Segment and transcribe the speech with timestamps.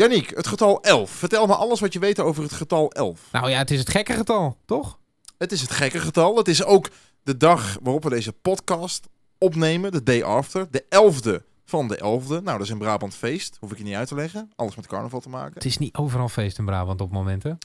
[0.00, 1.10] Yannick, het getal 11.
[1.10, 3.20] Vertel me alles wat je weet over het getal 11.
[3.32, 4.98] Nou ja, het is het gekke getal, toch?
[5.38, 6.36] Het is het gekke getal.
[6.36, 6.88] Het is ook
[7.22, 9.06] de dag waarop we deze podcast
[9.38, 10.70] opnemen, de day after.
[10.70, 12.26] De 11e van de 11e.
[12.28, 13.56] Nou, dat is in Brabant feest.
[13.60, 14.50] Hoef ik je niet uit te leggen.
[14.56, 15.54] Alles met carnaval te maken.
[15.54, 17.58] Het is niet overal feest in Brabant op momenten.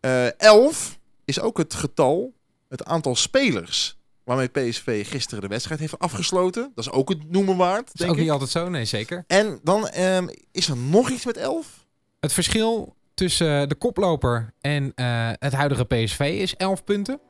[0.00, 2.32] Eh 11 is ook het getal,
[2.68, 6.72] het aantal spelers waarmee PSV gisteren de wedstrijd heeft afgesloten.
[6.74, 8.22] Dat is ook het noemen waard, Dat is denk ook ik.
[8.22, 9.24] niet altijd zo, nee zeker.
[9.26, 11.80] En dan ehm, is er nog iets met 11.
[12.22, 17.20] Het verschil tussen de koploper en eh, het huidige PSV is 11 punten.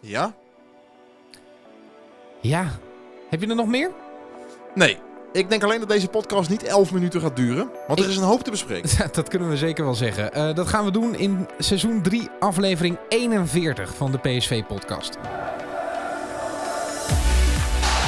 [0.00, 0.34] Ja?
[2.40, 2.70] Ja.
[3.30, 3.90] Heb je er nog meer?
[4.74, 4.98] Nee.
[5.32, 7.68] Ik denk alleen dat deze podcast niet 11 minuten gaat duren.
[7.86, 8.90] Want er Ik- is een hoop te bespreken.
[9.12, 10.32] dat kunnen we zeker wel zeggen.
[10.32, 15.14] Eh, dat gaan we doen in seizoen 3, aflevering 41 van de PSV-podcast.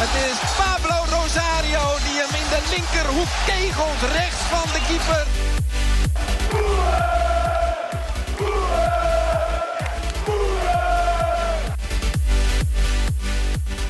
[0.03, 4.13] Het is Pablo Rosario die hem in de linkerhoek kegelt.
[4.13, 5.27] Rechts van de keeper.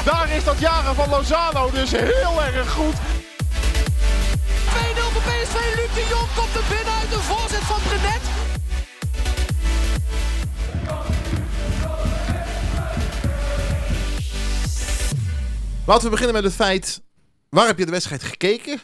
[0.04, 2.94] Daar is dat jaren van Lozano dus heel erg goed.
[2.94, 2.98] 2-0
[5.12, 5.54] voor PSV.
[5.76, 8.22] Luc de Jong komt er binnen uit de voorzet van Brenet.
[15.86, 17.02] Laten we beginnen met het feit,
[17.48, 18.80] waar heb je de wedstrijd gekeken?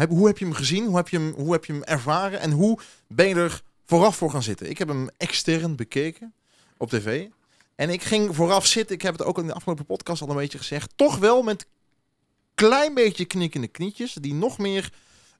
[0.00, 0.86] Heb, hoe heb je hem gezien?
[0.86, 2.40] Hoe heb je hem, hoe heb je hem ervaren?
[2.40, 4.70] En hoe ben je er vooraf voor gaan zitten?
[4.70, 6.32] Ik heb hem extern bekeken
[6.76, 7.26] op tv.
[7.74, 10.36] En ik ging vooraf zitten, ik heb het ook in de afgelopen podcast al een
[10.36, 11.66] beetje gezegd, toch wel met
[12.54, 14.92] klein beetje knikkende knietjes, die nog meer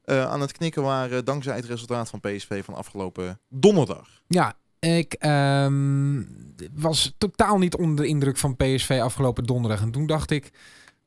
[0.04, 4.08] eh, aan het knikken waren dankzij het resultaat van PSV van afgelopen donderdag.
[4.26, 6.22] Ja, ik ehm,
[6.74, 9.80] was totaal niet onder de indruk van PSV afgelopen donderdag.
[9.80, 10.50] En toen dacht ik,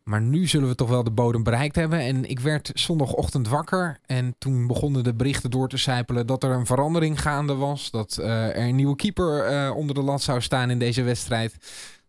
[0.04, 2.00] maar nu zullen we toch wel de bodem bereikt hebben.
[2.00, 4.00] En ik werd zondagochtend wakker.
[4.06, 7.92] En toen begonnen de berichten door te sijpelen dat er een verandering gaande was.
[7.92, 11.56] Dat eh, er een nieuwe keeper eh, onder de lat zou staan in deze wedstrijd.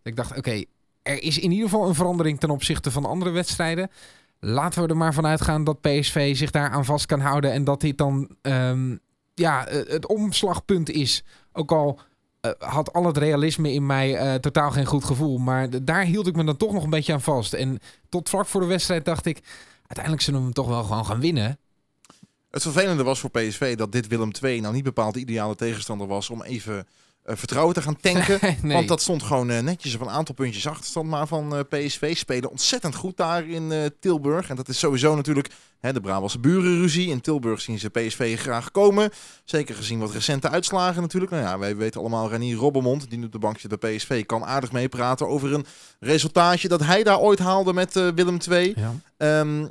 [0.03, 0.65] Ik dacht, oké,
[1.03, 3.91] er is in ieder geval een verandering ten opzichte van andere wedstrijden.
[4.41, 7.53] Laten we er maar vanuit gaan dat PSV zich daar aan vast kan houden.
[7.53, 8.97] En dat dit dan ehm,
[9.35, 11.25] ja, het omslagpunt is.
[11.53, 12.01] Ook al
[12.59, 15.39] had al het realisme in mij eh, totaal geen goed gevoel.
[15.39, 17.53] Maar daar hield ik me dan toch nog een beetje aan vast.
[17.53, 17.79] En
[18.09, 19.43] tot vlak voor de wedstrijd dacht ik...
[19.87, 21.59] Uiteindelijk zullen we hem toch wel gewoon gaan winnen.
[22.51, 26.07] Het vervelende was voor PSV dat dit Willem II nou niet bepaald de ideale tegenstander
[26.07, 26.87] was om even
[27.25, 28.39] eh, vertrouwen te gaan tanken.
[28.63, 28.77] nee.
[28.77, 32.17] Want dat stond gewoon eh, netjes op een aantal puntjes achterstand maar van eh, PSV.
[32.17, 34.49] Spelen ontzettend goed daar in eh, Tilburg.
[34.49, 35.51] En dat is sowieso natuurlijk
[35.93, 37.09] de Brabantse burenruzie.
[37.09, 39.11] In Tilburg zien ze PSV graag komen.
[39.45, 41.33] Zeker gezien wat recente uitslagen natuurlijk.
[41.33, 44.27] Nou ja, wij weten allemaal Renier Robbermond, die nu op de bank zit bij PSV,
[44.27, 45.67] kan aardig meepraten over een
[46.01, 48.73] resultaatje dat hij daar ooit haalde met eh, Willem II.
[48.77, 48.93] Ja.
[49.17, 49.67] Ehm,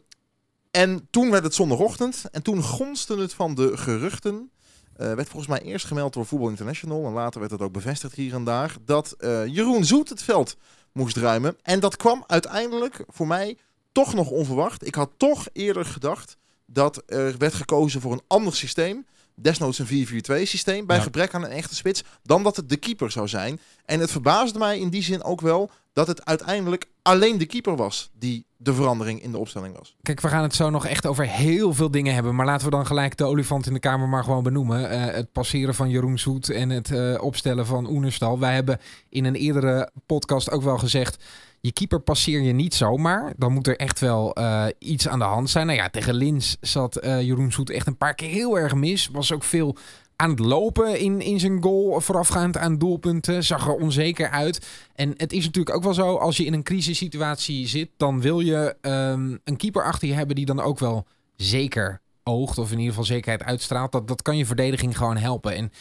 [0.72, 2.24] en toen werd het zondagochtend.
[2.32, 4.52] En toen gonste het van de geruchten.
[4.96, 7.06] eh, werd volgens mij eerst gemeld door Voetbal International.
[7.06, 8.76] En later werd het ook bevestigd hier en daar.
[8.86, 10.58] Dat eh, Jeroen Zoet het veld
[10.92, 11.58] moest ruimen.
[11.62, 13.58] En dat kwam uiteindelijk voor mij
[13.94, 14.88] toch nog onverwacht.
[14.88, 19.06] Ik had toch eerder gedacht dat er werd gekozen voor een ander systeem.
[19.36, 20.86] Desnoods een 4-4-2 systeem.
[20.86, 21.04] Bij Ja.
[21.04, 22.04] gebrek aan een echte spits.
[22.24, 23.60] Dan dat het de keeper zou zijn.
[23.86, 27.76] En het verbaasde mij in die zin ook wel dat het uiteindelijk alleen de keeper
[27.76, 29.96] was die de verandering in de opstelling was.
[30.02, 32.36] Kijk, we gaan het zo nog echt over heel veel dingen hebben.
[32.36, 34.90] Maar laten we dan gelijk de olifant in de kamer maar gewoon benoemen.
[34.90, 38.40] Eh, het passeren van Jeroen Zoet en het eh, opstellen van Oenerstal.
[38.40, 38.80] Wij hebben
[39.10, 41.24] in een eerdere podcast ook wel gezegd...
[41.66, 43.34] je keeper passeer je niet zomaar.
[43.38, 45.66] Dan moet er echt wel eh, iets aan de hand zijn.
[45.66, 49.08] Nou ja, tegen Lins zat eh, Jeroen Zoet echt een paar keer heel erg mis.
[49.12, 49.78] Was ook veel
[50.16, 53.44] aan het lopen in, in zijn goal voorafgaand aan doelpunten.
[53.44, 54.68] Zag er onzeker uit.
[54.96, 58.40] En het is natuurlijk ook wel zo, als je in een crisissituatie zit, dan wil
[58.40, 62.78] je ehm, een keeper achter je hebben die dan ook wel zeker oogt, of in
[62.78, 63.92] ieder geval zekerheid uitstraalt.
[63.92, 65.56] Dat, dat kan je verdediging gewoon helpen.
[65.56, 65.72] En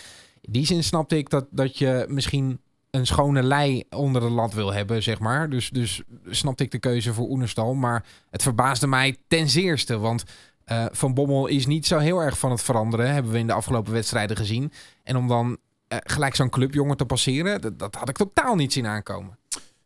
[0.40, 2.60] in die zin snapte ik dat, dat je misschien
[2.92, 5.50] een schone lei onder de lat wil hebben, zeg maar.
[5.50, 7.74] Dus, dus snapte ik de keuze voor Oenerstal.
[7.74, 10.24] Maar het verbaasde mij ten zeerste, want
[10.64, 13.52] eh, Van Bommel is niet zo heel erg van het veranderen, hebben we in de
[13.52, 14.72] afgelopen wedstrijden gezien.
[15.02, 15.58] En om dan
[15.88, 19.38] eh, gelijk zo'n clubjongen te passeren, dat, dat had ik totaal niet zien aankomen.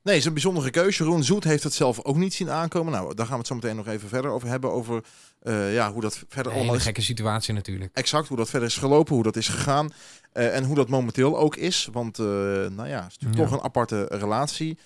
[0.07, 1.03] Nee, het is een bijzondere keuze.
[1.05, 2.93] Jeroen Zoet heeft het zelf ook niet zien aankomen.
[2.93, 4.73] Nou, daar gaan we het zo meteen nog even verder over hebben.
[4.73, 5.05] Over
[5.43, 6.83] eh, ja, hoe dat verder Een allemaal is.
[6.83, 7.91] gekke situatie natuurlijk.
[7.97, 9.93] Exact hoe dat verder is gelopen, hoe dat is gegaan.
[10.33, 11.89] eh, en hoe dat momenteel ook is.
[11.93, 13.45] Want, eh, nou ja, het is natuurlijk Ja.
[13.45, 14.79] toch een aparte relatie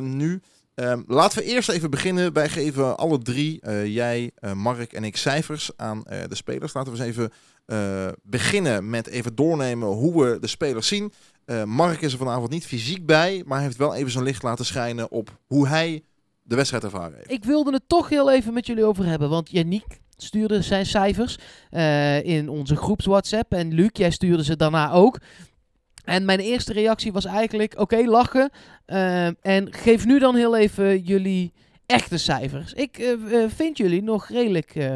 [0.00, 0.40] nu.
[0.74, 2.32] Ehm, laten we eerst even beginnen.
[2.32, 6.72] Wij geven alle drie, eh, jij, eh, Mark en ik, cijfers aan eh, de spelers.
[6.72, 7.30] Laten we eens even
[8.22, 11.12] beginnen met even doornemen hoe we de spelers zien.
[11.64, 15.10] Mark is er vanavond niet fysiek bij, maar heeft wel even zijn licht laten schijnen
[15.10, 16.02] op hoe hij
[16.42, 17.30] de wedstrijd ervaren heeft.
[17.30, 19.28] Ik wilde het toch heel even met jullie over hebben.
[19.28, 21.38] Want Yannick stuurde zijn cijfers
[22.22, 23.52] in onze groeps WhatsApp.
[23.52, 25.18] En Luc, jij stuurde ze daarna ook.
[26.04, 28.50] En mijn eerste reactie was eigenlijk: oké, lachen.
[28.86, 31.52] eh, en geef nu dan heel even jullie
[31.86, 32.72] echte cijfers.
[32.72, 34.90] Ik eh, eh, vind jullie nog redelijk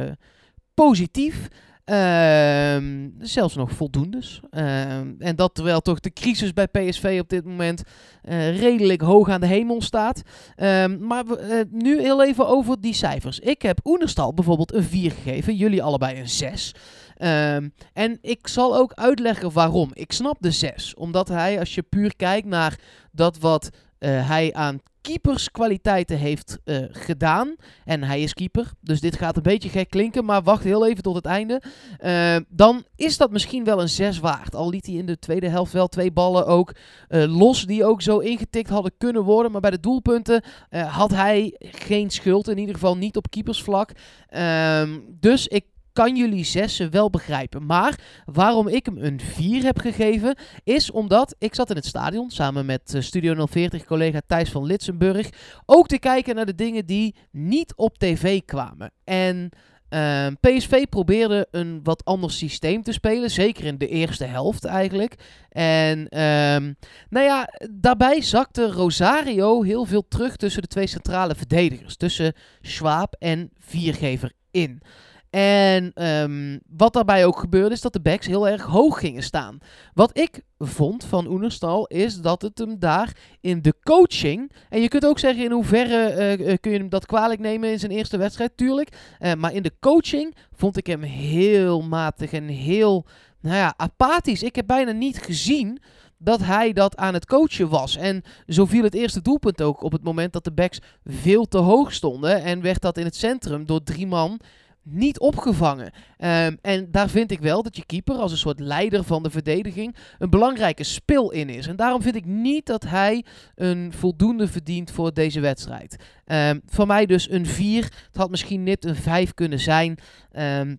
[0.74, 1.48] positief.
[1.84, 4.40] Ehm, zelfs nog voldoendes.
[4.50, 7.82] Ehm, en dat terwijl toch de crisis bij PSV op dit moment
[8.28, 10.22] redelijk hoog aan de hemel staat.
[10.56, 11.24] Ehm, maar
[11.70, 13.38] nu heel even over die cijfers.
[13.38, 15.54] Ik heb Oenerstal bijvoorbeeld een 4 gegeven.
[15.56, 16.74] Jullie allebei een 6.
[17.18, 19.90] Ehm, en ik zal ook uitleggen waarom.
[19.92, 20.94] Ik snap de 6.
[20.94, 22.78] Omdat hij, als je puur kijkt naar
[23.12, 27.54] dat wat eh, hij aan keeperskwaliteiten heeft eh, gedaan.
[27.84, 28.70] En hij is keeper.
[28.80, 30.24] Dus dit gaat een beetje gek klinken.
[30.24, 31.62] Maar wacht heel even tot het einde.
[31.98, 34.54] Eh, dan is dat misschien wel een 6 waard.
[34.54, 36.74] Al liet hij in de tweede helft wel twee ballen ook
[37.08, 37.64] eh, los.
[37.64, 39.52] Die ook zo ingetikt hadden kunnen worden.
[39.52, 42.48] Maar bij de doelpunten had hij geen schuld.
[42.48, 43.90] In ieder geval niet op keepersvlak.
[44.28, 45.64] Ehm, dus ik
[45.98, 47.66] kan jullie zessen wel begrijpen.
[47.66, 52.30] Maar waarom ik hem een 4 heb gegeven, is omdat ik zat in het stadion
[52.30, 55.28] samen met eh, Studio 040 collega Thijs van Litsenburg.
[55.66, 58.92] Ook te kijken naar de dingen die niet op tv kwamen.
[59.04, 59.50] En
[59.88, 63.30] ehm, PSV probeerde een wat ander systeem te spelen.
[63.30, 65.14] Zeker in de eerste helft eigenlijk.
[65.48, 66.72] En ehm,
[67.08, 71.96] nou ja, daarbij zakte Rosario heel veel terug tussen de twee centrale verdedigers.
[71.96, 74.82] Tussen Schwab en Viergever in.
[75.30, 79.58] En ehm, wat daarbij ook gebeurde is dat de backs heel erg hoog gingen staan.
[79.94, 84.52] Wat ik vond van Oenerstal is dat het hem daar in de coaching...
[84.68, 87.70] En je kunt ook zeggen in hoeverre eh, eh, kun je hem dat kwalijk nemen
[87.70, 88.96] in zijn eerste wedstrijd, tuurlijk.
[89.18, 93.06] Eh, maar in de coaching vond ik hem heel matig en heel
[93.40, 94.42] nou ja, apathisch.
[94.42, 95.80] Ik heb bijna niet gezien
[96.18, 97.96] dat hij dat aan het coachen was.
[97.96, 101.58] En zo viel het eerste doelpunt ook op het moment dat de backs veel te
[101.58, 102.42] hoog stonden.
[102.42, 104.40] En werd dat in het centrum door drie man
[104.90, 105.92] niet opgevangen.
[106.16, 109.30] Ehm, en daar vind ik wel dat je keeper als een soort leider van de
[109.30, 111.66] verdediging een belangrijke spil in is.
[111.66, 113.24] En daarom vind ik niet dat hij
[113.54, 115.96] een voldoende verdient voor deze wedstrijd.
[116.24, 117.82] Ehm voor mij dus een 4.
[117.82, 119.98] Het had misschien net een 5 kunnen zijn.
[120.30, 120.76] Ehm,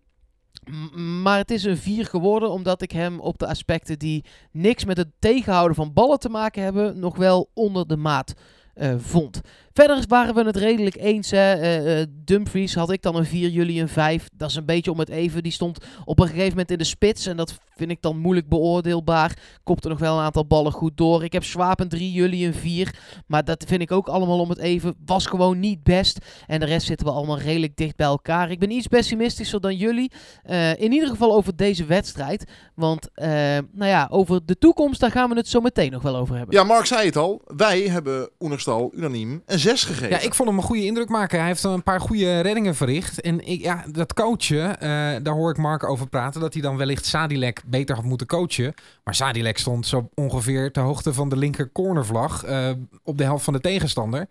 [1.22, 4.98] maar het is een 4 geworden omdat ik hem op de aspecten die niks met
[4.98, 8.34] het tegenhouden van ballen te maken hebben, nog wel onder de maat
[8.74, 9.42] eh, vond.
[9.80, 11.32] Verder waren we het redelijk eens.
[11.32, 11.54] Hè.
[11.54, 14.30] Eh, eh, Dumfries had ik dan een 4, jullie een 5.
[14.36, 15.44] Dat is een beetje om het even.
[15.44, 17.26] Die stond op een gegeven moment in de spits.
[17.26, 19.38] En dat vind ik dan moeilijk beoordeelbaar.
[19.64, 21.24] Kopte nog wel een aantal ballen goed door.
[21.24, 22.96] Ik heb Schwab een 3, jullie een 4.
[23.28, 24.96] Maar dat vind ik ook allemaal om het even.
[25.06, 26.18] Was gewoon niet best.
[26.48, 28.52] En de rest zitten we allemaal redelijk dicht bij elkaar.
[28.52, 30.12] Ik ben iets pessimistischer dan jullie.
[30.44, 32.52] Eh, in ieder geval over deze wedstrijd.
[32.76, 36.36] Want nou ja, over de toekomst, daar gaan we het zo meteen nog wel over
[36.36, 36.56] hebben.
[36.56, 37.42] Ja, Mark zei het al.
[37.46, 40.10] Wij hebben Oenerstal unaniem een 6 gegeven.
[40.10, 41.38] Ja, ik vond hem een goede indruk maken.
[41.40, 43.22] Hij heeft een paar goede reddingen verricht.
[43.22, 44.90] En ik, ja, dat coachen, eh,
[45.24, 46.42] daar hoor ik Mark over praten.
[46.42, 48.74] Dat hij dan wellicht Sadilek beter had moeten coachen.
[49.04, 52.44] Maar Sadilek stond zo ongeveer ter hoogte van de linker cornervlag.
[52.44, 52.70] eh,
[53.04, 54.28] op de helft van de tegenstander.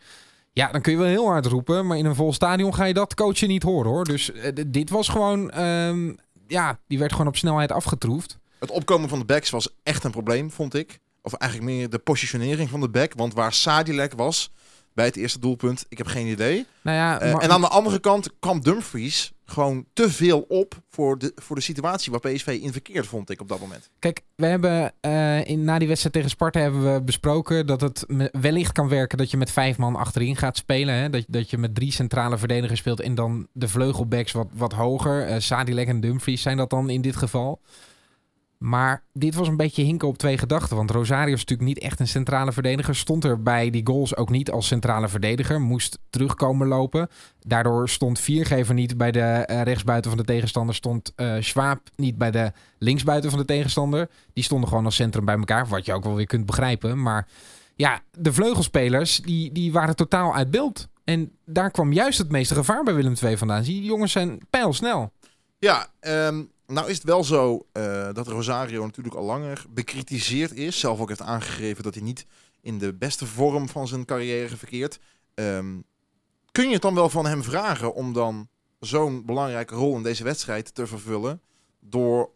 [0.52, 1.87] Ja, dan kun je wel heel hard roepen.
[1.87, 4.05] Maar in een vol stadion ga je dat coachen niet horen hoor.
[4.05, 5.50] Dus eh, dit was gewoon...
[5.50, 6.12] ehm,
[6.46, 8.38] ja, die werd gewoon op snelheid afgetroefd.
[8.58, 10.99] Het opkomen van de backs was echt een probleem, vond ik.
[11.23, 13.12] Of eigenlijk meer de positionering van de back.
[13.17, 14.50] Want waar Sadilek was
[14.98, 16.66] bij het eerste doelpunt, ik heb geen idee.
[16.82, 21.18] Nou ja, Eh, en aan de andere kant kwam Dumfries gewoon te veel op voor
[21.18, 23.90] de, voor de situatie waar PSV in verkeerd, vond ik op dat moment.
[23.98, 28.05] Kijk, we hebben eh, in, na die wedstrijd tegen Sparta hebben we besproken dat het
[28.32, 30.94] wellicht kan werken dat je met vijf man achterin gaat spelen.
[30.94, 31.10] Hè?
[31.10, 35.26] Dat, dat je met drie centrale verdedigers speelt en dan de vleugelbacks wat, wat hoger.
[35.26, 37.60] Eh Sadilek en Dumfries zijn dat dan in dit geval.
[38.58, 40.77] Maar dit was een beetje hinken op twee gedachten.
[40.77, 42.96] Want Rosario is natuurlijk niet echt een centrale verdediger.
[42.96, 45.60] Stond er bij die goals ook niet als centrale verdediger.
[45.60, 47.08] Moest terugkomen lopen.
[47.41, 50.74] Daardoor stond Viergever niet bij de eh, rechtsbuiten van de tegenstander.
[50.74, 54.08] Stond eh Schwab niet bij de linksbuiten van de tegenstander.
[54.32, 55.67] Die stonden gewoon als centrum bij elkaar.
[55.67, 57.03] Wat je ook wel weer kunt begrijpen.
[57.03, 57.29] Maar
[57.74, 60.88] ja, de vleugelspelers die, die waren totaal uit beeld.
[61.05, 63.62] En daar kwam juist het meeste gevaar bij Willem II vandaan.
[63.62, 65.12] Die jongens zijn pijlsnel.
[65.58, 70.79] Ja, ehm, nou is het wel zo eh, dat Rosario natuurlijk al langer bekritiseerd is.
[70.79, 72.27] Zelf ook heeft aangegeven dat hij niet
[72.60, 74.98] in de beste vorm van zijn carrière verkeert.
[75.34, 75.77] Ehm,
[76.53, 78.48] kun je het dan wel van hem vragen om dan
[78.81, 81.41] zo'n belangrijke rol in deze wedstrijd te vervullen
[81.81, 82.31] door,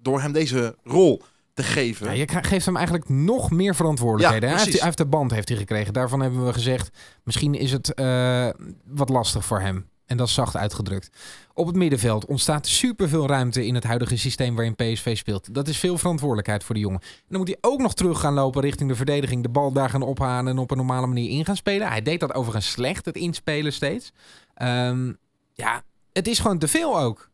[0.00, 1.22] door hem deze rol
[1.54, 2.06] te geven?
[2.06, 4.48] Ja, je geeft hem eigenlijk nog meer verantwoordelijkheden.
[4.48, 4.80] Ja, hij, heeft, precies.
[4.80, 5.92] hij heeft de band heeft hij gekregen.
[5.92, 8.48] Daarvan hebben we gezegd, misschien is het eh,
[8.84, 9.88] wat lastig voor hem.
[10.06, 11.10] En dat is zacht uitgedrukt.
[11.54, 15.54] Op het middenveld ontstaat superveel ruimte in het huidige systeem waarin PSV speelt.
[15.54, 17.00] Dat is veel verantwoordelijkheid voor de jongen.
[17.00, 19.42] En dan moet hij ook nog terug gaan lopen richting de verdediging.
[19.42, 21.88] De bal daar gaan ophalen en op een normale manier in gaan spelen.
[21.88, 24.12] Hij deed dat overigens slecht, het inspelen steeds.
[24.54, 25.12] Ehm,
[25.52, 25.82] ja,
[26.12, 27.30] het is gewoon te veel ook.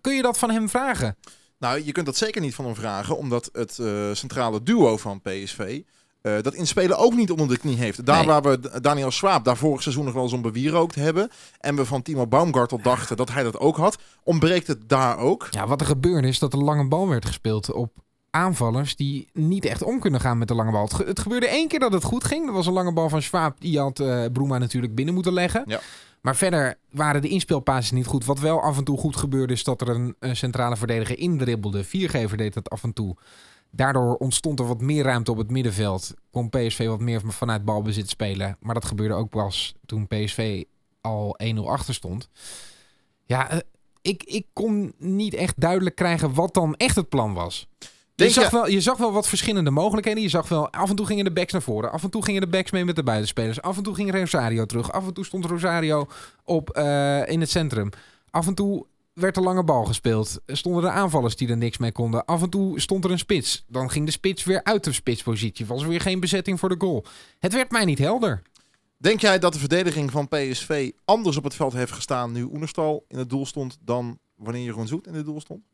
[0.00, 1.16] Kun je dat van hem vragen?
[1.58, 5.20] Nou, je kunt dat zeker niet van hem vragen, omdat het eh, centrale duo van
[5.20, 5.82] PSV
[6.22, 8.06] eh, dat in spelen ook niet onder de knie heeft.
[8.06, 8.26] Daar Nee.
[8.26, 11.84] waar we Daniel Swaap daar vorig seizoen nog wel eens om bewierookt hebben, en we
[11.84, 15.48] van Timo Baumgartel dachten dat hij dat ook had, ontbreekt het daar ook.
[15.50, 17.92] Ja, wat er gebeurde is dat er lange bal werd gespeeld op
[18.30, 20.82] aanvallers die niet echt om kunnen gaan met de lange bal.
[20.82, 22.46] Het, ge- het gebeurde één keer dat het goed ging.
[22.46, 23.60] Dat was een lange bal van Schwab.
[23.60, 25.62] Die had eh Broema natuurlijk binnen moeten leggen.
[25.66, 25.80] Ja.
[26.20, 28.24] Maar verder waren de inspeelpases niet goed.
[28.24, 31.84] Wat wel af en toe goed gebeurde is dat er een, eh, centrale verdediger indribbelde.
[31.84, 33.16] Viergever deed dat af en toe.
[33.70, 36.14] Daardoor ontstond er wat meer ruimte op het middenveld.
[36.30, 38.56] Kon PSV wat meer vanuit balbezit spelen.
[38.60, 40.64] Maar dat gebeurde ook pas toen PSV
[41.00, 42.28] al 1-0 achter stond.
[43.24, 43.58] Ja, eh,
[44.02, 47.66] ik, ik kon niet echt duidelijk krijgen wat dan echt het plan was.
[47.78, 47.86] Je
[48.26, 50.22] Denk zag, je- wel, je zag wel wat verschillende mogelijkheden.
[50.22, 51.92] Je zag wel, af en toe gingen de backs naar voren.
[51.92, 53.62] Af en toe gingen de backs mee met de buitenspelers.
[53.62, 54.92] Af en toe ging Rosario terug.
[54.92, 56.06] Af en toe stond Rosario
[56.44, 57.90] op, eh, in het centrum.
[58.30, 60.40] Af en toe werd er lange bal gespeeld.
[60.46, 62.24] Stonden er aanvallers die er niks mee konden.
[62.24, 63.64] Af en toe stond er een spits.
[63.68, 65.66] Dan ging de spits weer uit de spitspositie.
[65.66, 67.04] Was er weer geen bezetting voor de goal.
[67.38, 68.42] Het werd mij niet helder.
[68.96, 73.04] Denk jij dat de verdediging van PSV anders op het veld heeft gestaan nu Oenerstal
[73.08, 75.64] in het doel stond dan wanneer Jeroen Zoet in het doel stond?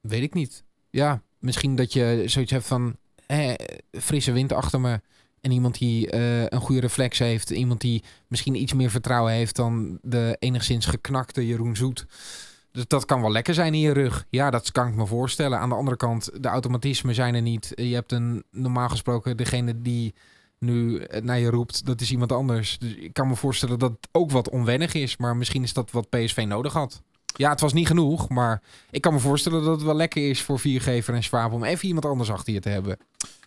[0.00, 0.64] Weet ik niet.
[0.90, 2.96] Ja, misschien dat je zoiets hebt van
[3.26, 3.54] eh,
[3.90, 5.00] frisse wind achter me.
[5.46, 7.50] En iemand die eh, een goede reflex heeft.
[7.50, 12.06] Iemand die misschien iets meer vertrouwen heeft dan de enigszins geknakte Jeroen Zoet.
[12.72, 14.26] Dus dat kan wel lekker zijn in je rug.
[14.30, 15.58] Ja, dat kan ik me voorstellen.
[15.58, 17.72] Aan de andere kant, de automatismen zijn er niet.
[17.74, 20.14] Je hebt een, normaal gesproken, degene die
[20.58, 22.78] nu eh, naar je roept, dat is iemand anders.
[22.78, 25.16] Dus ik kan me voorstellen dat ook wat onwennig is.
[25.16, 27.02] Maar misschien is dat wat PSV nodig had.
[27.36, 30.42] Ja, het was niet genoeg, maar ik kan me voorstellen dat het wel lekker is
[30.42, 32.98] voor Viergever en Schwab om even iemand anders achter je te hebben.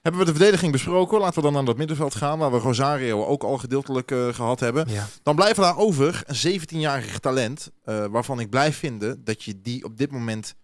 [0.01, 1.19] Hebben we de verdediging besproken?
[1.19, 4.59] Laten we dan naar het middenveld gaan, waar we Rosario ook al gedeeltelijk eh, gehad
[4.59, 4.89] hebben.
[4.89, 5.07] Ja.
[5.23, 9.83] Dan blijven daar over een 17-jarig talent, eh, waarvan ik blijf vinden dat je die
[9.83, 10.55] op dit moment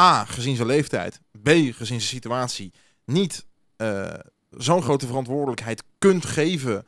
[0.00, 2.72] A, gezien zijn leeftijd, B, gezien zijn situatie,
[3.04, 4.14] niet eh,
[4.50, 6.86] zo'n grote verantwoordelijkheid kunt geven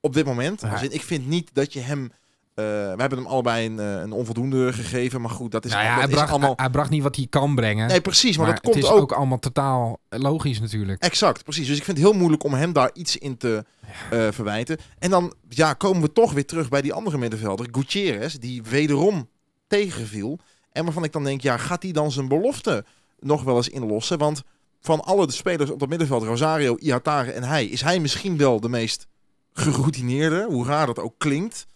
[0.00, 0.60] op dit moment.
[0.60, 0.80] Ja.
[0.80, 2.12] In, ik vind niet dat je hem...
[2.56, 5.84] eh, we hebben hem allebei een, eh, een onvoldoende gegeven, maar goed, dat is, Nou
[5.84, 6.52] ja, dat hij, is bracht, allemaal...
[6.56, 7.88] hij, hij bracht niet wat hij kan brengen.
[7.88, 9.12] Nee, precies, maar, maar dat komt het is ook ook...
[9.12, 11.02] allemaal totaal logisch natuurlijk.
[11.02, 11.66] Exact, precies.
[11.66, 13.64] Dus ik vind het heel moeilijk om hem daar iets in te
[14.10, 14.78] eh, verwijten.
[14.98, 19.28] En dan ja, komen we toch weer terug bij die andere middenvelder, Gutierrez, die wederom
[19.66, 20.38] tegenviel.
[20.72, 22.84] En waarvan ik dan denk, ja, gaat hij dan zijn belofte
[23.20, 24.18] nog wel eens inlossen?
[24.18, 24.42] Want
[24.80, 28.60] van alle de spelers op dat middenveld, Rosario, Ihatare en hij, is hij misschien wel
[28.60, 29.06] de meest
[29.52, 31.66] geroutineerde, hoe raar dat ook klinkt.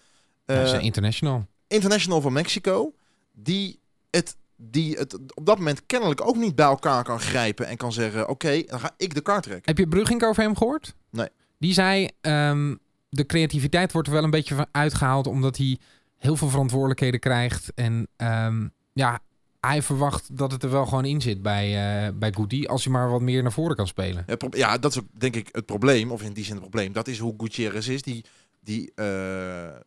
[0.50, 1.46] Is Eh, international.
[1.66, 2.92] international van Mexico,
[3.32, 3.80] die
[4.10, 7.92] het, die het op dat moment kennelijk ook niet bij elkaar kan grijpen en kan
[7.92, 9.64] zeggen, oké, dan ga ik de kaart trekken.
[9.66, 10.94] Heb je Brugink over hem gehoord?
[11.10, 11.28] Nee.
[11.58, 12.74] Die zei, ehm,
[13.08, 15.78] de creativiteit wordt er wel een beetje van uitgehaald omdat hij
[16.16, 17.72] heel veel verantwoordelijkheden krijgt.
[17.74, 19.20] En ehm, ja,
[19.60, 21.66] hij verwacht dat het er wel gewoon in zit bij,
[22.06, 24.24] eh bij Goody als hij maar wat meer naar voren kan spelen.
[24.50, 26.92] Ja, dat is denk ik het probleem, of in die zin het probleem.
[26.92, 28.02] Dat is hoe Gutierrez is.
[28.02, 28.24] Die,
[28.60, 29.06] die eh,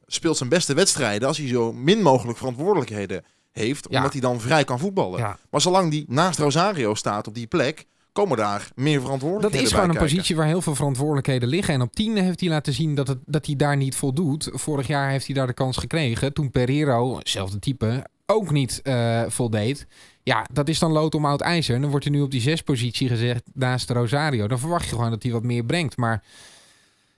[0.05, 3.97] speelt zijn beste wedstrijden als hij zo min mogelijk verantwoordelijkheden heeft, Ja.
[3.97, 5.19] omdat hij dan vrij kan voetballen.
[5.19, 5.37] Ja.
[5.49, 9.73] Maar zolang die naast Rosario staat op die plek, komen daar meer Dat verantwoordelijkheden is
[9.73, 10.13] gewoon een kijken.
[10.15, 11.73] positie waar heel veel verantwoordelijkheden liggen.
[11.73, 14.49] En op 10 heeft hij laten zien dat, het, dat hij daar niet voldoet.
[14.53, 16.33] Vorig jaar heeft hij daar de kans gekregen.
[16.33, 19.87] Toen Pereiro, hetzelfde type, ook niet eh, voldeed.
[20.23, 21.75] Ja, dat is dan lood om oud ijzer.
[21.75, 24.47] En dan wordt er nu op die zespositie gezegd naast Rosario.
[24.47, 25.97] Dan verwacht je gewoon dat hij wat meer brengt.
[25.97, 26.23] Maar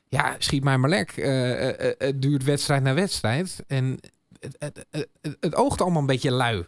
[0.10, 1.12] ja, schiet mij maar lek.
[1.12, 3.64] Eh, eh, eh, het duurt wedstrijd na wedstrijd.
[3.68, 4.00] En
[4.40, 5.08] het, het,
[5.40, 6.66] het, oogt allemaal een beetje lui.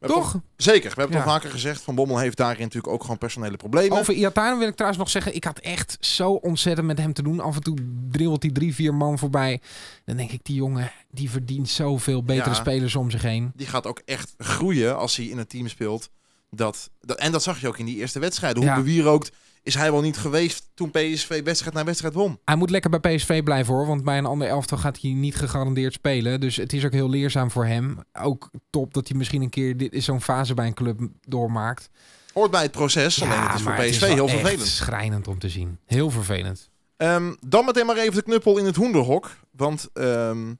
[0.00, 0.40] Toch?
[0.56, 1.32] Zeker, we hebben het Ja.
[1.32, 1.82] al vaker gezegd.
[1.82, 3.98] Van Bommel heeft daarin natuurlijk ook gewoon personele problemen.
[3.98, 7.22] Over Iataren wil ik trouwens nog zeggen, ik had echt zo ontzettend met hem te
[7.22, 7.40] doen.
[7.40, 7.76] Af en toe
[8.10, 9.60] dribbelt hij drie, vier man voorbij.
[10.04, 12.54] Dan denk ik, die jongen, die verdient zoveel betere Ja.
[12.54, 13.52] spelers om zich heen.
[13.54, 16.10] Die gaat ook echt groeien als hij in een team speelt.
[16.56, 18.62] Dat, dat, en dat zag je ook in die eerste wedstrijden.
[18.62, 18.76] Hoe Ja.
[18.76, 19.30] bewierookt
[19.62, 22.38] is hij wel niet geweest toen PSV wedstrijd na wedstrijd won.
[22.44, 25.36] Hij moet lekker bij PSV blijven hoor, want bij een ander elftal gaat hij niet
[25.36, 26.40] gegarandeerd spelen.
[26.40, 27.98] Dus het is ook heel leerzaam voor hem.
[28.12, 31.88] Ook top dat hij misschien een keer dit is zo'n fase bij een club doormaakt.
[32.32, 34.66] Hoort bij het proces, alleen het is voor PSV wel heel vervelend.
[34.68, 35.78] schrijnend om te zien.
[35.86, 36.70] Heel vervelend.
[36.96, 39.30] Ehm, dan meteen maar even de knuppel in het hoenderhok.
[39.50, 40.54] Want ehm,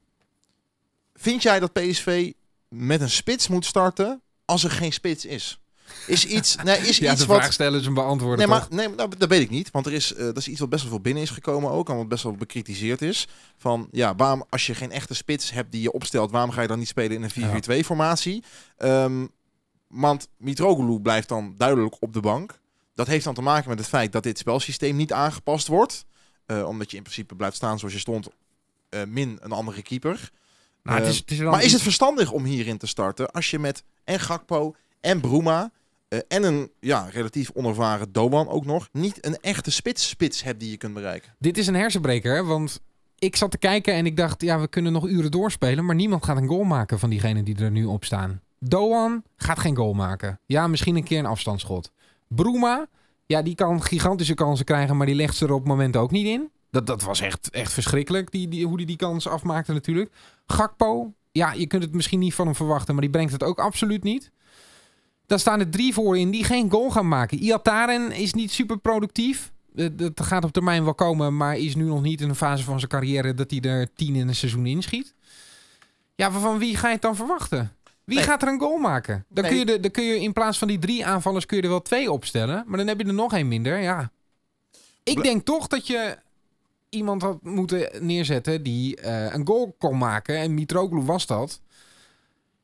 [1.13, 2.31] vind jij dat PSV
[2.69, 5.59] met een spits moet starten als er geen spits is?
[6.07, 7.37] Is iets, nee, is Ja, iets de wat...
[7.37, 9.71] vraag stellen is een beantwoorden Nee, maar nee, nou, dat weet ik niet.
[9.71, 11.89] Want er is, eh, dat is iets wat best wel veel binnen is gekomen ook.
[11.89, 13.27] En wat best wel bekritiseerd is.
[13.57, 16.67] Van ja, waarom als je geen echte spits hebt die je opstelt, waarom ga je
[16.67, 18.43] dan niet spelen in een 4-4-2 formatie?
[18.77, 19.25] Ehm,
[19.87, 22.59] want Mitroglou blijft dan duidelijk op de bank.
[22.95, 26.05] Dat heeft dan te maken met het feit dat dit spelsysteem niet aangepast wordt.
[26.45, 28.27] Eh, omdat je in principe blijft staan zoals je stond,
[28.89, 30.31] eh, min een andere keeper.
[30.83, 33.31] Nou, het Eh, is, het is wel maar is het verstandig om hierin te starten
[33.31, 34.75] als je met en Gakpo
[35.07, 35.71] en Bruma
[36.07, 40.69] eh, en een ja, relatief onervaren Doan ook nog niet een echte spits-spits hebt die
[40.69, 41.35] je kunt bereiken?
[41.39, 42.81] Dit is een hersenbreker, want
[43.19, 46.25] ik zat te kijken en ik dacht, ja, we kunnen nog uren doorspelen, maar niemand
[46.25, 48.41] gaat een goal maken van diegenen die er nu op staan.
[48.59, 50.39] Doan gaat geen goal maken.
[50.45, 51.91] Ja, misschien een keer een afstandsschot.
[52.27, 52.87] Bruma,
[53.25, 56.11] ja, die kan gigantische kansen krijgen, maar die legt ze er op het moment ook
[56.11, 56.49] niet in.
[56.71, 60.11] Dat, dat was echt, echt verschrikkelijk, die, die, hoe hij die kans afmaakte natuurlijk.
[60.45, 63.59] Gakpo, ja, je kunt het misschien niet van hem verwachten, maar die brengt het ook
[63.59, 64.31] absoluut niet.
[65.27, 67.37] Daar staan er drie voor in die geen goal gaan maken.
[67.43, 69.51] Iataren is niet super productief.
[69.75, 72.63] Eh, Dat gaat op termijn wel komen, maar is nu nog niet in een fase
[72.63, 75.13] van zijn carrière dat hij er tien in een seizoen inschiet.
[76.15, 77.71] Ja, maar van wie ga je het dan verwachten?
[78.03, 78.25] Wie Nee.
[78.25, 79.25] gaat er een goal maken?
[79.29, 79.51] Dan, Nee.
[79.51, 81.69] kun je de, dan kun je in plaats van die drie aanvallers kun je er
[81.69, 82.63] wel twee opstellen.
[82.67, 83.79] Maar dan heb je er nog één minder.
[83.81, 84.11] Ja.
[85.03, 86.17] Ik denk toch dat je
[86.89, 90.37] iemand had moeten neerzetten die eh, een goal kon maken.
[90.37, 91.61] En Mitroglou was dat.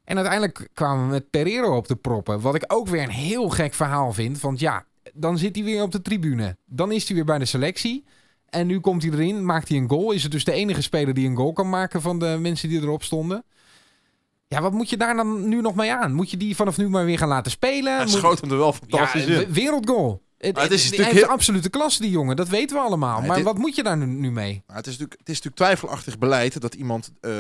[0.03, 2.41] En uiteindelijk kwamen we met Pereiro op de proppen.
[2.41, 4.39] Wat ik ook weer een heel gek verhaal vind.
[4.39, 6.57] Want ja, dan zit hij weer op de tribune.
[6.65, 8.03] Dan is hij weer bij de selectie.
[8.49, 10.11] En nu komt hij erin, maakt hij een goal.
[10.11, 12.81] Is het dus de enige speler die een goal kan maken van de mensen die
[12.81, 13.43] erop stonden.
[14.47, 16.13] Ja, wat moet je daar dan nu nog mee aan?
[16.13, 17.93] Moet je die vanaf nu maar weer gaan laten spelen?
[17.95, 19.47] Hij Moet- schoot hem er wel ja, fantastisch in.
[19.51, 20.21] w- wereldgoal.
[20.37, 22.35] Het, Maar het is natuurlijk hij heeft heel- absolute klasse, die jongen.
[22.35, 23.21] Dat weten we allemaal.
[23.21, 24.63] Maar wat moet je daar nu, nu mee?
[24.67, 27.31] Nou, het, is natuurlijk, het is natuurlijk twijfelachtig beleid dat iemand eh,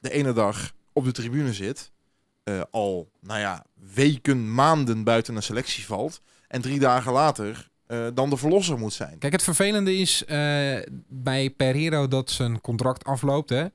[0.00, 1.90] de ene dag op de tribune zit,
[2.42, 3.64] eh, al nou ja,
[3.94, 8.92] weken, maanden buiten een selectie valt en drie dagen later eh, dan de verlosser moet
[8.92, 9.18] zijn.
[9.18, 10.76] Kijk, het vervelende is eh,
[11.08, 13.50] bij Pereiro dat zijn contract afloopt.
[13.50, 13.66] Hè?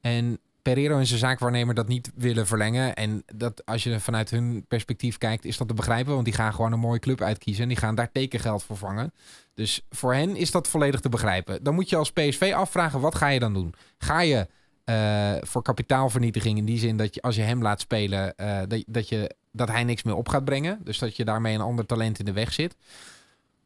[0.00, 2.94] En Pereiro en zijn zaakwaarnemer dat niet willen verlengen.
[2.94, 6.12] En dat als je vanuit hun perspectief kijkt, is dat te begrijpen.
[6.12, 7.62] Want die gaan gewoon een mooie club uitkiezen.
[7.62, 9.12] En die gaan daar tekengeld voor vangen.
[9.54, 11.62] Dus voor hen is dat volledig te begrijpen.
[11.62, 13.74] Dan moet je als PSV afvragen, wat ga je dan doen?
[13.98, 14.46] Ga je
[14.84, 18.84] eh, voor kapitaalvernietiging in die zin dat je als je hem laat spelen, eh, dat,
[18.86, 20.80] dat, je, dat hij niks meer op gaat brengen.
[20.82, 22.76] Dus dat je daarmee een ander talent in de weg zit.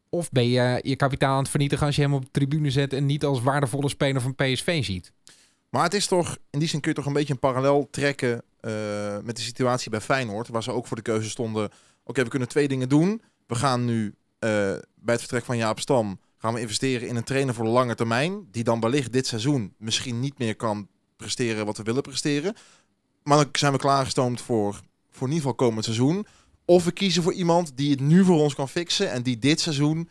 [0.09, 2.93] Of ben je je kapitaal aan het vernietigen als je hem op de tribune zet
[2.93, 5.11] en niet als waardevolle speler van PSV ziet?
[5.69, 8.41] Maar het is toch, in die zin kun je toch een beetje een parallel trekken
[8.59, 8.71] eh,
[9.23, 11.69] met de situatie bij Feyenoord, waar ze ook voor de keuze stonden,
[12.03, 13.21] oké, we kunnen twee dingen doen.
[13.47, 17.53] We gaan nu bij het vertrek van Jaap Stam, gaan we investeren in een trainer
[17.53, 20.87] voor de lange termijn, die dan wellicht dit seizoen misschien niet meer kan
[21.23, 22.55] presteren wat we willen presteren.
[23.23, 24.79] Maar dan zijn we klaargestoomd voor,
[25.11, 26.25] voor in ieder geval komend seizoen.
[26.65, 29.59] Of we kiezen voor iemand die het nu voor ons kan fixen en die dit
[29.59, 30.09] seizoen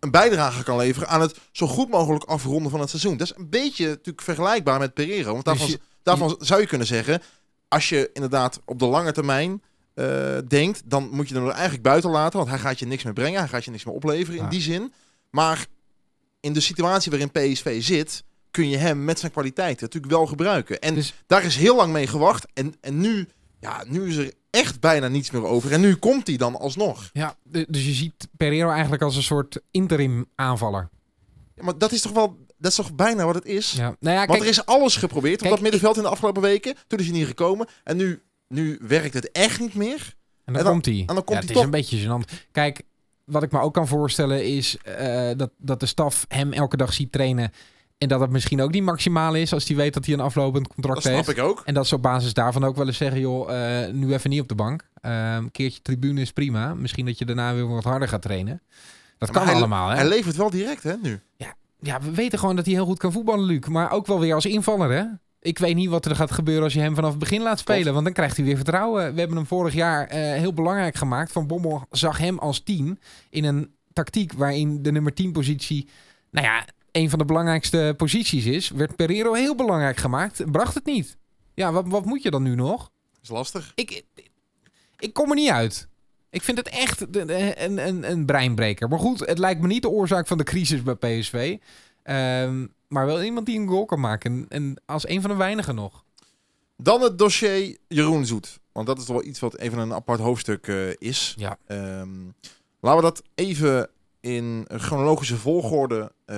[0.00, 3.16] een bijdrage kan leveren aan het zo goed mogelijk afronden van het seizoen.
[3.16, 5.32] Dat is een beetje natuurlijk vergelijkbaar met Pereiro.
[5.32, 7.22] Want Dus daarvan, je- daarvan zou je kunnen zeggen,
[7.68, 9.62] als je inderdaad op de lange termijn
[9.94, 12.38] eh, denkt, dan moet je hem er eigenlijk buiten laten.
[12.38, 14.60] Want hij gaat je niks meer brengen, hij gaat je niks meer opleveren in die
[14.60, 14.92] zin.
[15.30, 15.66] Maar
[16.40, 20.80] in de situatie waarin PSV zit, kun je hem met zijn kwaliteiten natuurlijk wel gebruiken.
[20.80, 22.46] En Dus- daar is heel lang mee gewacht.
[22.54, 23.28] En, en nu,
[23.60, 25.72] ja, nu is er echt bijna niets meer over.
[25.72, 27.10] En nu komt hij dan alsnog.
[27.12, 30.88] Ja, dus je ziet Pereiro eigenlijk als een soort interim aanvaller.
[31.54, 33.72] Ja, maar dat is toch wel, dat is toch bijna wat het is.
[33.72, 33.82] Ja.
[33.82, 36.42] Nou ja, Want kijk, er is alles geprobeerd op kijk, dat middenveld in de afgelopen
[36.42, 36.74] weken.
[36.86, 37.66] Toen is hij niet gekomen.
[37.84, 40.14] En nu, nu werkt het echt niet meer.
[40.44, 40.98] en dan, en dan- komt hij.
[41.06, 42.48] en dan komt ja, hij het is een beetje gênant.
[42.52, 42.82] Kijk,
[43.24, 46.92] wat ik me ook kan voorstellen is eh, dat, dat de staf hem elke dag
[46.92, 47.52] ziet trainen.
[48.00, 50.68] En dat het misschien ook niet maximaal is als hij weet dat hij een aflopend
[50.68, 51.38] contract Dat snap heeft.
[51.38, 51.62] ik ook.
[51.64, 53.50] En dat ze op basis daarvan ook wel eens zeggen, joh,
[53.84, 54.88] eh, nu even niet op de bank.
[55.00, 56.74] Een keertje tribune is prima.
[56.74, 58.62] Misschien dat je daarna weer wat harder gaat trainen.
[59.18, 59.94] Dat Ja, kan hij- allemaal, hè?
[59.96, 61.20] Hij levert wel direct, hè, nu.
[61.82, 63.66] Ja, we weten gewoon dat hij heel goed kan voetballen, Luc.
[63.66, 65.04] Maar ook wel weer als invaller, hè?
[65.40, 67.92] Ik weet niet wat er gaat gebeuren als je hem vanaf het begin laat spelen.
[67.92, 69.12] Want dan krijgt hij weer vertrouwen.
[69.14, 71.32] We hebben hem vorig jaar eh, heel belangrijk gemaakt.
[71.32, 72.98] Van Bommel zag hem als 10
[73.30, 75.88] in een tactiek waarin de nummer 10 positie...
[76.30, 78.70] Nou ja, een van de belangrijkste posities is.
[78.70, 80.50] Werd Pereiro heel belangrijk gemaakt.
[80.50, 81.16] Bracht het niet.
[81.54, 82.90] Ja, wat, wat moet je dan nu nog?
[83.22, 83.72] is lastig.
[83.74, 84.04] Ik,
[84.98, 85.88] ik kom er niet uit.
[86.30, 88.88] Ik vind het echt een, een, een breinbreker.
[88.88, 91.56] Maar goed, het lijkt me niet de oorzaak van de crisis bij PSV.
[92.02, 94.32] Ehm, maar wel iemand die een goal kan maken.
[94.32, 96.04] En, en als een van de weinigen nog.
[96.76, 98.60] Dan het dossier Jeroen Zoet.
[98.72, 101.34] Want dat is toch wel iets wat even een apart hoofdstuk eh, is.
[101.36, 101.58] Ja.
[101.66, 102.10] Ehm,
[102.80, 103.90] laten we dat even
[104.20, 106.36] in chronologische volgorde eh,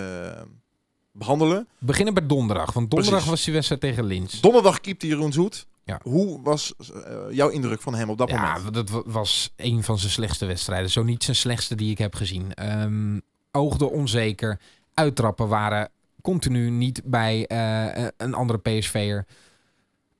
[1.12, 1.66] behandelen.
[1.78, 2.72] We beginnen bij donderdag.
[2.72, 3.30] Want donderdag Precies.
[3.30, 4.40] was die wedstrijd tegen Linz.
[4.40, 5.66] Donderdag keepte Jeroen Zoet.
[5.84, 6.00] Ja.
[6.02, 8.74] Hoe was eh, jouw indruk van hem op dat Ja, moment?
[8.74, 10.90] dat wa- was een van zijn slechtste wedstrijden.
[10.90, 12.54] Zo niet zijn slechtste die ik heb gezien.
[12.54, 13.18] Ehm,
[13.50, 14.60] oogde onzeker.
[14.94, 15.90] Uittrappen waren
[16.22, 19.26] continu niet bij eh, een andere PSV'er.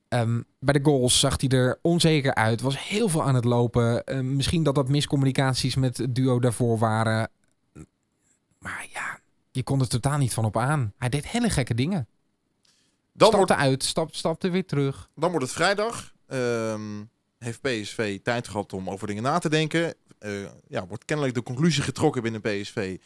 [0.09, 2.61] Ehm, bij de goals zag hij er onzeker uit.
[2.61, 4.05] Was heel veel aan het lopen.
[4.05, 7.31] Ehm, misschien dat dat miscommunicaties met het duo daarvoor waren.
[8.62, 9.18] Maar ja,
[9.51, 10.92] je kon er totaal niet van op aan.
[10.98, 12.07] Hij deed hele gekke dingen.
[13.12, 15.09] Dan stapte wordt, uit, stap, stapte weer terug.
[15.14, 16.12] dan wordt het vrijdag.
[16.27, 17.03] Ehm,
[17.38, 19.94] heeft PSV tijd gehad om over dingen na te denken.
[20.18, 20.33] Eh,
[20.68, 22.98] ja, wordt kennelijk de conclusie getrokken binnen PSV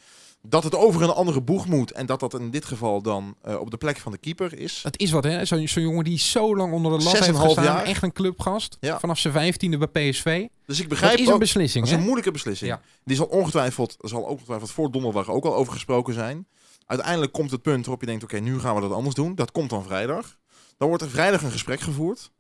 [0.43, 1.93] dat het over een andere boeg moet.
[1.93, 4.81] En dat dat in dit geval dan eh, op de plek van de keeper is.
[4.83, 5.45] Het is wat, hè?
[5.45, 7.65] Zo'n jongen die zo lang onder de lat en heeft gestaan.
[7.65, 7.85] jaar.
[7.85, 8.77] Echt een clubgast.
[8.81, 8.99] Ja.
[9.01, 10.47] Vanaf zijn vijftiende bij PSV.
[10.67, 11.97] Dus ik Dat begrijp is een ook, beslissing, dat is hè?
[11.97, 12.71] een moeilijke beslissing.
[12.71, 12.81] Ja.
[13.05, 16.47] Die zal ongetwijfeld, zal ongetwijfeld voor donderdag ook al over gesproken zijn.
[16.87, 19.35] Uiteindelijk komt het punt waarop je denkt, oké, nu gaan we dat anders doen.
[19.35, 20.39] Dat komt dan vrijdag.
[20.77, 22.31] Dan wordt er vrijdag een gesprek gevoerd.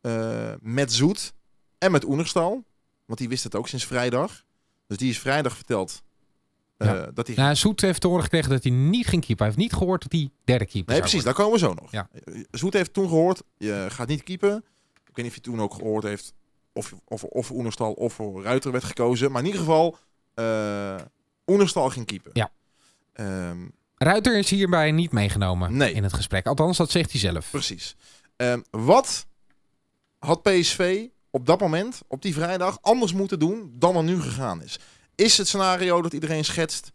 [0.00, 1.32] eh, met Zoet
[1.78, 2.64] en met Oenerstal.
[3.06, 4.44] Want die wist het ook sinds vrijdag.
[4.86, 6.02] Dus die is vrijdag verteld
[6.76, 7.10] eh, Ja.
[7.14, 7.36] dat hij...
[7.36, 9.46] Nou, Zoet heeft te horen gekregen dat hij niet ging keeper.
[9.46, 11.34] Hij heeft niet gehoord dat hij derde keeper Nee, zou precies, worden.
[11.34, 11.92] daar komen we zo nog.
[11.92, 12.08] Ja.
[12.50, 14.56] Zoet heeft toen gehoord, je gaat niet keepen.
[15.08, 16.32] Ik weet niet of je toen ook gehoord heeft
[16.76, 19.30] of, of, of Oenerstal of voor Ruiter werd gekozen.
[19.30, 19.96] Maar in ieder geval,
[20.34, 20.96] eh
[21.46, 22.30] Oenerstal ging keepen.
[22.34, 22.50] Ja.
[23.12, 23.58] Ehm,
[23.96, 25.92] Ruiter is hierbij niet meegenomen Nee.
[25.92, 26.46] in het gesprek.
[26.46, 27.50] Althans, dat zegt hij zelf.
[27.50, 27.96] precies.
[28.36, 29.26] Ehm, wat
[30.18, 34.62] had PSV op dat moment, op die vrijdag, anders moeten doen dan er nu gegaan
[34.62, 34.78] is?
[35.14, 36.90] Is het scenario dat iedereen schetst,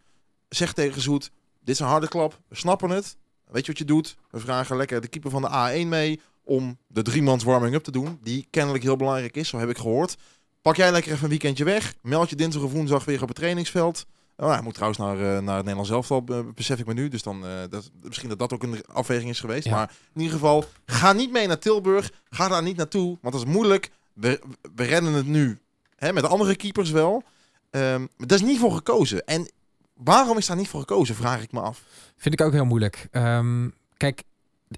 [0.48, 3.16] zegt tegen Zoet, dit is een harde klap, we snappen het.
[3.44, 4.16] Weet je wat je doet?
[4.30, 8.18] We vragen lekker de keeper van de A1 mee om de driemans warming-up te doen.
[8.22, 10.16] Die kennelijk heel belangrijk is, zo heb ik gehoord.
[10.62, 11.94] Pak jij lekker even een weekendje weg.
[12.02, 14.06] Meld je dinsdag of woensdag weer op het trainingsveld.
[14.36, 17.08] Oh, hij moet trouwens naar, eh, naar het Nederlands elftal, eh, besef ik me nu.
[17.08, 19.64] Dus dan, eh, dat, misschien dat dat ook een afweging is geweest.
[19.64, 19.70] Ja.
[19.74, 22.12] Maar in ieder geval, ga niet mee naar Tilburg.
[22.30, 23.90] Ga daar niet naartoe, want dat is moeilijk.
[24.12, 24.40] We,
[24.74, 25.58] we redden het nu.
[25.96, 27.22] Hè, met andere keepers wel.
[27.70, 29.24] Ehm, maar daar is niet voor gekozen.
[29.24, 29.50] En
[29.94, 31.82] waarom is daar niet voor gekozen, vraag ik me af.
[32.16, 33.08] Vind ik ook heel moeilijk.
[33.10, 34.22] Ehm, kijk,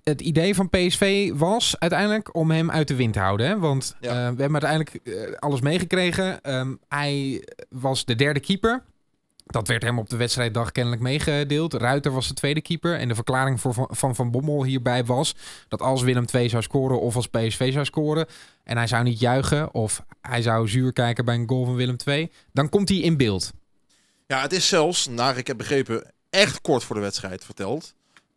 [0.03, 3.47] het idee van PSV was uiteindelijk om hem uit de wind te houden.
[3.47, 3.59] Hè?
[3.59, 4.09] Want Ja.
[4.09, 6.41] eh, we hebben uiteindelijk eh, alles meegekregen.
[6.43, 8.83] Ehm, hij was de derde keeper.
[9.47, 11.75] Dat werd hem op de wedstrijddag kennelijk meegedeeld.
[11.75, 12.99] Ruiter was de tweede keeper.
[12.99, 15.35] En de verklaring voor van, van Van Bommel hierbij was...
[15.69, 18.27] dat als Willem II zou scoren of als PSV zou scoren...
[18.65, 21.97] en hij zou niet juichen of hij zou zuur kijken bij een goal van Willem
[22.05, 22.31] II...
[22.53, 23.53] dan komt hij in beeld.
[24.27, 27.95] Ja, het is zelfs, naar ik heb begrepen, echt kort voor de wedstrijd verteld.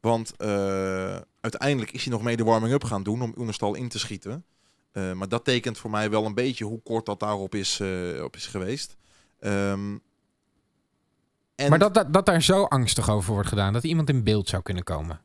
[0.07, 3.99] Want eh, uiteindelijk is hij nog mee de warming-up gaan doen om Oenerstal in te
[3.99, 4.45] schieten.
[4.91, 8.23] Eh, maar dat tekent voor mij wel een beetje hoe kort dat daarop is, eh,
[8.23, 8.95] op is geweest.
[9.39, 9.97] Ehm,
[11.55, 13.73] en Maar dat, dat, dat daar zo angstig over wordt gedaan...
[13.73, 15.21] dat iemand in beeld zou kunnen komen.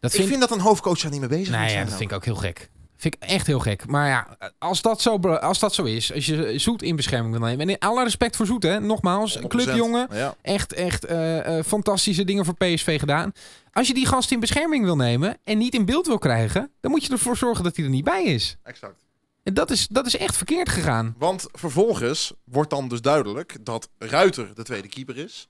[0.00, 2.10] Dat ik vind dat een hoofdcoach daar niet mee bezig moet Nee, ja, dat vind
[2.10, 2.70] ik ook heel gek.
[2.98, 3.86] Vind ik echt heel gek.
[3.86, 7.46] Maar ja, als dat zo, als dat zo is, als je Zoet in bescherming wil
[7.46, 7.60] nemen.
[7.60, 8.80] En in alle respect voor Zoet, hè.
[8.80, 9.40] Nogmaals, 100%.
[9.46, 10.08] clubjongen.
[10.12, 10.34] Ja.
[10.42, 13.32] Echt, echt eh, eh, fantastische dingen voor PSV gedaan.
[13.72, 16.90] Als je die gast in bescherming wil nemen en niet in beeld wil krijgen, dan
[16.90, 18.56] moet je ervoor zorgen dat hij er niet bij is.
[18.62, 19.04] Exact.
[19.42, 21.14] En dat is, dat is echt verkeerd gegaan.
[21.18, 25.48] Want vervolgens wordt dan dus duidelijk dat Ruiter de tweede keeper is.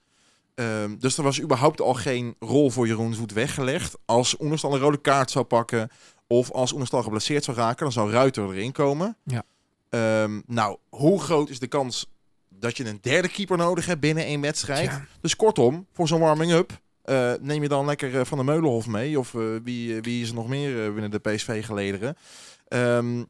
[0.55, 3.97] Ehm, dus er was überhaupt al geen rol voor Jeroen Zoet weggelegd.
[4.05, 5.91] Als Oenerstal een rode kaart zou pakken
[6.29, 9.17] of als Oenerstal geblesseerd zou raken, dan zou Ruiter erin komen.
[9.25, 9.43] Ja.
[9.89, 12.07] Ehm, nou, hoe groot is de kans
[12.49, 14.91] dat je een derde keeper nodig hebt binnen één wedstrijd?
[14.91, 15.07] Ja.
[15.21, 19.19] Dus kortom, voor zo'n warming-up eh, neem je dan lekker eh, Van de Meulenhof mee.
[19.19, 22.17] Of eh, wie, wie is er nog meer binnen de PSV-gelederen?
[22.69, 23.25] Ehm,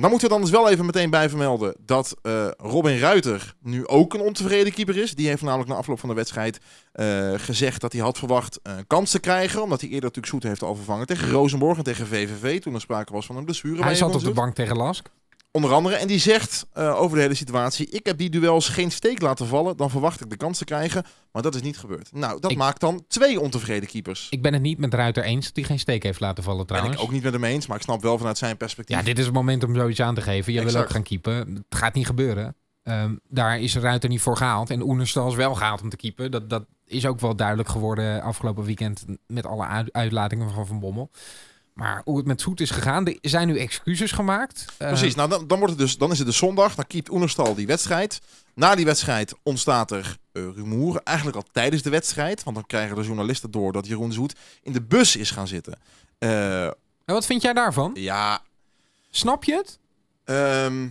[0.00, 3.86] dan moeten we dan dus wel even meteen bij vermelden dat eh, Robin Ruiter nu
[3.86, 5.14] ook een ontevreden keeper is.
[5.14, 6.58] Die heeft namelijk na afloop van de wedstrijd
[6.92, 9.62] eh, gezegd dat hij had verwacht een kans te krijgen.
[9.62, 12.60] Omdat hij eerder natuurlijk Zoet heeft al vervangen tegen Rosenborg en tegen VVV.
[12.60, 13.76] Toen er sprake was van een blessure.
[13.76, 15.08] bij Hij zat op de bank tegen Lask.
[15.50, 15.94] Onder andere.
[15.96, 19.46] En die zegt eh, over de hele situatie: Ik heb die duels geen steek laten
[19.46, 19.76] vallen.
[19.76, 21.04] Dan verwacht ik de kans te krijgen.
[21.32, 22.08] Maar dat is niet gebeurd.
[22.12, 24.26] Nou, dat Ik- maakt dan twee ontevreden keepers.
[24.30, 26.66] Ik ben het niet met Ruiter eens dat hij geen steek heeft laten vallen ben
[26.66, 26.96] trouwens.
[26.96, 27.66] ik ook niet met hem eens.
[27.66, 28.96] Maar ik snap wel vanuit zijn perspectief.
[28.96, 30.52] Ja, dit is het moment om zoiets aan te geven.
[30.52, 31.34] Je wil ook gaan keepen.
[31.68, 32.56] Het gaat niet gebeuren.
[32.82, 34.70] Ehm, daar is Ruiter niet voor gehaald.
[34.70, 36.30] En Oenerstal is wel gehaald om te keepen.
[36.30, 40.80] Dat, dat is ook wel duidelijk geworden afgelopen weekend met alle uit- uitlatingen van Van
[40.80, 41.10] Bommel.
[41.78, 44.64] Maar hoe het met Zoet is gegaan, er zijn nu excuses gemaakt.
[44.78, 46.74] Eh, Precies, nou dan, dan, wordt het dus, dan is het dus zondag.
[46.74, 48.20] Dan keept Oenerstal die wedstrijd.
[48.54, 51.00] Na die wedstrijd ontstaat er eh, rumoer.
[51.04, 52.42] Eigenlijk al tijdens de wedstrijd.
[52.42, 55.78] Want dan krijgen de journalisten door dat Jeroen Zoet in de bus is gaan zitten.
[56.18, 57.90] Eh, en wat vind jij daarvan?
[57.94, 58.42] ja,
[59.10, 59.78] Snap je het?
[60.24, 60.88] Ehm,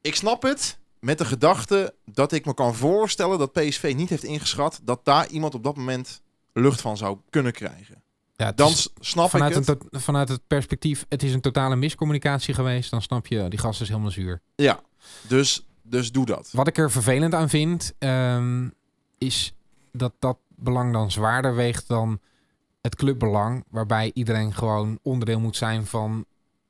[0.00, 4.24] ik snap het met de gedachte dat ik me kan voorstellen dat PSV niet heeft
[4.24, 7.99] ingeschat dat daar iemand op dat moment lucht van zou kunnen krijgen.
[8.40, 9.90] Ja, Dan is snap vanuit, ik een het.
[9.90, 12.90] to- vanuit het perspectief, het is een totale miscommunicatie geweest.
[12.90, 14.40] Dan snap je, die gast is helemaal zuur.
[14.54, 14.80] Ja,
[15.28, 16.48] dus, dus doe dat.
[16.52, 18.68] Wat ik er vervelend aan vind, ehm,
[19.18, 19.52] is
[19.92, 22.20] dat dat belang dan zwaarder weegt dan
[22.80, 23.64] het clubbelang.
[23.70, 26.24] Waarbij iedereen gewoon onderdeel moet zijn van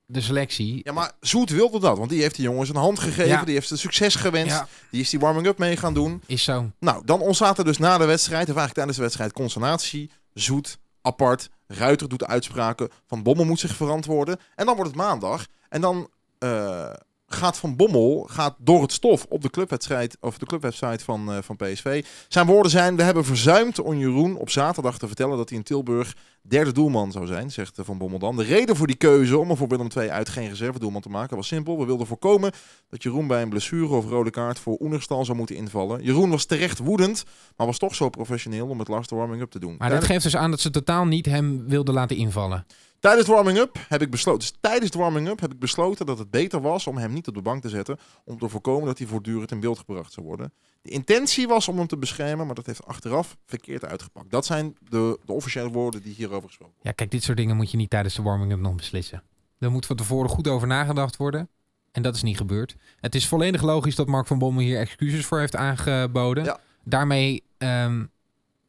[0.07, 0.81] de selectie.
[0.85, 3.27] Ja, maar Zoet wilde dat, want die heeft die jongens een hand gegeven.
[3.27, 3.45] Ja.
[3.45, 4.51] Die heeft ze succes gewenst.
[4.57, 6.23] Ja, Die is die warming-up mee gaan doen.
[6.27, 6.71] is zo.
[6.79, 10.11] Nou, dan ontstaat er dus na de wedstrijd, of eigenlijk tijdens de wedstrijd, consternatie.
[10.35, 12.89] Zoet, apart, Ruiter doet uitspraken.
[13.07, 14.39] Van Bommel moet zich verantwoorden.
[14.55, 15.47] En dan wordt het maandag.
[15.69, 16.93] En dan eh,
[17.35, 21.39] gaat Van Bommel gaat door het stof op de clubwedstrijd of de clubwebsite van, eh,
[21.43, 22.05] van PSV.
[22.29, 25.65] Zijn woorden zijn: We hebben verzuimd on Jeroen op zaterdag te vertellen dat hij in
[25.65, 28.37] Tilburg derde doelman zou zijn, zegt eh, Van Bommel dan.
[28.37, 31.37] De reden voor die keuze om er voor Willem II uit geen reservedoelman te maken
[31.37, 31.79] was simpel.
[31.79, 32.53] We wilden voorkomen
[32.89, 36.03] dat Jeroen bij een blessure of rode kaart voor Oenerstal zou moeten invallen.
[36.03, 37.25] Jeroen was terecht woedend,
[37.57, 39.75] maar was toch zo professioneel om het laatste warming-up te doen.
[39.79, 42.67] Maar dat geeft dus aan dat ze totaal niet hem wilden laten invallen.
[43.01, 44.41] Tijdens de warming-up heb ik besloten.
[44.41, 47.35] Dus tijdens de warming-up heb ik besloten dat het beter was om hem niet op
[47.35, 47.99] de bank te zetten.
[48.25, 50.53] Om te voorkomen dat hij voortdurend in beeld gebracht zou worden.
[50.83, 54.31] De intentie was om hem te beschermen, maar dat heeft achteraf verkeerd uitgepakt.
[54.31, 57.71] Dat zijn de, de officiële woorden die hierover gesproken Ja, kijk, dit soort dingen moet
[57.71, 59.23] je niet tijdens de warming-up nog beslissen.
[59.59, 61.49] Daar moet van tevoren goed over nagedacht worden.
[61.93, 62.77] En dat is niet gebeurd.
[63.01, 66.45] Het is volledig logisch dat Mark van Bommel hier excuses voor heeft aangeboden.
[66.45, 66.61] Ja.
[66.85, 68.05] Daarmee ehm,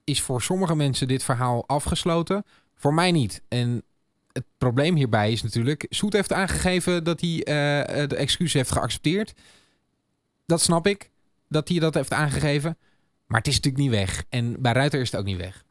[0.04, 2.44] is voor sommige mensen dit verhaal afgesloten.
[2.76, 3.42] Voor mij niet.
[3.48, 3.84] En
[4.34, 5.86] het probleem hierbij is natuurlijk...
[5.90, 9.34] Soet heeft aangegeven dat hij eh, de excuus heeft geaccepteerd.
[10.46, 11.10] Dat snap ik,
[11.50, 12.78] dat hij dat heeft aangegeven.
[13.26, 14.24] Maar het is natuurlijk niet weg.
[14.30, 15.64] En bij Ruiter is het ook niet weg.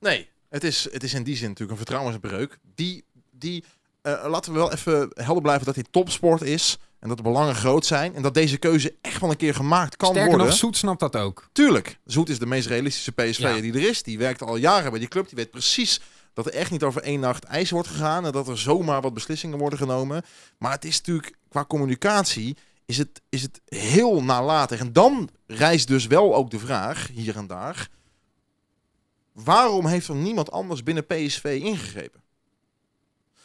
[0.00, 2.58] Nee, het is, het is in die zin natuurlijk een vertrouwensbreuk.
[2.74, 3.64] Die, die
[4.02, 6.78] eh, laten we wel even helder blijven dat dit topsport is.
[6.98, 8.14] En dat de belangen groot zijn.
[8.14, 10.46] En dat deze keuze echt wel een keer gemaakt kan Sterker worden.
[10.46, 11.48] nog, Soet snapt dat ook.
[11.52, 13.60] Tuurlijk, Zoet is de meest realistische PSV'er Ja.
[13.60, 14.02] die er is.
[14.02, 15.26] Die werkt al jaren bij die club.
[15.28, 16.00] Die weet precies
[16.34, 18.26] dat er echt niet over één nacht ijs wordt gegaan.
[18.26, 20.22] En dat er zomaar wat beslissingen worden genomen.
[20.58, 24.80] Maar het is natuurlijk qua communicatie is het, is het heel nalatig.
[24.80, 27.88] En dan rijst dus wel ook de vraag, hier en daar.
[29.32, 32.22] Waarom heeft er niemand anders binnen PSV ingegrepen?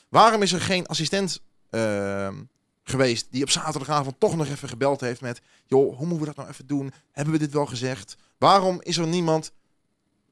[0.10, 2.36] Waarom is er geen assistent ehm,
[2.84, 5.42] geweest die op zaterdagavond toch nog even gebeld heeft met...
[5.66, 6.94] joh, hoe moeten we dat nou even doen?
[7.12, 8.18] Hebben we dit wel gezegd?
[8.38, 9.52] Waarom is er niemand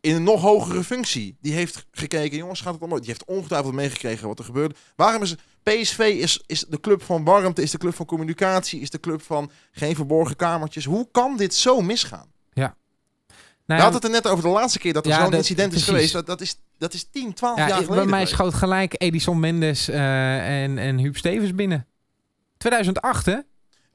[0.02, 2.38] in een nog hogere functie die heeft gekeken...
[2.38, 3.00] jongens, gaat het allemaal...
[3.00, 4.76] Die heeft ongetwijfeld meegekregen wat er gebeurde.
[4.96, 8.80] Waarom is PSV is, is de club van warmte, is de club van communicatie...
[8.80, 10.86] is de club van geen verborgen kamertjes.
[10.86, 12.36] Hoe kan dit zo misgaan?
[13.68, 15.34] Nou We ja, hadden het er net over de laatste keer dat er Ja, zo'n
[15.34, 15.94] incident is precies.
[15.94, 16.14] geweest.
[16.14, 17.96] Dat, dat, is, dat is 10, 12 ja, jaar geleden.
[17.96, 18.32] bij mij geweest.
[18.32, 21.88] schoot gelijk Edison Mendes eh, en, en Huub Stevens binnen.
[22.58, 23.38] 2008, hè?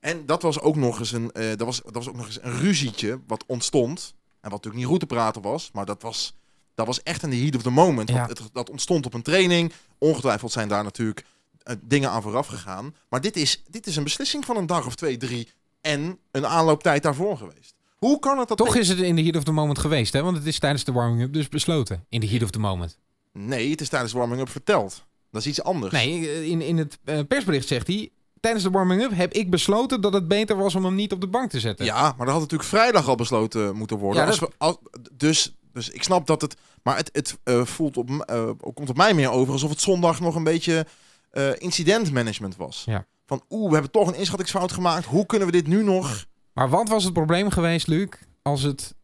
[0.01, 2.39] En dat was ook nog eens een, eh, dat was, dat was ook nog eens
[2.43, 4.15] een ruzietje wat ontstond.
[4.43, 6.35] En wat natuurlijk niet goed te praten was, maar dat was,
[6.75, 8.09] dat was echt in de heat of the moment.
[8.09, 8.27] Ja.
[8.27, 9.73] Het, dat ontstond op een training.
[9.99, 11.25] Ongetwijfeld zijn daar natuurlijk
[11.63, 12.95] eh, dingen aan vooraf gegaan.
[13.09, 15.49] Maar dit is, dit is een beslissing van een dag of twee, drie
[15.81, 17.75] en een aanlooptijd daarvoor geweest.
[17.97, 18.57] Hoe kan het dat...
[18.57, 20.23] Toch is het in de heat of the moment geweest, hè?
[20.23, 22.05] Want het is tijdens de warming-up dus besloten.
[22.09, 22.99] In de heat of the moment.
[23.33, 25.05] Nee, het is tijdens de warming-up verteld.
[25.31, 25.93] Dat is iets anders.
[25.93, 28.11] Nee, eh, in, in het eh, persbericht zegt hij...
[28.43, 31.27] Tijdens de warming-up heb ik besloten dat het beter was om hem niet op de
[31.27, 31.85] bank te zetten.
[31.85, 34.23] Ja, maar dat had natuurlijk vrijdag al besloten moeten worden.
[34.23, 34.79] Ja, Als dat- we, als-
[35.13, 36.57] dus, dus ik snap dat het...
[36.83, 40.21] Maar het, het eh, voelt op, eh, komt op mij meer over alsof het zondag
[40.21, 40.87] nog een beetje
[41.31, 42.83] eh incidentmanagement was.
[42.87, 43.07] Ja.
[43.27, 45.05] Van oeh, we hebben toch een inschattingsfout gemaakt.
[45.07, 46.25] Hoe kunnen we dit nu nog...
[46.53, 48.09] Maar wat was het probleem geweest, Luc,
[48.43, 48.95] als, het,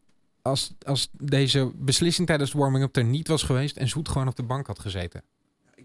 [0.41, 4.35] als, als deze beslissing tijdens de warming-up er niet was geweest en Zoet gewoon op
[4.35, 5.23] de bank had gezeten?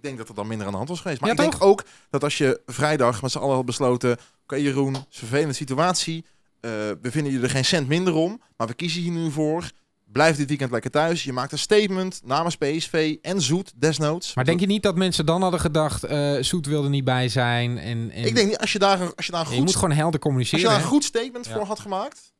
[0.04, 1.20] Ik denk dat er dan minder aan de hand was geweest.
[1.20, 4.16] Maar Ja, ik denk ook dat als je vrijdag met z'n allen had besloten...
[4.42, 6.24] Oké Jeroen, is een vervelende situatie.
[6.60, 6.70] Eh,
[7.02, 8.40] we vinden je er geen cent minder om.
[8.56, 9.70] Maar we kiezen hier nu voor.
[10.12, 11.24] Blijf dit weekend lekker thuis.
[11.24, 14.34] Je maakt een statement namens PSV en Zoet, desnoods.
[14.34, 17.78] Maar denk je niet dat mensen dan hadden gedacht, eh Zoet wilde niet bij zijn?
[17.78, 19.74] En, en Ik denk niet, als je daar, als je daar een je goed moet
[19.74, 20.60] gewoon helder Als communiceren.
[20.60, 21.52] je daar een goed statement Ja.
[21.52, 22.32] voor had gemaakt,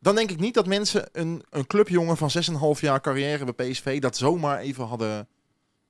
[0.00, 2.30] dan denk ik niet dat mensen een, een clubjongen van
[2.74, 5.28] 6,5 jaar carrière bij PSV dat zomaar even hadden.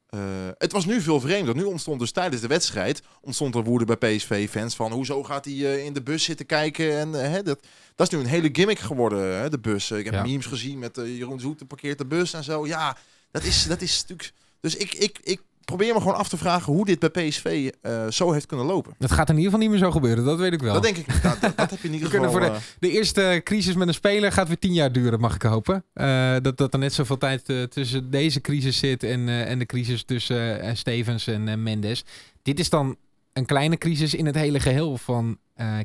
[0.07, 0.21] Eh,
[0.59, 1.55] het was nu veel vreemder.
[1.57, 5.55] Nu ontstond dus tijdens de wedstrijd ontstond er woede bij PSV-fans van hoezo gaat hij
[5.55, 8.49] eh, in de bus zitten kijken en eh, hè, dat, dat is nu een hele
[8.53, 9.91] gimmick geworden, hè, de bus.
[9.91, 10.23] Ik heb Ja.
[10.23, 12.67] memes gezien met Jeroen Zoet parkeert de bus en zo.
[12.67, 12.97] Ja,
[13.31, 14.33] dat is, dat is natuurlijk.
[14.61, 18.07] Dus ik, ik, ik probeer me gewoon af te vragen hoe dit bij PSV eh,
[18.09, 18.95] zo heeft kunnen lopen.
[18.99, 20.73] Dat gaat in ieder geval niet meer zo gebeuren, dat weet ik wel.
[20.73, 21.07] Dat denk ik.
[21.07, 21.23] niet.
[21.23, 23.95] Dat, dat, dat heb je ieder We kunnen voor eh, De eerste crisis met een
[23.95, 25.85] speler gaat weer tien jaar duren, mag ik hopen.
[25.93, 30.05] Eh, dat, dat er net zoveel tijd tussen deze crisis zit en, en de crisis
[30.05, 32.05] tussen Stevens en Mendes.
[32.43, 32.97] Dit is dan
[33.33, 35.39] een kleine crisis in het hele geheel van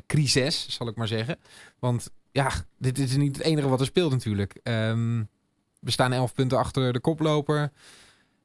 [0.06, 1.38] crisis, zal ik maar zeggen.
[1.78, 4.60] Want ja, dit is niet het enige wat er speelt natuurlijk.
[4.62, 5.22] Ehm,
[5.80, 7.72] we staan elf punten achter de koploper.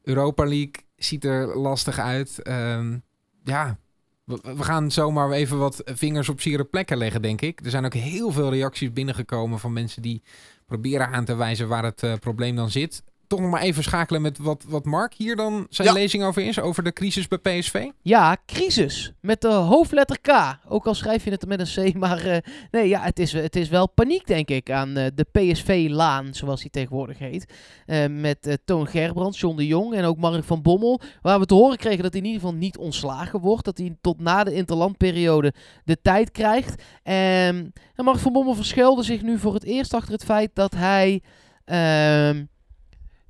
[0.04, 2.42] Europa League ziet er lastig uit.
[2.42, 2.98] Ehm,
[3.44, 3.78] ja,
[4.24, 7.60] we, gaan zomaar even wat vingers op zere plekken leggen, denk ik.
[7.64, 10.24] Er zijn ook heel veel reacties binnengekomen van mensen die
[10.66, 13.04] proberen aan te wijzen waar het eh, probleem dan zit.
[13.28, 15.94] Toch nog maar even schakelen met wat, wat Mark hier dan zijn Ja.
[15.94, 16.60] lezing over is.
[16.60, 17.90] Over de crisis bij PSV.
[18.02, 19.12] Ja, crisis.
[19.22, 20.58] Met de hoofdletter K.
[20.68, 21.94] Ook al schrijf je het met een C.
[21.98, 22.38] Maar eh,
[22.72, 26.62] nee, ja, het is, het is wel paniek, denk ik, aan eh, de PSV-laan, zoals
[26.62, 27.54] hij tegenwoordig heet.
[27.86, 31.02] Eh, met eh, Toon Gerbrands, John de Jong en ook Mark van Bommel.
[31.22, 33.66] Waar we te horen kregen dat hij in ieder geval niet ontslagen wordt.
[33.66, 36.84] Dat hij tot na de interlandperiode de tijd krijgt.
[37.04, 40.74] En, en Mark van Bommel verschuilde zich nu voor het eerst achter het feit dat
[40.76, 41.22] hij
[41.66, 42.46] ehm,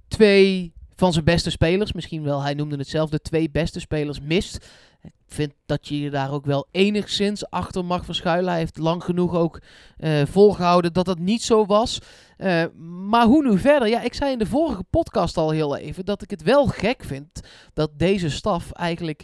[0.08, 4.22] twee van zijn beste spelers, misschien wel, hij noemde het zelf, de twee beste spelers
[4.22, 4.68] mist.
[5.02, 8.50] Ik vind dat je je daar ook wel enigszins achter mag verschuilen.
[8.50, 9.62] Hij heeft lang genoeg ook
[9.98, 12.02] eh, volgehouden dat dat niet zo was.
[12.38, 12.64] Eh,
[13.10, 13.88] maar hoe nu verder?
[13.88, 17.04] Ja, ik zei in de vorige podcast al heel even dat ik het wel gek
[17.04, 17.42] vind
[17.74, 19.24] dat deze staf eigenlijk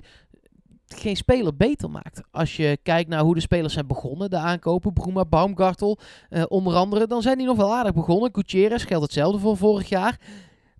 [0.87, 2.21] geen speler beter maakt.
[2.31, 5.97] Als je kijkt naar hoe de spelers zijn begonnen, de aankopen, Bruma, Baumgartel,
[6.29, 8.29] eh, onder andere, dan zijn die nog wel aardig begonnen.
[8.33, 10.19] Gutierrez geldt hetzelfde voor vorig jaar.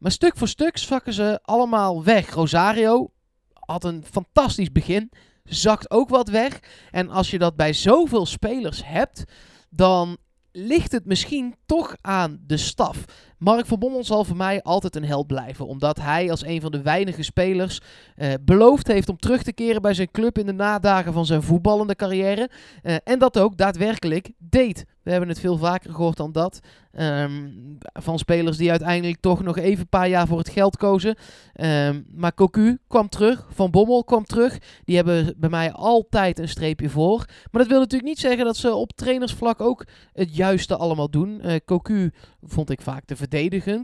[0.04, 2.34] Maar stuk voor stuk zakken ze allemaal weg.
[2.34, 3.12] Rosario
[3.54, 5.12] had een fantastisch begin,
[5.44, 6.60] zakt ook wat weg.
[6.92, 9.24] En als je dat bij zoveel spelers hebt,
[9.70, 10.18] dan
[10.52, 13.06] ligt het misschien toch aan de staf.
[13.44, 15.68] Mark van Bommel zal voor mij altijd een held blijven.
[15.68, 17.80] Omdat hij als een van de weinige spelers
[18.16, 21.44] eh, beloofd heeft om terug te keren bij zijn club in de nadagen van zijn
[21.44, 22.50] voetballende carrière.
[22.82, 24.86] Eh, en dat ook daadwerkelijk deed.
[25.04, 26.60] We hebben het veel vaker gehoord dan dat.
[26.92, 27.50] Ehm,
[27.94, 31.16] van spelers die uiteindelijk toch nog even een paar jaar voor het geld kozen.
[31.54, 33.48] Ehm, maar Cocu kwam terug.
[33.50, 34.58] Van Bommel kwam terug.
[34.84, 37.26] Die hebben bij mij altijd een streepje voor.
[37.52, 41.42] Maar dat wil natuurlijk niet zeggen dat ze op trainersvlak ook het juiste allemaal doen.
[41.42, 43.16] Eh Cocu vond ik vaak te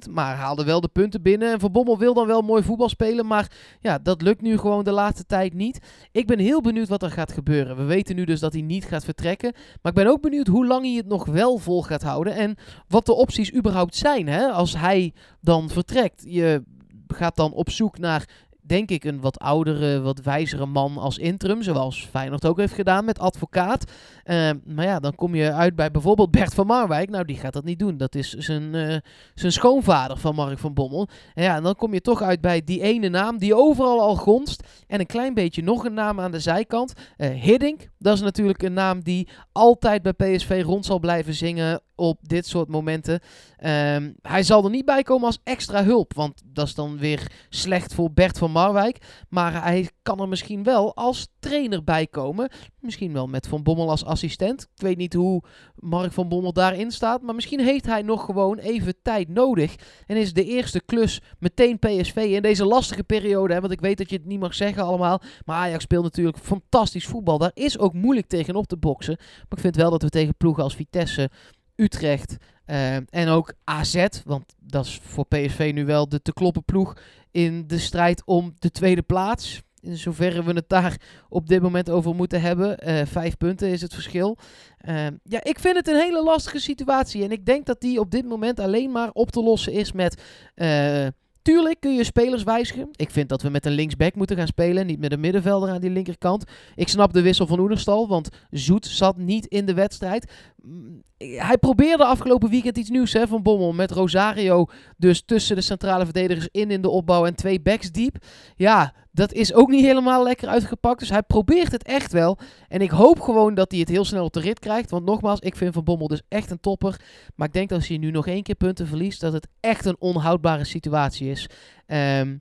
[0.09, 1.51] Maar haalde wel de punten binnen.
[1.51, 3.25] En Van Bommel wil dan wel mooi voetbal spelen.
[3.25, 5.79] Maar ja, dat lukt nu gewoon de laatste tijd niet.
[6.11, 7.77] Ik ben heel benieuwd wat er gaat gebeuren.
[7.77, 9.51] We weten nu dus dat hij niet gaat vertrekken.
[9.53, 12.35] Maar ik ben ook benieuwd hoe lang hij het nog wel vol gaat houden.
[12.35, 12.55] En
[12.87, 14.27] wat de opties überhaupt zijn.
[14.27, 14.47] Hè?
[14.47, 16.23] Als hij dan vertrekt.
[16.27, 16.63] Je
[17.07, 18.29] gaat dan op zoek naar,
[18.61, 21.63] denk ik, een wat oudere, wat wijzere man als interim.
[21.63, 23.91] Zoals Feyenoord ook heeft gedaan met advocaat.
[24.29, 27.09] Eh, maar ja, dan kom je uit bij bijvoorbeeld Bert van Marwijk.
[27.09, 27.97] Nou, die gaat dat niet doen.
[27.97, 28.97] Dat is zijn, eh,
[29.33, 31.07] zijn schoonvader van Mark van Bommel.
[31.33, 34.63] En ja, dan kom je toch uit bij die ene naam die overal al gonst.
[34.87, 36.93] En een klein beetje nog een naam aan de zijkant.
[37.17, 41.81] Eh Hiddink, dat is natuurlijk een naam die altijd bij PSV rond zal blijven zingen
[41.95, 43.19] op dit soort momenten.
[43.57, 47.31] Ehm, hij zal er niet bij komen als extra hulp, want dat is dan weer
[47.49, 49.25] slecht voor Bert van Marwijk.
[49.29, 52.51] Maar hij kan er misschien wel als trainer bij komen.
[52.79, 54.18] Misschien wel met Van Bommel als assistent.
[54.23, 55.43] Ik weet niet hoe
[55.75, 57.21] Mark van Bommel daarin staat.
[57.21, 59.75] Maar misschien heeft hij nog gewoon even tijd nodig.
[60.05, 63.53] En is de eerste klus meteen PSV in deze lastige periode.
[63.53, 65.21] Hè, want ik weet dat je het niet mag zeggen allemaal.
[65.45, 67.37] Maar Ajax speelt natuurlijk fantastisch voetbal.
[67.37, 69.15] Daar is ook moeilijk tegenop te boksen.
[69.17, 71.29] Maar ik vind wel dat we tegen ploegen als Vitesse,
[71.75, 74.07] Utrecht eh, en ook AZ.
[74.25, 76.97] Want dat is voor PSV nu wel de te kloppen ploeg
[77.31, 79.61] in de strijd om de tweede plaats.
[79.81, 80.97] In zoverre we het daar
[81.29, 82.77] op dit moment over moeten hebben.
[82.77, 84.37] Eh, vijf punten is het verschil.
[84.77, 87.23] Eh, ja, ik vind het een hele lastige situatie.
[87.23, 90.21] En ik denk dat die op dit moment alleen maar op te lossen is met...
[90.55, 91.07] eh,
[91.41, 92.89] Tuurlijk kun je spelers wijzigen.
[92.95, 94.85] Ik vind dat we met een linksback moeten gaan spelen.
[94.85, 96.43] Niet met een middenvelder aan die linkerkant.
[96.75, 98.07] Ik snap de wissel van Oenerstal.
[98.07, 100.31] Want Zoet zat niet in de wedstrijd.
[100.63, 103.73] Mm, Hij probeerde afgelopen weekend iets nieuws hè, van Bommel.
[103.73, 104.65] Met Rosario
[104.97, 107.25] dus tussen de centrale verdedigers in in de opbouw.
[107.25, 108.25] En twee backs diep.
[108.55, 110.99] Ja, dat is ook niet helemaal lekker uitgepakt.
[110.99, 112.37] Dus hij probeert het echt wel.
[112.67, 114.89] En ik hoop gewoon dat hij het heel snel op de rit krijgt.
[114.89, 117.01] Want nogmaals, ik vind Van Bommel dus echt een topper.
[117.35, 119.85] Maar ik denk dat als hij nu nog één keer punten verliest, dat het echt
[119.85, 121.49] een onhoudbare situatie is.
[121.85, 122.37] Ehm,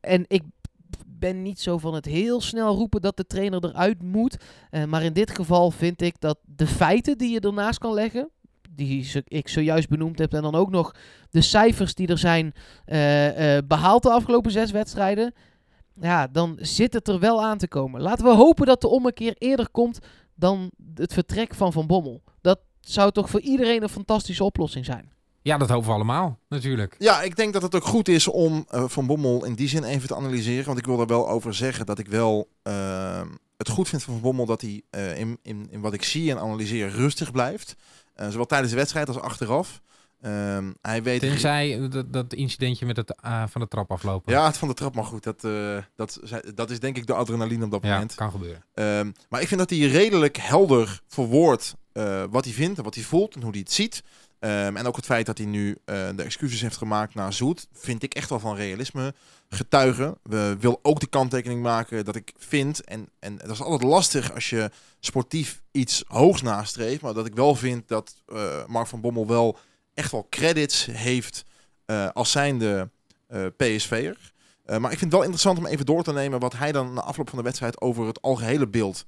[0.00, 0.42] en ik
[1.20, 4.36] ben niet zo van het heel snel roepen dat de trainer eruit moet.
[4.70, 8.30] Eh, maar in dit geval vind ik dat de feiten die je ernaast kan leggen,
[8.70, 10.94] die ik zojuist benoemd heb, en dan ook nog
[11.30, 12.52] de cijfers die er zijn
[12.84, 15.34] eh, eh, behaald de afgelopen zes wedstrijden.
[16.00, 18.00] Ja, dan zit het er wel aan te komen.
[18.00, 19.98] Laten we hopen dat de ommekeer eerder komt
[20.34, 22.22] dan het vertrek van Van Bommel.
[22.40, 25.12] Dat zou toch voor iedereen een fantastische oplossing zijn.
[25.42, 26.94] Ja, dat hopen we allemaal, natuurlijk.
[26.98, 29.84] Ja, ik denk dat het ook goed is om eh, Van Bommel in die zin
[29.84, 30.64] even te analyseren.
[30.66, 33.20] Want ik wil er wel over zeggen dat ik wel eh,
[33.56, 36.30] het goed vind van Van Bommel dat hij eh, in, in, in wat ik zie
[36.30, 37.76] en analyseer rustig blijft.
[38.14, 39.80] Eh, zowel tijdens de wedstrijd als achteraf.
[40.20, 41.20] Ehm, hij weet...
[41.20, 44.32] Tenzij dat, dat incidentje met het eh, van de trap aflopen.
[44.32, 45.22] Ja, het van de trap, maar goed.
[45.22, 45.40] Dat,
[45.96, 46.20] dat,
[46.54, 48.14] dat is denk ik de adrenaline op dat Ja, moment.
[48.14, 48.64] kan gebeuren.
[48.74, 52.94] Ehm, maar ik vind dat hij redelijk helder verwoordt eh, wat hij vindt en wat
[52.94, 54.02] hij voelt en hoe hij het ziet.
[54.40, 57.68] Ehm, en ook het feit dat hij nu eh, de excuses heeft gemaakt naar Zoet,
[57.72, 59.14] vind ik echt wel van realisme
[59.48, 60.18] getuigen.
[60.22, 64.34] We wil ook de kanttekening maken dat ik vind, en, en dat is altijd lastig
[64.34, 64.70] als je
[65.00, 69.58] sportief iets hoogs nastreeft, maar dat ik wel vind dat eh, Mark van Bommel wel
[69.94, 71.44] echt wel credits heeft
[71.84, 72.90] eh, als zijnde
[73.56, 74.32] PSV'er.
[74.64, 77.00] Maar ik vind het wel interessant om even door te nemen wat hij dan na
[77.00, 79.06] afloop van de wedstrijd over het algehele beeld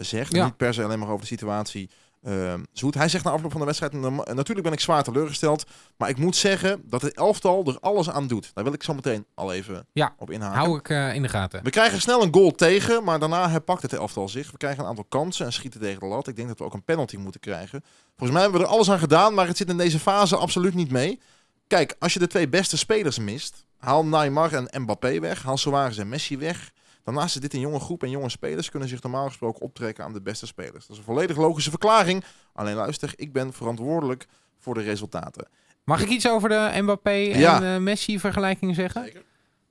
[0.00, 0.32] zegt.
[0.32, 0.44] Ja.
[0.44, 1.90] Niet per se alleen maar over de situatie
[2.22, 2.94] eh, Zoet.
[2.94, 5.64] Hij zegt na afloop van de wedstrijd, "Norma- natuurlijk ben ik zwaar teleurgesteld,
[5.96, 8.50] maar ik moet zeggen dat het elftal er alles aan doet.
[8.54, 10.14] Daar wil ik zo meteen al even Ja.
[10.18, 10.58] op inhaken.
[10.58, 11.62] Hou ik eh, in de gaten.
[11.62, 14.50] We krijgen snel een goal tegen, maar daarna herpakt het elftal zich.
[14.50, 16.28] We krijgen een aantal kansen en schieten tegen de lat.
[16.28, 17.82] Ik denk dat we ook een penalty moeten krijgen.
[18.08, 20.74] Volgens mij hebben we er alles aan gedaan, maar het zit in deze fase absoluut
[20.74, 21.20] niet mee.
[21.66, 25.98] Kijk, als je de twee beste spelers mist, haal Neymar en Mbappé weg, haal Suarez
[25.98, 26.70] en Messi weg.
[27.04, 30.12] Daarnaast is dit een jonge groep en jonge spelers kunnen zich normaal gesproken optrekken aan
[30.12, 30.86] de beste spelers.
[30.86, 32.24] Dat is een volledig logische verklaring.
[32.52, 34.26] Alleen luister, ik ben verantwoordelijk
[34.58, 35.48] voor de resultaten.
[35.84, 37.62] Mag ik iets over de Mbappé Ja.
[37.62, 39.04] en eh, Messi vergelijking zeggen?
[39.04, 39.22] Zeker.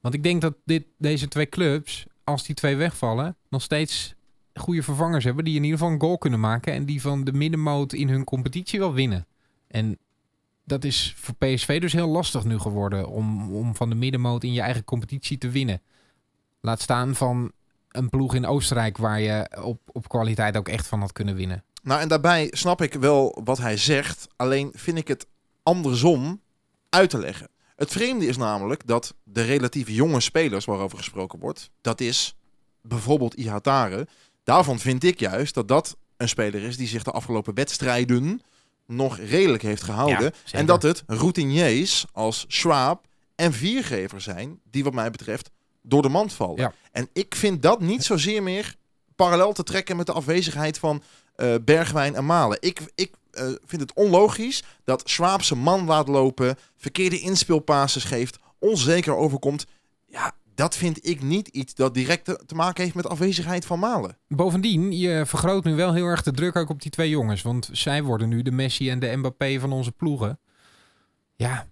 [0.02, 4.14] Want ik denk dat dit, deze twee clubs, als die twee wegvallen, nog steeds
[4.54, 7.34] goede vervangers hebben die in ieder geval een goal kunnen maken en die van de
[7.34, 9.28] middenmoot in hun competitie wel winnen.
[9.68, 9.98] En
[10.64, 14.54] dat is voor PSV dus heel lastig nu geworden om, om van de middenmoot in
[14.54, 15.82] je eigen competitie te winnen.
[16.62, 17.52] Laat staan van
[17.90, 21.64] een ploeg in Oostenrijk waar je op, op kwaliteit ook echt van had kunnen winnen.
[21.84, 24.28] Nou, en daarbij snap ik wel wat hij zegt.
[24.36, 25.28] Alleen vind ik het
[25.64, 26.42] andersom
[26.90, 27.50] uit te leggen.
[27.76, 32.36] Het vreemde is namelijk dat de relatief jonge spelers waarover gesproken wordt, dat is
[32.82, 34.08] bijvoorbeeld Ihatare.
[34.44, 38.42] Daarvan vind ik juist dat dat een speler is die zich de afgelopen wedstrijden
[38.86, 40.34] nog redelijk heeft gehouden.
[40.46, 45.50] Ja, en dat het routiniers als Schwab en Viergever zijn die wat mij betreft
[45.82, 46.58] door de mand vallen.
[46.58, 46.74] Ja.
[46.92, 48.76] En ik vind dat niet zozeer meer
[49.16, 51.04] parallel te trekken met de afwezigheid van
[51.36, 52.58] eh, Bergwijn en Malen.
[52.62, 55.10] Ik, ik eh, vind het onlogisch dat
[55.42, 59.66] zijn man laat lopen, verkeerde inspeelpases geeft, onzeker overkomt.
[60.08, 63.80] Ja, dat vind ik niet iets dat direct te, te maken heeft met afwezigheid van
[63.80, 64.18] Malen.
[64.28, 67.42] Bovendien, je vergroot nu wel heel erg de druk ook op die twee jongens.
[67.42, 70.40] Want zij worden nu de Messi en de Mbappé van onze ploegen.
[71.36, 71.68] Ja,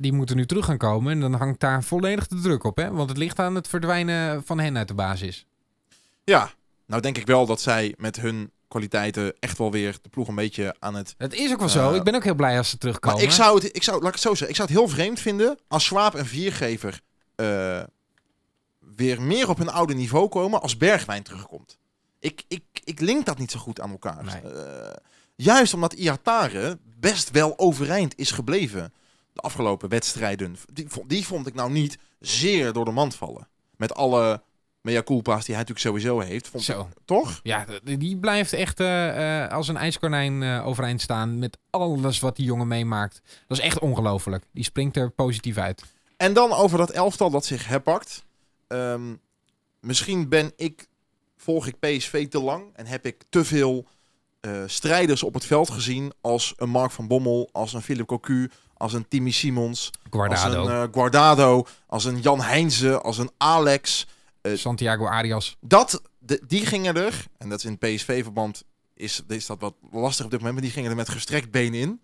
[0.00, 1.12] die moeten nu terug gaan komen.
[1.12, 2.76] En dan hangt daar volledig de druk op.
[2.76, 2.90] Hè?
[2.90, 5.46] Want het ligt aan het verdwijnen van hen uit de basis.
[6.24, 6.50] Ja,
[6.86, 10.34] nou denk ik wel dat zij met hun kwaliteiten echt wel weer de ploeg een
[10.34, 11.90] beetje aan het Het is ook wel zo.
[11.90, 13.16] Eh, ik ben ook heel blij als ze terugkomen.
[13.16, 14.88] Maar ik zou het, ik zou, laat ik het zo zeggen, ik zou het heel
[14.88, 17.00] vreemd vinden als Schwab en Viergever
[17.34, 17.82] eh,
[18.96, 21.78] weer meer op hun oude niveau komen als Bergwijn terugkomt.
[22.18, 24.24] Ik, ik, ik link dat niet zo goed aan elkaar.
[24.24, 24.52] Nee.
[24.52, 24.96] Eh,
[25.36, 28.92] juist omdat Iatare best wel overeind is gebleven
[29.32, 30.56] de afgelopen wedstrijden.
[30.72, 33.48] Die, vond- die vond ik nou niet zeer door de mand vallen.
[33.76, 34.42] Met alle
[34.80, 36.48] mea culpa's die hij natuurlijk sowieso heeft.
[36.48, 36.80] Vond Zo.
[36.80, 37.40] ik- toch?
[37.42, 41.38] Ja, die blijft echt eh, eh, als een ijskonijn eh, overeind staan.
[41.38, 43.20] Met alles wat die jongen meemaakt.
[43.46, 44.44] Dat is echt ongelooflijk.
[44.52, 45.84] Die springt er positief uit.
[46.16, 48.24] En dan over dat elftal dat zich herpakt.
[48.68, 49.14] Ehm,
[49.80, 50.86] misschien ben ik,
[51.36, 53.86] volg ik PSV te lang en heb ik te veel
[54.66, 58.50] strijders op het veld gezien als een Mark van Bommel, als een Philip Cocu,
[58.80, 63.30] als een Timmy Simons, Guardado, als een eh, Guardado, als een Jan Heinze, als een
[63.36, 64.06] Alex.
[64.40, 65.56] eh, Santiago Arias.
[65.60, 68.64] Dat, de, die gingen er, en dat is in PSV-verband
[68.94, 71.74] is, is dat wat lastig op dit moment, maar die gingen er met gestrekt been
[71.74, 72.00] in.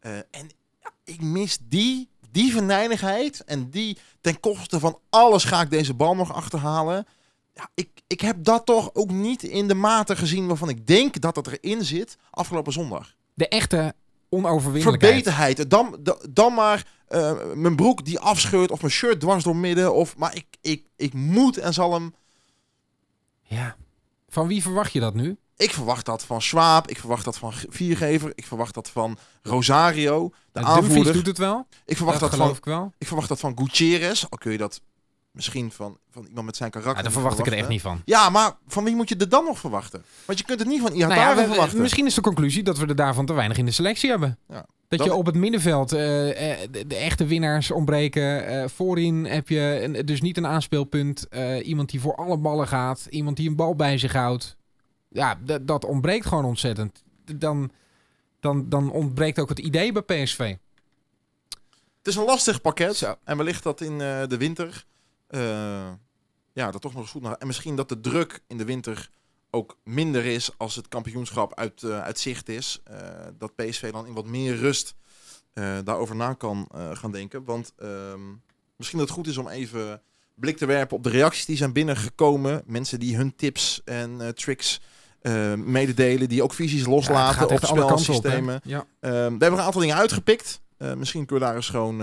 [0.00, 0.50] Eh, en
[0.82, 5.94] ja, ik mis die, die venijnigheid en die ten koste van alles ga ik deze
[5.94, 7.06] bal nog achterhalen.
[7.54, 11.20] Ja, ik, ik heb dat toch ook niet in de mate gezien waarvan ik denk
[11.20, 13.14] dat het erin zit afgelopen zondag.
[13.34, 13.94] De echte
[14.30, 15.12] onoverwinnelijkheid.
[15.12, 15.70] Verbeterheid.
[15.70, 19.94] Dan, dan, dan maar eh, mijn broek die afscheurt of mijn shirt dwars door midden.
[19.94, 22.14] Of, maar ik, ik, ik moet en zal hem
[23.42, 23.76] Ja.
[24.28, 25.36] Van wie verwacht je dat nu?
[25.56, 30.32] Ik verwacht dat van Schwab, ik verwacht dat van Viergever, ik verwacht dat van Rosario,
[30.52, 31.12] de Nou, aanvoerder.
[31.12, 31.66] doet het wel.
[31.84, 32.92] Ik verwacht dat dat, geloof van, ik wel.
[32.98, 34.80] ik verwacht dat van Gutierrez, al kun je dat
[35.30, 38.02] misschien van, van iemand met zijn karakter Ja, daar verwacht ik er echt niet van.
[38.04, 40.04] Ja, maar van wie moet je er dan nog verwachten?
[40.24, 41.80] Want je kunt het niet van Ihatare Nou ja, verwachten.
[41.80, 44.38] misschien is de conclusie dat we er daarvan te weinig in de selectie hebben.
[44.48, 44.66] Ja.
[44.88, 48.46] Dat, Dat- je op het middenveld eh, eh, de, de echte winnaars ontbreken.
[48.46, 51.26] Eh, voorin heb je een- dus niet een aanspeelpunt.
[51.62, 53.06] Iemand die voor alle ballen gaat.
[53.10, 54.56] Iemand die een bal bij zich houdt.
[55.08, 57.02] Ja, dat ontbreekt gewoon ontzettend.
[57.34, 57.70] Dan,
[58.40, 60.54] dan, dan ontbreekt ook het idee bij PSV.
[61.98, 62.96] Het is een lastig pakket.
[62.96, 63.14] Zo.
[63.24, 64.84] En wellicht dat in de winter.
[65.30, 65.92] Eh,
[66.52, 67.36] ja, dat toch nog eens goed naar.
[67.36, 69.10] En misschien dat de druk in de winter
[69.50, 72.80] ook minder is als het kampioenschap uit, eh, uit zicht is.
[72.84, 72.98] Eh,
[73.38, 74.94] dat PSV dan in wat meer rust
[75.84, 77.44] daarover na kan gaan denken.
[77.44, 78.20] Want ehm,
[78.76, 80.02] misschien dat het goed is om even
[80.40, 82.62] blik te werpen op de reacties die zijn binnengekomen.
[82.66, 84.80] Mensen die hun tips en eh, tricks
[85.20, 86.28] eh, mededelen.
[86.28, 87.98] Die ook visies loslaten op kanten op.
[87.98, 88.60] spelsystemen.
[88.64, 88.84] Ja.
[89.00, 90.60] Ehm, we hebben een aantal dingen uitgepikt.
[90.96, 91.96] Misschien kunnen we daar eens gewoon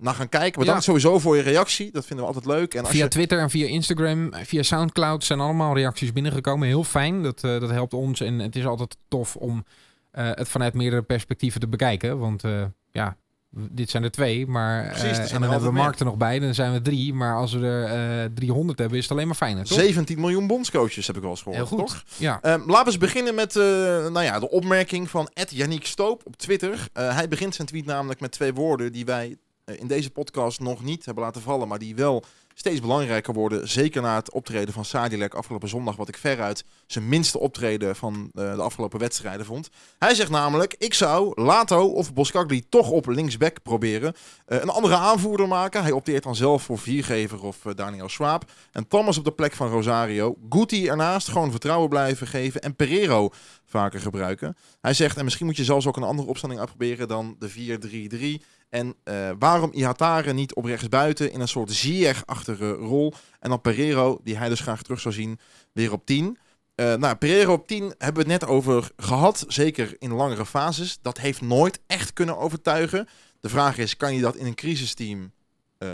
[0.00, 0.58] naar gaan kijken.
[0.58, 0.72] Maar Ja.
[0.72, 1.90] dan sowieso voor je reactie.
[1.92, 2.74] Dat vinden we altijd leuk.
[2.74, 6.68] En als Via je, Twitter en via Instagram, via Soundcloud zijn allemaal reacties binnengekomen.
[6.68, 8.20] Heel fijn, dat, eh, dat helpt ons.
[8.20, 9.64] En het is altijd tof om
[10.10, 12.18] eh, het vanuit meerdere perspectieven te bekijken.
[12.18, 13.16] Want eh, ja,
[13.50, 16.54] dit zijn er twee, maar Precies, en dan hebben we Mark er nog bij, dan
[16.54, 17.14] zijn we drie.
[17.14, 17.84] Maar als we er
[18.24, 19.78] eh 300 hebben, is het alleen maar fijner, toch?
[19.78, 21.78] 17 miljoen bondscoaches heb ik wel eens gehoord, Heel goed.
[21.78, 22.02] toch?
[22.16, 22.38] Ja.
[22.42, 26.36] Ehm, laten we eens beginnen met nou ja, de opmerking van Ed Yannick Stoop op
[26.36, 26.88] Twitter.
[26.92, 29.36] Hij begint zijn tweet namelijk met twee woorden die wij
[29.78, 32.24] in deze podcast nog niet hebben laten vallen, maar die wel
[32.60, 33.68] steeds belangrijker worden.
[33.68, 38.30] Zeker na het optreden van Sadilek afgelopen zondag, wat ik veruit zijn minste optreden van
[38.34, 39.70] eh, de afgelopen wedstrijden vond.
[39.98, 44.14] Hij zegt namelijk, ik zou Lato of Boskagli toch op linksback proberen.
[44.46, 45.82] Eh, een andere aanvoerder maken.
[45.82, 48.50] Hij opteert dan zelf voor Viergever of eh, Daniel Schwab.
[48.72, 50.36] En Thomas op de plek van Rosario.
[50.48, 52.60] Guti ernaast, gewoon vertrouwen blijven geven.
[52.60, 53.30] En Pereiro
[53.64, 54.56] vaker gebruiken.
[54.80, 58.44] Hij zegt, en misschien moet je zelfs ook een andere opstelling uitproberen dan de 4-3-3.
[58.70, 63.12] En eh, waarom Ihatare niet op rechtsbuiten in een soort Ziyech-achtige rol.
[63.40, 65.38] En dan Pereiro, die hij dus graag terug zou zien,
[65.72, 66.38] weer op 10.
[66.74, 69.44] Eh, nou, Pereiro op 10 hebben we het net over gehad.
[69.48, 70.98] Zeker in langere fases.
[71.02, 73.08] Dat heeft nooit echt kunnen overtuigen.
[73.40, 75.32] De vraag is, kan je dat in een crisisteam
[75.78, 75.88] eh,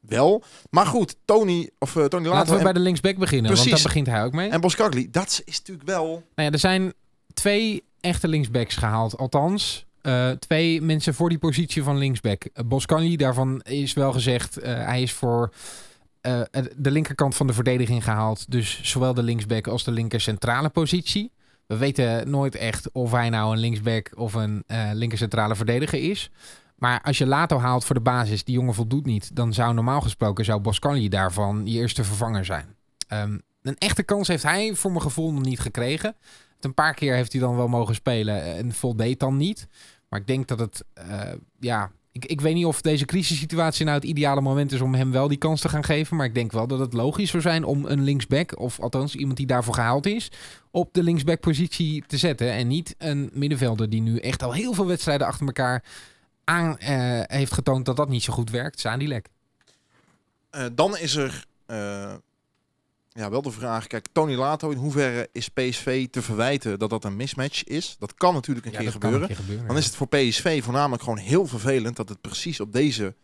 [0.00, 0.42] wel?
[0.70, 4.06] Maar goed, Tony, of, Tony Laten we en, bij de linksback beginnen, want daar begint
[4.06, 4.50] hij ook mee.
[4.50, 6.06] en Boskagli, dat is natuurlijk wel...
[6.06, 6.92] Nou ja, er zijn
[7.34, 9.16] twee echte linksbacks gehaald.
[9.16, 12.44] Althans, eh, twee mensen voor die positie van linksback.
[12.54, 15.52] Uh, daarvan is wel gezegd, eh, hij is voor
[16.76, 18.50] de linkerkant van de verdediging gehaald.
[18.50, 21.32] Dus zowel de linksback als de linker centrale positie.
[21.66, 26.30] We weten nooit echt of hij nou een linksback of een linker centrale verdediger is.
[26.76, 30.00] Maar als je Lato haalt voor de basis, die jongen voldoet niet, dan zou normaal
[30.00, 32.74] gesproken zou Boscanli daarvan je eerste vervanger zijn.
[33.08, 36.16] Ehm, een echte kans heeft hij voor mijn gevoel nog niet gekregen.
[36.60, 39.68] Een paar keer heeft hij dan wel mogen spelen en voldeed dan niet.
[40.08, 43.96] Maar ik denk dat het, eh, ja, ik, ik weet niet of deze crisissituatie nou
[43.96, 46.16] het ideale moment is om hem wel die kans te gaan geven.
[46.16, 49.36] Maar ik denk wel dat het logisch zou zijn om een linksback, of althans iemand
[49.36, 50.30] die daarvoor gehaald is,
[50.70, 52.52] op de linksback-positie te zetten.
[52.52, 55.84] En niet een middenvelder die nu echt al heel veel wedstrijden achter elkaar
[56.44, 58.80] aan eh, heeft getoond dat dat niet zo goed werkt.
[58.80, 59.28] Sadilek.
[60.50, 61.44] Eh, dan is er
[63.16, 67.04] ja, wel de vraag, kijk, Tony Lato, in hoeverre is PSV te verwijten dat dat
[67.04, 67.96] een mismatch is?
[67.98, 69.30] Dat kan natuurlijk een Ja, keer dat kan gebeuren.
[69.30, 69.66] een keer gebeuren.
[69.68, 73.14] Dan is het voor PSV voornamelijk gewoon heel vervelend dat het precies op deze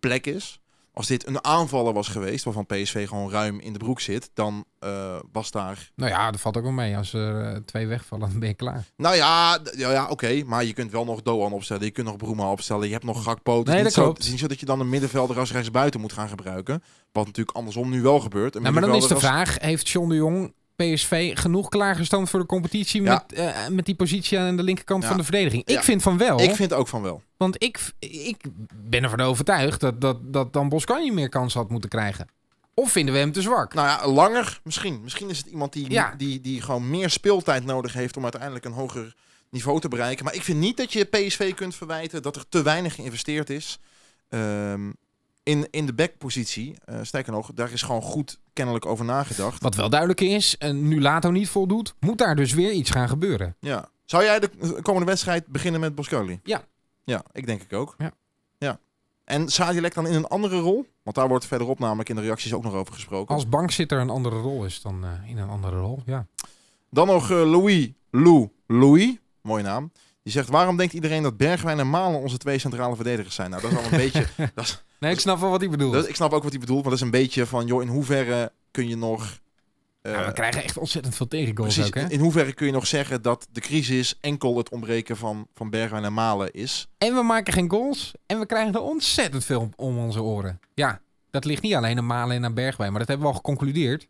[0.00, 0.60] plek is.
[0.96, 4.64] Als dit een aanvaller was geweest, waarvan PSV gewoon ruim in de broek zit, dan
[4.78, 5.90] eh, was daar...
[5.94, 6.96] Nou ja, dat valt ook wel mee.
[6.96, 8.84] Als er eh, twee wegvallen, dan ben je klaar.
[8.96, 12.16] Nou ja, ja, ja oké, maar je kunt wel nog Doan opstellen, je kunt nog
[12.16, 13.62] Broema opstellen, je hebt nog Gakpo.
[13.62, 14.16] Nee, dat zo, klopt.
[14.16, 16.82] Het is niet zo dat je dan een middenvelder als rechtsbuiten moet gaan gebruiken.
[17.12, 18.54] Wat natuurlijk andersom nu wel gebeurt.
[18.54, 22.40] Nou, maar dan is de als- vraag, heeft John de Jong PSV genoeg klaargestand voor
[22.40, 23.12] de competitie Ja.
[23.28, 25.08] met, eh, met die positie aan de linkerkant Ja.
[25.08, 25.62] van de verdediging?
[25.66, 25.76] Ja.
[25.78, 27.22] Ik vind van wel, Ik vind ook van wel.
[27.36, 28.36] want ik, ik
[28.74, 32.28] ben ervan overtuigd dat, dat, dat dan Boscanji meer kans had moeten krijgen.
[32.74, 33.74] Of vinden we hem te zwak?
[33.74, 35.00] Nou ja, langer misschien.
[35.02, 38.72] Misschien is het iemand die, die, die gewoon meer speeltijd nodig heeft om uiteindelijk een
[38.72, 39.14] hoger
[39.50, 40.24] niveau te bereiken.
[40.24, 43.78] Maar ik vind niet dat je PSV kunt verwijten dat er te weinig geïnvesteerd is
[44.28, 44.90] ehm,
[45.42, 46.74] in, in de backpositie.
[46.84, 49.62] Eh sterker nog, daar is gewoon goed kennelijk over nagedacht.
[49.62, 53.08] Wat wel duidelijk is, en nu Lato niet voldoet, moet daar dus weer iets gaan
[53.08, 53.56] gebeuren.
[53.60, 53.88] Ja.
[54.04, 54.50] Zou jij de
[54.82, 56.40] komende wedstrijd beginnen met Boscoli?
[56.42, 56.64] Ja.
[57.04, 57.94] Ja, ik denk ik ook.
[57.98, 58.12] Ja.
[58.58, 58.78] ja.
[59.24, 60.86] En Sadilek dan in een andere rol?
[61.02, 63.34] Want daar wordt verderop namelijk in de reacties ook nog over gesproken.
[63.34, 66.26] Als bankzitter een andere rol is dan eh, in een andere rol, ja.
[66.90, 69.92] Dan nog eh, Louis Lou Louis, mooie naam.
[70.24, 73.50] Die zegt, waarom denkt iedereen dat Bergwijn en Malen onze twee centrale verdedigers zijn?
[73.50, 74.26] Nou, dat is al een beetje...
[74.54, 75.92] Dat is, Nee, ik snap wel wat hij bedoelt.
[75.92, 77.88] dat, ik snap ook wat hij bedoelt, maar dat is een beetje van, joh, in
[77.88, 79.40] hoeverre kun je nog...
[80.02, 82.08] eh, Ja, we krijgen echt ontzettend veel tegengoals precies, ook, hè?
[82.10, 86.04] in hoeverre kun je nog zeggen dat de crisis enkel het ontbreken van, van Bergwijn
[86.04, 86.86] en Malen is?
[86.98, 88.12] En we maken geen goals.
[88.26, 90.60] En we krijgen er ontzettend veel om, om onze oren.
[90.74, 91.00] Ja,
[91.30, 92.90] dat ligt niet alleen aan Malen en aan Bergwijn.
[92.90, 94.08] Maar dat hebben we al geconcludeerd.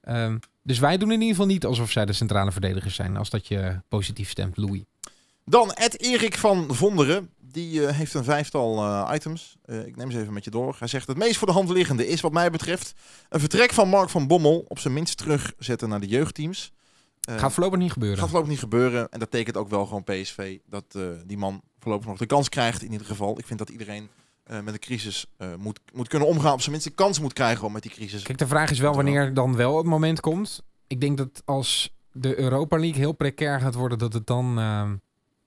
[0.00, 3.16] Ehm, dus wij doen in ieder geval niet alsof zij de centrale verdedigers zijn.
[3.16, 4.82] Als dat je positief stemt, Louis.
[5.50, 7.30] Dan Ed Erik van Vonderen.
[7.38, 9.56] Die eh, heeft een vijftal eh, items.
[9.64, 10.76] Eh, ik neem ze even met je door.
[10.78, 12.92] Hij zegt: Het meest voor de hand liggende is, wat mij betreft,
[13.28, 14.64] een vertrek van Mark van Bommel.
[14.68, 16.72] Op zijn minst terugzetten naar de jeugdteams.
[17.20, 18.18] Gaat voorlopig niet gebeuren.
[18.18, 19.08] gaat voorlopig niet gebeuren.
[19.10, 20.58] En dat tekent ook wel gewoon PSV.
[20.66, 22.82] Dat die man voorlopig nog de kans krijgt.
[22.82, 23.38] In ieder geval.
[23.38, 24.08] Ik vind dat iedereen
[24.44, 25.26] met de crisis
[25.58, 26.52] moet, moet kunnen omgaan.
[26.52, 28.22] Op zijn minst de kans moet krijgen om met die crisis.
[28.22, 30.62] Kijk, de vraag is wel wanneer dan wel het moment komt.
[30.86, 34.94] Ik denk dat als de Europa League heel precair gaat worden, dat het dan ehm,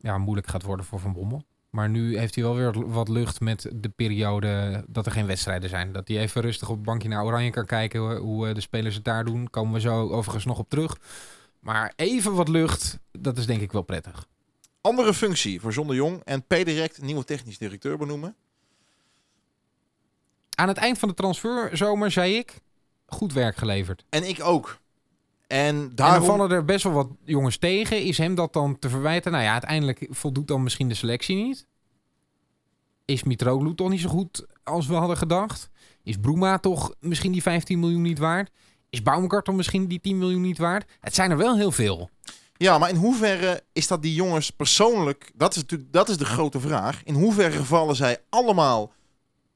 [0.04, 1.45] ja, moeilijk gaat worden voor Van Bommel.
[1.70, 5.70] Maar nu heeft hij wel weer wat lucht met de periode dat er geen wedstrijden
[5.70, 5.91] zijn.
[5.91, 8.95] Dat hij even rustig op het bankje naar Oranje kan kijken hoe, eh, de spelers
[8.95, 9.49] het daar doen.
[9.49, 10.97] Komen we zo overigens nog op terug.
[11.60, 14.28] Maar even wat lucht, dat is denk ik wel prettig.
[14.82, 16.22] Andere functie voor John de Jong.
[16.24, 18.36] En per direct nieuwe technisch directeur benoemen.
[20.56, 22.60] Aan het eind van de transferzomer zei ik,
[23.06, 24.06] goed werk geleverd.
[24.10, 24.82] En ik ook.
[25.47, 26.25] En En dan daarom...
[26.25, 28.01] vallen er best wel wat jongens tegen.
[28.01, 29.31] Is hem dat dan te verwijten?
[29.31, 31.67] Nou ja, uiteindelijk voldoet dan misschien de selectie niet.
[33.05, 35.69] Is Mitroglou toch niet zo goed als we hadden gedacht?
[36.03, 38.51] Is Bruma toch misschien die 15 miljoen niet waard?
[38.89, 40.91] Is Baumgartel misschien die 10 miljoen niet waard?
[40.99, 42.09] Het zijn er wel heel veel.
[42.57, 45.31] Ja, maar in hoeverre is dat die jongens persoonlijk...
[45.35, 47.03] Dat is natuurlijk dat is de grote vraag.
[47.03, 48.93] In hoeverre vallen zij allemaal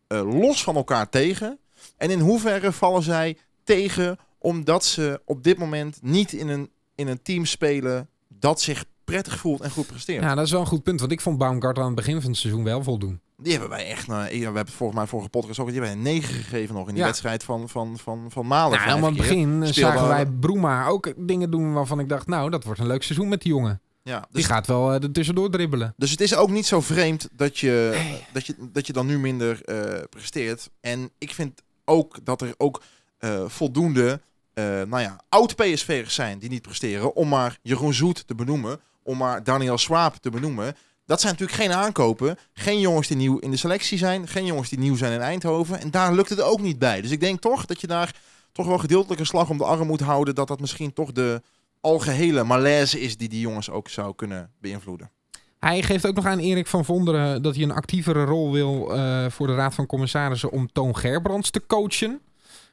[0.08, 1.60] eh, los van elkaar tegen?
[1.98, 4.18] En in hoeverre vallen zij tegen
[4.48, 9.38] omdat ze op dit moment niet in een, in een team spelen dat zich prettig
[9.38, 10.24] voelt en goed presteert?
[10.24, 11.00] Ja, dat is wel een goed punt.
[11.00, 13.22] Want ik vond Baumgartel aan het begin van het seizoen wel voldoen.
[13.38, 14.08] Die hebben wij echt...
[14.08, 15.68] nou, we hebben het volgens mij vorige podcast ook...
[15.68, 17.08] Die hebben een 9 gegeven nog in die Ja.
[17.08, 18.78] wedstrijd van, van, van, van Malen.
[18.78, 22.28] Nou, helemaal aan het begin zagen wij Bruma ook dingen doen waarvan ik dacht...
[22.28, 23.82] nou, dat wordt een leuk seizoen met die jongen.
[24.04, 25.94] Ja, Die dus gaat wel eh, er tussendoor dribbelen.
[25.98, 28.02] Dus het is ook niet zo vreemd dat je,
[28.34, 30.70] dat je, dat je dan nu minder eh, presteert.
[30.82, 32.82] En ik vind ook dat er ook
[33.18, 34.22] eh, voldoende
[34.58, 37.16] eh, nou ja, oud-PSV'ers zijn die niet presteren.
[37.16, 38.80] Om maar Jeroen Zoet te benoemen.
[39.04, 40.76] Om maar Daniel Swaap te benoemen.
[41.06, 42.38] Dat zijn natuurlijk geen aankopen.
[42.54, 44.28] Geen jongens die nieuw in de selectie zijn.
[44.28, 45.80] Geen jongens die nieuw zijn in Eindhoven.
[45.80, 47.02] En daar lukt het ook niet bij.
[47.02, 48.16] Dus ik denk toch dat je daar
[48.52, 50.36] toch wel gedeeltelijk een slag om de arm moet houden.
[50.36, 51.42] Dat dat misschien toch de
[51.82, 55.12] algehele malaise is die die jongens ook zou kunnen beïnvloeden.
[55.60, 59.26] Hij geeft ook nog aan Erik van Vonderen dat hij een actievere rol wil eh,
[59.30, 62.22] voor de Raad van Commissarissen om Toon Gerbrands te coachen.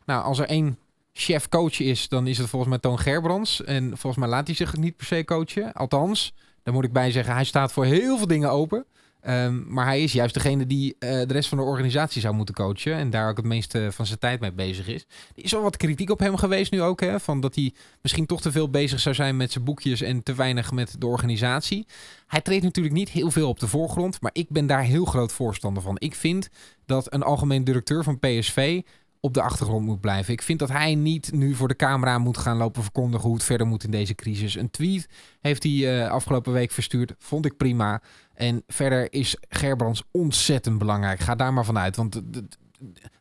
[0.04, 0.78] Nou, als er één
[1.14, 3.64] chef-coach is, dan is het volgens mij Toon Gerbrands.
[3.64, 5.72] En volgens mij laat hij zich niet per se coachen.
[5.72, 8.86] Althans, daar moet ik bij zeggen, hij staat voor heel veel dingen open.
[9.24, 12.54] Ehm, maar hij is juist degene die eh, de rest van de organisatie zou moeten
[12.54, 12.94] coachen.
[12.94, 15.06] En daar ook het meeste van zijn tijd mee bezig is.
[15.36, 17.00] Er is wel wat kritiek op hem geweest nu ook.
[17.00, 20.22] Hè, van dat hij misschien toch te veel bezig zou zijn met zijn boekjes en
[20.22, 21.86] te weinig met de organisatie.
[22.26, 24.20] Hij treedt natuurlijk niet heel veel op de voorgrond.
[24.20, 25.96] Maar ik ben daar heel groot voorstander van.
[25.98, 26.48] Ik vind
[26.86, 28.82] dat een algemeen directeur van PSV
[29.24, 30.32] op de achtergrond moet blijven.
[30.32, 33.44] Ik vind dat hij niet nu voor de camera moet gaan lopen verkondigen hoe het
[33.44, 34.54] verder moet in deze crisis.
[34.54, 35.08] Een tweet
[35.40, 37.14] heeft hij eh, afgelopen week verstuurd.
[37.18, 38.02] Vond ik prima.
[38.34, 41.20] En verder is Gerbrands ontzettend belangrijk.
[41.20, 41.96] Ga daar maar vanuit.
[41.96, 42.22] Want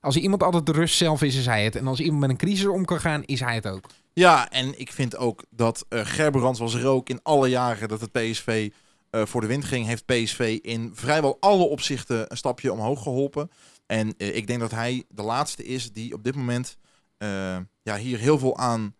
[0.01, 1.75] als iemand altijd de rust zelf is, is hij het.
[1.75, 3.85] En als iemand met een crisis om kan gaan, is hij het ook.
[4.13, 8.01] Ja, en ik vind ook dat eh Gerberand was er ook in alle jaren dat
[8.01, 8.69] het PSV
[9.09, 9.85] eh, voor de wind ging.
[9.85, 13.49] Heeft PSV in vrijwel alle opzichten een stapje omhoog geholpen.
[13.93, 16.77] En eh, ik denk dat hij de laatste is die op dit moment
[17.17, 18.95] eh, ja, hier heel veel aan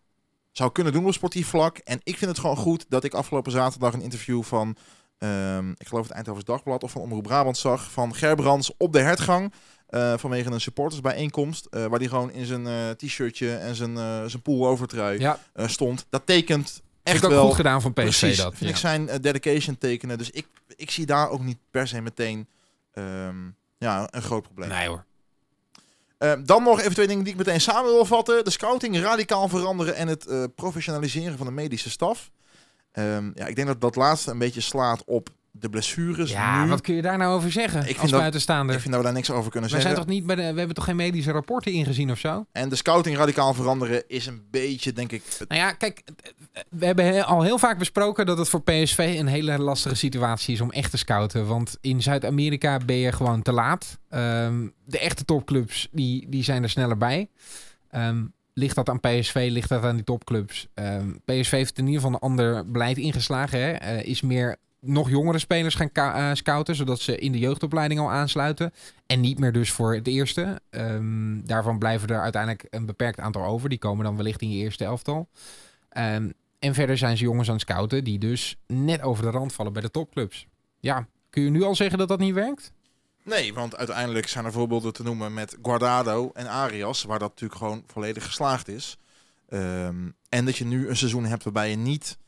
[0.52, 1.78] zou kunnen doen op sportief vlak.
[1.78, 4.76] En ik vind het gewoon goed dat ik afgelopen zaterdag een interview van,
[5.18, 9.00] ehm, ik geloof het Eindhovens Dagblad of van Omroep Brabant zag, van Gerbrands op de
[9.00, 9.52] hertgang.
[9.86, 11.66] eh, vanwege een supportersbijeenkomst.
[11.70, 13.96] waar hij gewoon in zijn t-shirtje en zijn,
[14.30, 16.06] zijn pullovertrui Ja, stond.
[16.10, 17.46] Dat tekent echt wel.
[17.46, 18.54] goed gedaan van PSV Precies, dat.
[18.54, 20.18] vind ik zijn dedication tekenen.
[20.18, 22.48] Dus ik, ik zie daar ook niet per se meteen
[22.92, 23.36] ehm,
[23.84, 24.68] ja, een groot probleem.
[24.68, 25.04] Nee hoor.
[26.18, 28.44] Ehm, dan nog even twee dingen die ik meteen samen wil vatten.
[28.44, 32.30] De scouting radicaal veranderen en het eh, professionaliseren van de medische staf.
[32.92, 35.28] Ehm, ja, ik denk dat dat laatste een beetje slaat op
[35.60, 36.68] de blessures Ja, nu.
[36.70, 38.74] wat kun je daar nou over zeggen vind als dat- buitenstaander?
[38.74, 39.96] Ik vind dat we daar niks over kunnen Wij zeggen.
[39.96, 42.46] zijn toch niet bij de, we hebben toch geen medische rapporten ingezien of zo?
[42.52, 45.22] En de scouting radicaal veranderen is een beetje, denk ik...
[45.38, 46.02] het- Nou ja, kijk,
[46.70, 50.54] we hebben he- al heel vaak besproken dat het voor PSV een hele lastige situatie
[50.54, 51.46] is om echt te scouten.
[51.46, 53.98] Want in Zuid-Amerika ben je gewoon te laat.
[54.08, 57.28] Ehm, de echte topclubs, die, die zijn er sneller bij.
[57.90, 58.22] Ehm,
[58.54, 60.66] ligt dat aan PSV, ligt dat aan die topclubs?
[60.74, 63.58] Ehm, PSV heeft in ieder geval een ander beleid ingeslagen.
[63.60, 63.70] Hè?
[63.72, 68.10] Eh, is meer nog jongere spelers gaan eh, scouten, zodat ze in de jeugdopleiding al
[68.10, 68.72] aansluiten.
[69.06, 70.60] En niet meer dus voor het eerste.
[70.70, 73.68] Ehm, daarvan blijven er uiteindelijk een beperkt aantal over.
[73.68, 75.28] Die komen dan wellicht in je eerste elftal.
[75.88, 79.52] Ehm, en verder zijn ze jongens aan het scouten die dus net over de rand
[79.52, 80.46] vallen bij de topclubs.
[80.80, 82.72] Ja, kun je nu al zeggen dat dat niet werkt?
[83.22, 87.58] Nee, want uiteindelijk zijn er voorbeelden te noemen met Guardado en Arias, waar dat natuurlijk
[87.58, 88.98] gewoon volledig geslaagd is.
[89.48, 92.18] Ehm, en dat je nu een seizoen hebt waarbij je niet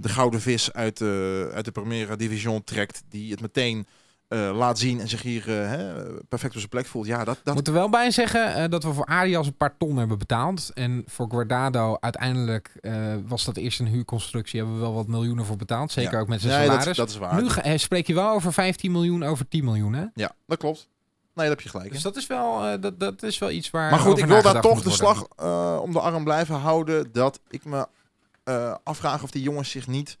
[0.00, 3.86] de gouden vis uit de, uit de Primera Division trekt, die het meteen
[4.28, 5.82] eh, laat zien en zich hier eh,
[6.28, 7.06] perfect op zijn plek voelt.
[7.06, 9.76] Ja, dat, dat Moet er wel bij zeggen eh, dat we voor Arias een paar
[9.76, 10.70] ton hebben betaald.
[10.74, 14.58] En voor Guardado uiteindelijk eh, was dat eerst een huurconstructie.
[14.58, 15.92] Hebben we wel wat miljoenen voor betaald.
[15.92, 16.18] Zeker Ja.
[16.20, 16.84] ook met zijn nee, salaris.
[16.84, 17.42] dat, dat is waar.
[17.42, 20.04] nu ga- eh, spreek je wel over 15 miljoen over 10 miljoen, hè?
[20.14, 20.88] Ja, dat klopt.
[21.34, 21.92] Nee, dat heb je gelijk.
[21.92, 23.90] Dus dat is wel, eh, dat, dat is wel iets waar.
[23.90, 24.92] Maar goed, ik wil daar toch de worden.
[24.92, 27.12] slag eh, om de arm blijven houden.
[27.12, 27.86] Dat ik me
[28.44, 30.18] eh, afvraag of die jongens zich niet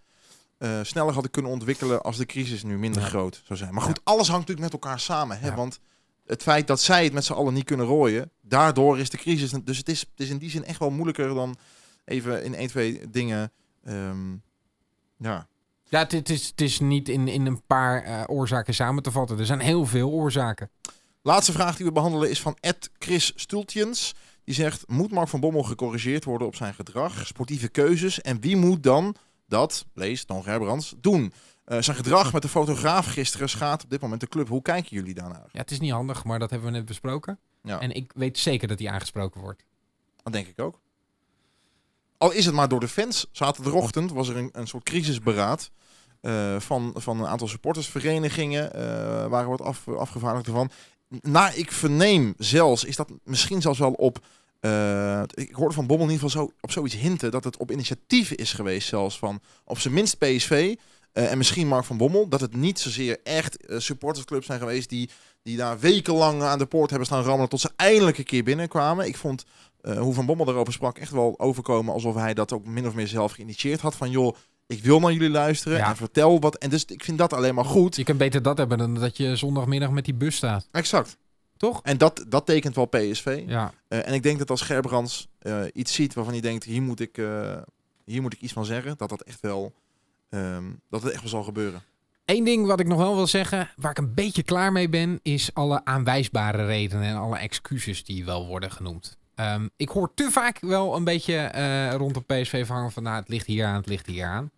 [0.58, 3.08] eh, sneller hadden kunnen ontwikkelen als de crisis nu minder Ja.
[3.08, 3.74] groot zou zijn.
[3.74, 5.38] Maar goed, alles hangt natuurlijk met elkaar samen.
[5.40, 5.54] Hè?
[5.54, 5.80] Want
[6.26, 9.50] het feit dat zij het met z'n allen niet kunnen rooien, daardoor is de crisis.
[9.64, 11.56] Dus het is, het is in die zin echt wel moeilijker dan
[12.04, 13.52] even in één, twee dingen.
[13.84, 14.32] ehm,
[15.18, 15.46] ja.
[15.88, 19.10] Ja, het, het is, het is niet in, in een paar eh, oorzaken samen te
[19.10, 19.38] vatten.
[19.38, 20.70] Er zijn heel veel oorzaken.
[21.22, 24.14] Laatste vraag die we behandelen is van Ed Chris Stultjens.
[24.44, 28.20] Die zegt, moet Mark van Bommel gecorrigeerd worden op zijn gedrag, sportieve keuzes?
[28.20, 29.16] En wie moet dan
[29.48, 31.32] dat, lees Dan Gerbrands, doen?
[31.64, 34.48] Eh, zijn gedrag met de fotograaf gisteren schaadt op dit moment de club.
[34.48, 35.48] Hoe kijken jullie daarnaar?
[35.52, 37.38] Ja, het is niet handig, maar dat hebben we net besproken.
[37.62, 37.80] Ja.
[37.80, 39.64] En ik weet zeker dat hij aangesproken wordt.
[40.22, 40.80] Dat denk ik ook.
[42.18, 43.26] Al is het maar door de fans.
[43.32, 45.70] Zaterdagochtend was er een, een soort crisisberaad
[46.20, 48.72] eh, van, van een aantal supportersverenigingen.
[48.72, 50.70] eh waren wat af, afgevaardigd ervan.
[51.08, 54.18] Na ik verneem zelfs, is dat misschien zelfs wel op...
[54.60, 57.70] eh, ik hoorde van Bommel in ieder geval zo, op zoiets hinten dat het op
[57.70, 60.74] initiatief is geweest zelfs van op zijn minst PSV
[61.12, 62.28] eh, en misschien Mark van Bommel.
[62.28, 65.10] Dat het niet zozeer echt eh, supportersclubs zijn geweest die,
[65.42, 69.06] die daar wekenlang aan de poort hebben staan rammelen tot ze eindelijk een keer binnenkwamen.
[69.06, 69.44] Ik vond
[69.98, 73.06] hoe Van Bommel daarover sprak echt wel overkomen alsof hij dat ook min of meer
[73.08, 73.94] zelf geïnitieerd had.
[73.94, 74.36] Van joh,
[74.66, 75.88] ik wil naar jullie luisteren Ja.
[75.88, 76.56] en vertel wat.
[76.56, 77.96] En dus ik vind dat alleen maar goed.
[77.96, 80.68] Je kunt beter dat hebben dan dat je zondagmiddag met die bus staat.
[80.70, 81.16] Exact.
[81.56, 81.80] Toch?
[81.82, 83.42] En dat, dat tekent wel PSV.
[83.46, 83.72] Ja.
[83.88, 87.00] Eh, en ik denk dat als Gerbrands eh, iets ziet waarvan hij denkt, hier moet
[87.00, 87.56] ik, eh,
[88.04, 89.72] hier moet ik iets van zeggen, dat dat echt wel,
[90.30, 91.82] ehm, dat het echt wel zal gebeuren.
[92.24, 95.20] Eén ding wat ik nog wel wil zeggen, waar ik een beetje klaar mee ben,
[95.22, 99.16] is alle aanwijsbare redenen en alle excuses die wel worden genoemd.
[99.34, 101.46] Ehm, ik hoor te vaak wel een beetje
[101.96, 104.50] rond de PSV hangen van, nou, het ligt hier aan, het ligt hier aan.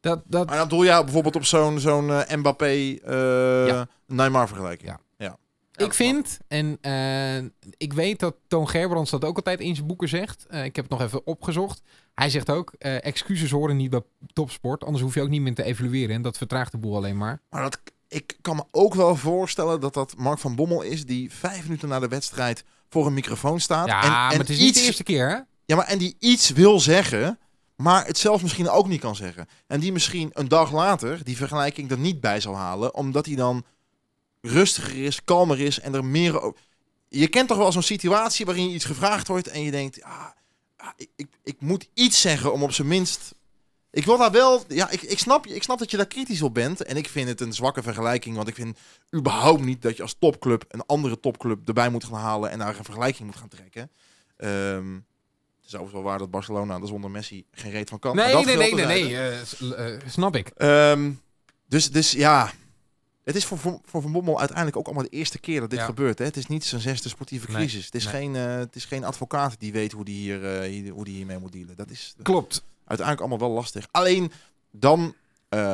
[0.00, 2.66] Dat, dat, Maar dan doe je bijvoorbeeld op zo'n zo'n eh, Mbappé
[3.04, 3.88] eh Ja.
[4.06, 4.90] Neymar vergelijking.
[4.90, 5.00] Ja.
[5.16, 5.36] ja.
[5.84, 10.08] ik vind, en eh, ik weet dat Toon Gerbrands dat ook altijd in zijn boeken
[10.08, 10.46] zegt.
[10.48, 11.82] Eh, ik heb het nog even opgezocht.
[12.14, 15.54] Hij zegt ook, eh, excuses horen niet bij topsport, anders hoef je ook niet meer
[15.54, 16.14] te evalueren.
[16.14, 17.40] En dat vertraagt de boel alleen maar.
[17.50, 21.32] Maar dat, ik kan me ook wel voorstellen dat dat Mark van Bommel is die
[21.32, 23.86] vijf minuten na de wedstrijd voor een microfoon staat.
[23.86, 25.38] Ja, en, en maar het is niet iets, de eerste keer, hè?
[25.64, 27.38] Ja, maar en die iets wil zeggen,
[27.80, 29.48] maar het zelf misschien ook niet kan zeggen.
[29.66, 33.34] En die misschien een dag later die vergelijking er niet bij zal halen, omdat hij
[33.34, 33.64] dan
[34.40, 36.52] rustiger is, kalmer is en er meer...
[37.08, 40.34] Je kent toch wel zo'n situatie waarin je iets gevraagd wordt en je denkt, ja,
[40.78, 43.34] ja, ik, ik, ik moet iets zeggen om op zijn minst...
[43.90, 46.54] Ik wil daar wel, ja, ik, ik, snap, ik snap dat je daar kritisch op
[46.54, 46.82] bent.
[46.82, 48.78] En ik vind het een zwakke vergelijking, want ik vind
[49.14, 52.78] überhaupt niet dat je als topclub een andere topclub erbij moet gaan halen en daar
[52.78, 53.90] een vergelijking moet gaan trekken.
[54.36, 54.82] Het
[55.72, 58.16] is overigens wel waar dat Barcelona er zonder Messi geen reet van kan.
[58.16, 59.74] Nee, nee, nee, geldt nee, terzijde.
[59.74, 59.74] nee.
[59.86, 60.48] eh, eh, snap ik.
[60.56, 61.10] Ehm,
[61.68, 62.52] dus, dus ja,
[63.24, 65.84] het is voor, voor, Van Bommel uiteindelijk ook allemaal de eerste keer dat dit Ja.
[65.84, 66.18] gebeurt.
[66.18, 66.24] Hè?
[66.24, 67.84] Het is niet zijn zesde sportieve Nee, crisis.
[67.84, 68.12] Het, is nee.
[68.12, 71.52] geen, eh, het is geen advocaat die weet hoe die, hier, hoe die hiermee moet
[71.52, 71.76] dealen.
[71.76, 72.62] Dat is Klopt.
[72.84, 73.86] uiteindelijk allemaal wel lastig.
[73.90, 74.32] Alleen
[74.70, 75.14] dan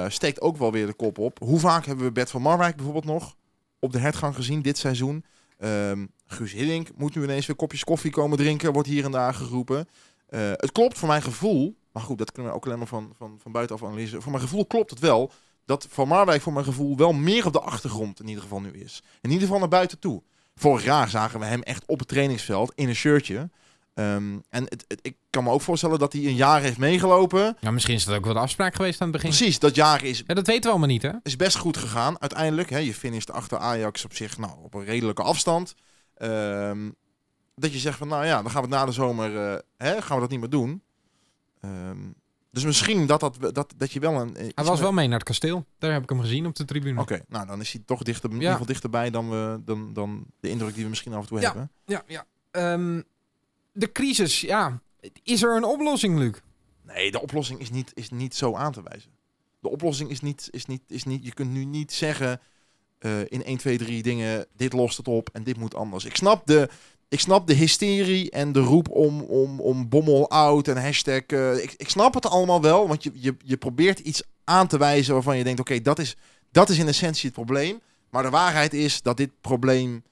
[0.09, 1.39] steekt ook wel weer de kop op.
[1.39, 3.37] Hoe vaak hebben we Bert van Marwijk bijvoorbeeld nog
[3.79, 5.25] op de hertgang gezien dit seizoen?
[5.59, 9.35] Ehm, Guus Hiddink moet nu ineens weer kopjes koffie komen drinken, wordt hier en daar
[9.35, 9.89] geroepen.
[10.27, 13.13] Eh, het klopt voor mijn gevoel, maar goed, dat kunnen we ook alleen maar van,
[13.17, 14.23] van, van buitenaf analyseren.
[14.23, 15.33] Voor mijn gevoel klopt het wel
[15.65, 18.71] dat Van Marwijk voor mijn gevoel wel meer op de achtergrond in ieder geval nu
[18.71, 19.03] is.
[19.21, 20.23] In ieder geval naar buiten toe.
[20.55, 23.51] Vorig jaar zagen we hem echt op het trainingsveld in een shirtje.
[23.97, 27.57] Ehm, en het, het- ik kan me ook voorstellen dat hij een jaar heeft meegelopen.
[27.61, 29.37] Nou, misschien is dat ook wel de afspraak geweest aan het begin.
[29.37, 31.11] Precies, dat jaar is, Ja, dat weten we allemaal niet, hè?
[31.23, 32.21] is best goed gegaan.
[32.21, 35.75] Uiteindelijk, hè, je finisht achter Ajax op zich nou, op een redelijke afstand.
[36.15, 36.91] Ehm,
[37.55, 40.03] dat je zegt van, nou ja, dan gaan we het na de zomer, eh, hè,
[40.03, 40.83] gaan we dat niet meer doen.
[41.61, 41.99] Ehm,
[42.51, 44.37] dus misschien dat, dat, dat, dat je wel een...
[44.37, 45.65] eh, Hij was wel mee naar het kasteel.
[45.79, 47.01] Daar heb ik hem gezien op de tribune.
[47.01, 48.53] Oké, nou dan is hij toch dichter, in ieder Ja.
[48.53, 51.45] geval dichterbij dan, we, dan, dan de indruk die we misschien af en toe Ja.
[51.45, 51.71] hebben.
[51.87, 52.25] Ja, ja.
[53.77, 54.81] De crisis, ja.
[55.23, 56.35] Is er een oplossing, Luc?
[56.83, 59.11] Nee, de oplossing is niet, is niet zo aan te wijzen.
[59.61, 62.41] De oplossing is niet, is niet, is niet je kunt nu niet zeggen
[62.99, 66.05] eh, in 1, 2, 3 dingen, dit lost het op en dit moet anders.
[66.05, 66.69] Ik snap de,
[67.09, 71.21] ik snap de hysterie en de roep om, om, om bommel out en hashtag.
[71.21, 74.79] eh, ik, ik snap het allemaal wel, want je, je, je probeert iets aan te
[74.79, 76.17] wijzen waarvan je denkt, oké, dat, is,
[76.51, 77.81] dat is in essentie het probleem.
[78.11, 80.05] Maar de waarheid is dat dit probleem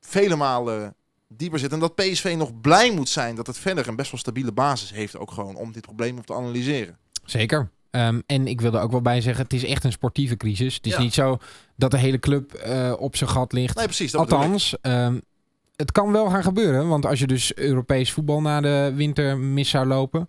[0.00, 0.94] vele malen
[1.36, 1.72] dieper zit.
[1.72, 4.90] En dat PSV nog blij moet zijn dat het verder een best wel stabiele basis
[4.90, 6.96] heeft ook gewoon om dit probleem op te analyseren.
[7.24, 7.70] Zeker.
[7.90, 10.74] Ehm, en ik wil er ook wel bij zeggen, het is echt een sportieve crisis.
[10.74, 11.00] Het is Ja.
[11.00, 11.38] niet zo
[11.76, 13.76] dat de hele club eh, op zijn gat ligt.
[13.76, 14.10] Nee, precies.
[14.12, 14.20] Dat.
[14.20, 15.18] Althans, ehm,
[15.76, 16.88] het kan wel gaan gebeuren.
[16.88, 20.28] Want als je dus Europees voetbal na de winter mis zou lopen...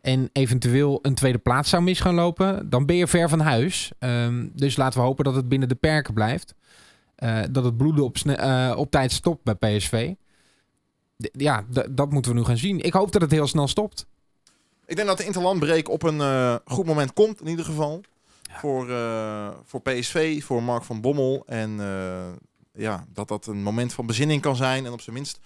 [0.00, 2.70] en eventueel een tweede plaats zou mis gaan lopen...
[2.70, 3.92] dan ben je ver van huis.
[3.98, 6.54] Ehm, dus laten we hopen dat het binnen de perken blijft.
[7.14, 10.12] Eh, dat het bloeden op, eh, op tijd stopt bij PSV.
[11.16, 12.80] Ja, dat moeten we nu gaan zien.
[12.80, 14.06] Ik hoop dat het heel snel stopt.
[14.86, 18.00] Ik denk dat de interlandbreek op een eh, goed moment komt, in ieder geval.
[18.50, 21.42] Voor, eh, voor PSV, voor Mark van Bommel.
[21.46, 22.32] En eh,
[22.72, 24.86] ja, dat dat een moment van bezinning kan zijn.
[24.86, 25.40] En op zijn minst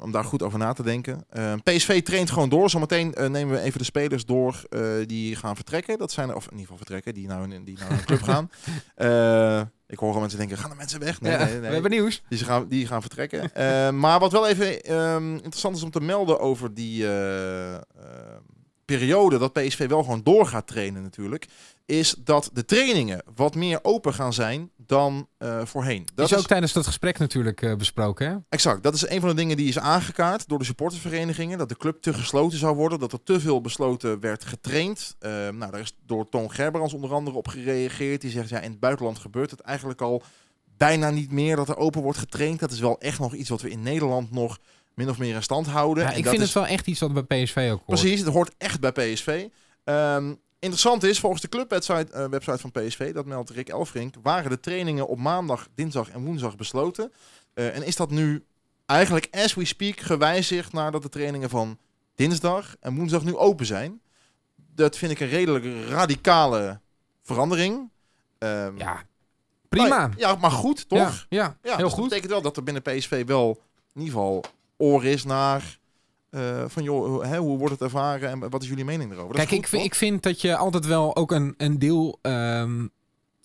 [0.00, 1.26] om daar goed over na te denken.
[1.62, 2.70] PSV traint gewoon door.
[2.70, 4.62] Zometeen nemen we even de spelers door
[5.06, 5.98] die gaan vertrekken.
[5.98, 8.22] Dat zijn er, of in ieder geval vertrekken, die naar hun, die naar hun club
[8.30, 8.50] gaan.
[9.88, 11.20] Ik hoor gewoon mensen denken, gaan de mensen weg?
[11.20, 11.60] Nee, Ja, nee, nee.
[11.60, 12.22] We hebben nieuws.
[12.28, 13.50] Die, gaan, die gaan vertrekken.
[13.52, 17.80] Eh, maar wat wel even ehm, interessant is om te melden over die, eh, eh,
[18.84, 21.46] periode dat PSV wel gewoon door gaat trainen natuurlijk,
[21.86, 26.06] is dat de trainingen wat meer open gaan zijn dan eh, voorheen.
[26.14, 28.36] Dat is ook tijdens dat gesprek natuurlijk eh, besproken, hè?
[28.48, 28.82] Exact.
[28.82, 31.58] Dat is een van de dingen die is aangekaart door de supportersverenigingen.
[31.58, 32.98] Dat de club te gesloten zou worden.
[32.98, 35.16] Dat er te veel besloten werd getraind.
[35.20, 38.20] Uh, nou, daar is door Toon Gerberans onder andere op gereageerd.
[38.20, 40.22] Die zegt, ja, in het buitenland gebeurt het eigenlijk al
[40.76, 42.60] bijna niet meer dat er open wordt getraind.
[42.60, 44.58] Dat is wel echt nog iets wat we in Nederland nog
[44.94, 46.04] min of meer in stand houden.
[46.04, 48.00] Ja, ik vind het wel echt iets wat bij PSV ook hoort.
[48.00, 49.46] Precies, het hoort echt bij PSV.
[49.84, 54.50] Um, interessant is, volgens de clubwebsite uh, website van PSV, dat meldt Rick Elfrink, waren
[54.50, 57.12] de trainingen op maandag, dinsdag en woensdag besloten.
[57.54, 58.44] Uh, en is dat nu
[58.86, 61.78] eigenlijk, as we speak, gewijzigd nadat de trainingen van
[62.14, 64.00] dinsdag en woensdag nu open zijn?
[64.56, 66.80] Dat vind ik een redelijk radicale
[67.22, 67.90] verandering.
[68.38, 69.02] Um, ja,
[69.68, 70.10] prima.
[70.16, 71.26] ja, maar goed, toch?
[71.28, 71.96] Ja, ja, heel dus goed.
[71.96, 73.62] Dat betekent wel dat er binnen PSV wel
[73.94, 74.44] in ieder geval
[74.76, 75.78] oor is naar
[76.36, 79.34] uh, van joh, hè, hoe wordt het ervaren en wat is jullie mening erover?
[79.34, 82.18] Kijk, ik, vind, ik vind dat je altijd wel ook een, een deel.
[82.22, 82.90] Um,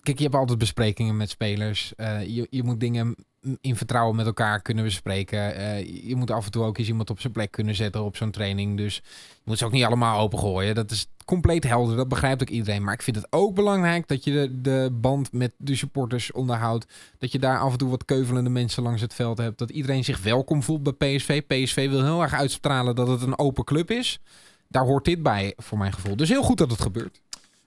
[0.02, 1.92] kijk, je hebt altijd besprekingen met spelers.
[1.96, 3.14] Uh, je, je moet dingen
[3.60, 5.60] in vertrouwen met elkaar kunnen bespreken.
[5.60, 8.16] Uh, je moet af en toe ook eens iemand op zijn plek kunnen zetten op
[8.16, 8.76] zo'n training.
[8.76, 8.94] Dus
[9.34, 10.74] je moet ze ook niet allemaal opengooien.
[10.74, 11.96] Dat is compleet helder.
[11.96, 12.84] Dat begrijpt ook iedereen.
[12.84, 16.86] Maar ik vind het ook belangrijk dat je de, de band met de supporters onderhoudt.
[17.18, 19.58] Dat je daar af en toe wat keuvelende mensen langs het veld hebt.
[19.58, 21.42] Dat iedereen zich welkom voelt bij PSV.
[21.46, 24.20] PSV wil heel erg uitstralen dat het een open club is.
[24.68, 26.16] Daar hoort dit bij, voor mijn gevoel.
[26.16, 27.20] Dus heel goed dat het gebeurt.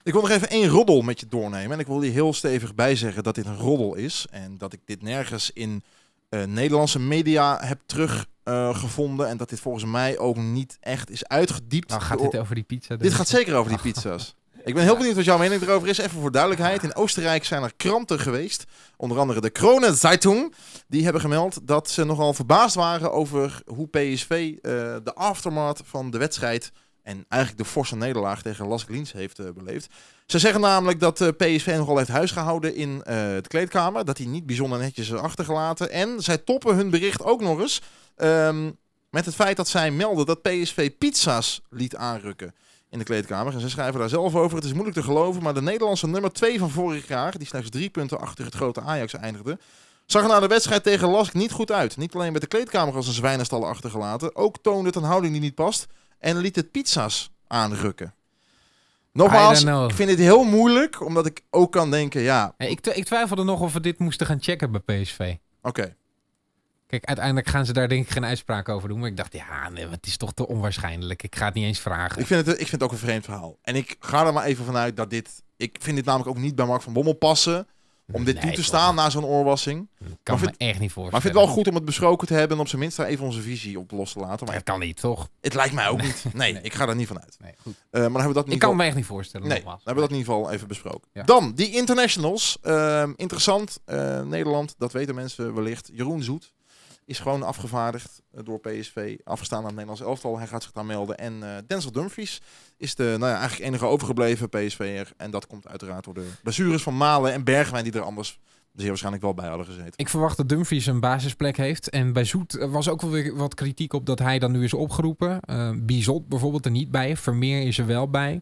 [0.06, 1.72] Ik wil nog even één roddel met je doornemen.
[1.72, 4.26] En ik wil hier heel stevig bij zeggen dat dit een roddel is.
[4.30, 5.84] En dat ik dit nergens in
[6.30, 9.26] uh, Nederlandse media heb teruggevonden.
[9.26, 11.88] Uh, en dat dit volgens mij ook niet echt is uitgediept.
[11.88, 12.96] Nou, gaat dit over die pizza?
[12.96, 14.34] Dit gaat zeker over die pizza's.
[14.64, 15.98] Ik ben heel benieuwd wat jouw mening erover is.
[15.98, 16.82] Even voor duidelijkheid.
[16.82, 18.64] In Oostenrijk zijn er kranten geweest.
[18.96, 20.54] Onder andere de Krone Zeitung.
[20.88, 24.60] Die hebben gemeld dat ze nogal verbaasd waren over hoe PSV uh,
[25.02, 26.72] de aftermath van de wedstrijd
[27.06, 29.88] en eigenlijk de forse nederlaag tegen Las Glins heeft uh, beleefd.
[30.26, 34.04] Ze zeggen namelijk dat uh, eh, PSV nogal heeft huisgehouden in uh, de kleedkamer.
[34.04, 35.90] Dat hij niet bijzonder netjes is achtergelaten.
[35.90, 37.82] En zij toppen hun bericht ook nog eens
[38.16, 38.76] um,
[39.10, 42.54] met het feit dat zij melden dat PSV pizza's liet aanrukken
[42.90, 43.54] in de kleedkamer.
[43.54, 44.56] En ze schrijven daar zelf over.
[44.56, 47.70] Het is moeilijk te geloven, maar de Nederlandse nummer 2 van vorig jaar, die slechts
[47.70, 49.58] drie punten achter het grote Ajax eindigde,
[50.06, 51.96] zag na de wedstrijd tegen Lask niet goed uit.
[51.96, 55.42] Niet alleen met de kleedkamer als een zwijnenstal achtergelaten, ook toonde het een houding die
[55.42, 55.86] niet past
[56.18, 58.14] en liet het pizza's aanrukken.
[59.12, 62.54] Nogmaals, ik vind het heel moeilijk, omdat ik ook kan denken, ja...
[62.58, 65.34] ik, ik twijfelde nog of we dit moesten gaan checken bij PSV.
[65.62, 65.96] Oké.
[66.86, 68.98] Kijk, uiteindelijk gaan ze daar denk ik geen uitspraak over doen.
[68.98, 71.22] Maar ik dacht, ja, nee, het is toch te onwaarschijnlijk.
[71.22, 72.20] Ik ga het niet eens vragen.
[72.20, 73.58] Ik vind het, ik vind het ook een vreemd verhaal.
[73.62, 75.42] En ik ga er maar even vanuit dat dit...
[75.56, 77.66] Ik vind dit namelijk ook niet bij Mark van Bommel passen
[78.12, 79.88] om dit toe te staan na zo'n oorwassing.
[80.22, 81.10] kan me echt niet voorstellen.
[81.10, 82.96] Maar ik vind het wel goed om het besproken te hebben en op zijn minst
[82.96, 84.46] daar even onze visie op los te laten.
[84.46, 85.28] Maar het kan niet, toch?
[85.40, 86.24] Het lijkt mij ook niet.
[86.32, 87.36] Nee, ik ga er niet van uit.
[87.40, 87.74] Nee, goed.
[87.74, 89.48] Uh, maar hebben we dat niet ik kan me echt niet voorstellen.
[89.48, 91.08] Nee, dan hebben we dat in ieder geval even besproken.
[91.24, 92.58] Dan, die internationals.
[92.62, 93.80] Uh, interessant.
[93.86, 95.90] Uh, Nederland, dat weten mensen wellicht.
[95.92, 96.54] Jeroen Zoet
[97.06, 100.38] is gewoon afgevaardigd eh, door PSV, afgestaan aan het Nederlands elftal.
[100.38, 101.18] Hij gaat zich daar melden.
[101.18, 102.40] En uh, Denzel Dumfries
[102.76, 105.12] is de nou ja, eigenlijk enige overgebleven PSV'er.
[105.16, 108.40] En dat komt uiteraard door de blessures van Malen en Bergwijn, die er anders
[108.72, 109.92] zeer waarschijnlijk wel bij hadden gezeten.
[109.96, 111.90] Ik verwacht dat Dumfries een basisplek heeft.
[111.90, 114.74] En bij Zoet was ook wel weer wat kritiek op dat hij dan nu is
[114.74, 115.40] opgeroepen.
[115.50, 117.16] Uh, Bizot bijvoorbeeld er niet bij.
[117.16, 118.40] Vermeer is er wel bij.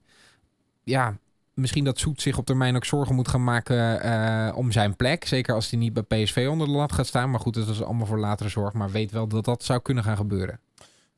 [0.82, 1.18] Ja,
[1.54, 5.26] misschien dat Zoet zich op termijn ook zorgen moet gaan maken uh, om zijn plek.
[5.26, 7.30] Zeker als hij niet bij PSV onder de lat gaat staan.
[7.30, 8.72] Maar goed, dat is allemaal voor latere zorg.
[8.72, 10.60] Maar weet wel dat dat zou kunnen gaan gebeuren.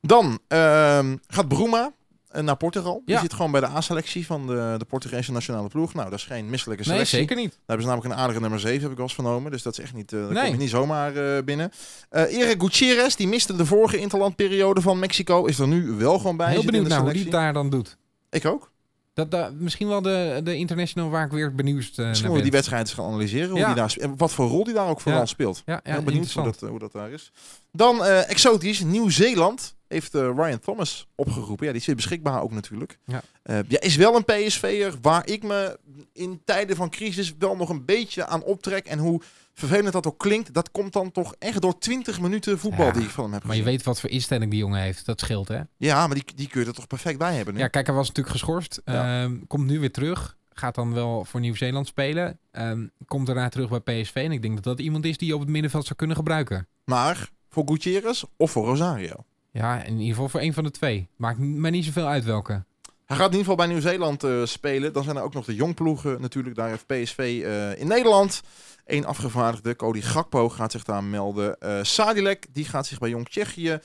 [0.01, 1.91] Dan uh, gaat Bruma
[2.27, 3.01] eh, naar Portugal.
[3.05, 5.93] Die zit gewoon bij de A-selectie van de, de Portugese nationale ploeg.
[5.93, 7.17] Nou, dat is geen misselijke selectie.
[7.17, 7.51] Nee, zeker niet.
[7.51, 9.51] Daar hebben ze namelijk een aardige nummer 7, heb ik wel eens vernomen.
[9.51, 10.49] Dus dat is echt niet, uh, nee.
[10.49, 11.71] kom niet zomaar uh, binnen.
[12.11, 16.37] Uh, Eric Gutierrez, die miste de vorige interlandperiode van Mexico, is er nu wel gewoon
[16.37, 16.51] bij.
[16.51, 17.97] Heel benieuwd naar hoe die het daar dan doet.
[18.29, 18.71] Ik ook.
[19.17, 22.81] Dat, dat, misschien wel de, de international waar ik weer benieuwd uh, Misschien die wedstrijd
[22.81, 23.49] eens gaan analyseren.
[23.49, 25.61] Hoe die daar, wat voor rol die daar ook vooral speelt.
[25.65, 27.31] Ja, Heel benieuwd hoe dat, hoe dat daar is.
[27.71, 31.65] Dan uh, exotisch, Nieuw-Zeeland heeft uh, Ryan Thomas opgeroepen.
[31.65, 32.97] Ja, die is beschikbaar ook natuurlijk.
[33.05, 33.21] Ja.
[33.67, 35.79] ja, is wel een PSV'er waar ik me
[36.13, 38.85] in tijden van crisis wel nog een beetje aan optrek.
[38.85, 39.21] En hoe
[39.53, 43.09] vervelend dat ook klinkt, dat komt dan toch echt door 20 minuten voetbal die ik
[43.09, 45.05] van hem heb Maar je weet wat voor instelling die jongen heeft.
[45.05, 45.61] Dat scheelt, hè?
[45.77, 47.59] Ja, maar die, die kun je er toch perfect bij hebben nu?
[47.59, 48.81] Ja, kijk, hij was natuurlijk geschorst.
[48.85, 50.37] Ehm, komt nu weer terug.
[50.53, 52.39] Gaat dan wel voor Nieuw-Zeeland spelen.
[52.51, 54.15] Um, komt daarna terug bij PSV.
[54.15, 56.67] En ik denk dat dat iemand is die je op het middenveld zou kunnen gebruiken.
[56.85, 59.25] Maar voor Gutierrez of voor Rosario?
[59.57, 61.07] Ja, in ieder geval voor een van de twee.
[61.15, 62.63] Maakt mij niet zoveel uit welke.
[63.05, 64.93] Hij gaat in ieder geval bij Nieuw-Zeeland uh, spelen.
[64.93, 66.55] Dan zijn er ook nog de jongploegen natuurlijk.
[66.55, 68.41] Daar heeft PSV uh, eh, in Nederland
[68.85, 69.75] één afgevaardigde.
[69.75, 71.55] Cody Gakpo gaat zich daar melden.
[71.59, 73.79] Uh, Sadilek, die gaat zich bij Jong Tsjechië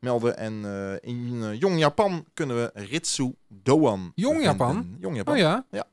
[0.00, 0.36] melden.
[0.36, 4.42] En eh, in eh, Jong Japan kunnen we Ritsu Doan Jong.
[4.42, 4.96] Japan?
[5.00, 5.34] Jong Japan.
[5.34, 5.64] Oh ja?
[5.70, 5.84] Ja.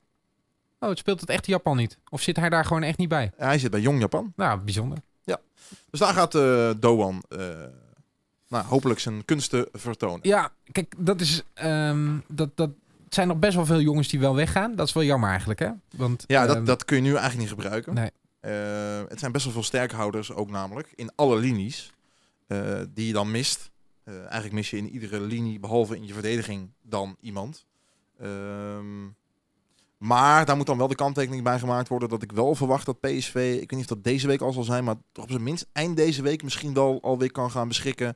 [0.79, 1.99] Oh, het speelt het echt Japan niet?
[2.09, 3.31] Of zit hij daar gewoon echt niet bij?
[3.35, 4.33] Hij zit bij Jong Japan.
[4.35, 4.97] Nou, bijzonder.
[5.89, 7.39] Dus daar gaat eh Doan eh,
[8.47, 10.19] nou, hopelijk zijn kunsten vertonen.
[10.21, 11.43] Ja, kijk, dat is...
[11.53, 12.69] ehm, dat, dat
[13.09, 14.75] zijn nog best wel veel jongens die wel weggaan.
[14.75, 15.69] Dat is wel jammer eigenlijk, hè?
[15.95, 17.93] Want, Ja, dat, ehm, dat kun je nu eigenlijk niet gebruiken.
[17.93, 18.11] Nee.
[18.39, 20.91] Eh, het zijn best wel veel sterkhouders ook namelijk.
[20.95, 21.91] In alle linies.
[22.47, 23.71] eh, die je dan mist.
[24.03, 27.65] Eh, eigenlijk mis je in iedere linie, behalve in je verdediging, dan iemand.
[28.19, 29.05] Ehm,
[29.97, 32.99] maar daar moet dan wel de kanttekening bij gemaakt worden dat ik wel verwacht dat
[32.99, 35.43] PSV, ik weet niet of dat deze week al zal zijn, maar toch op zijn
[35.43, 38.15] minst eind deze week misschien wel alweer kan gaan beschikken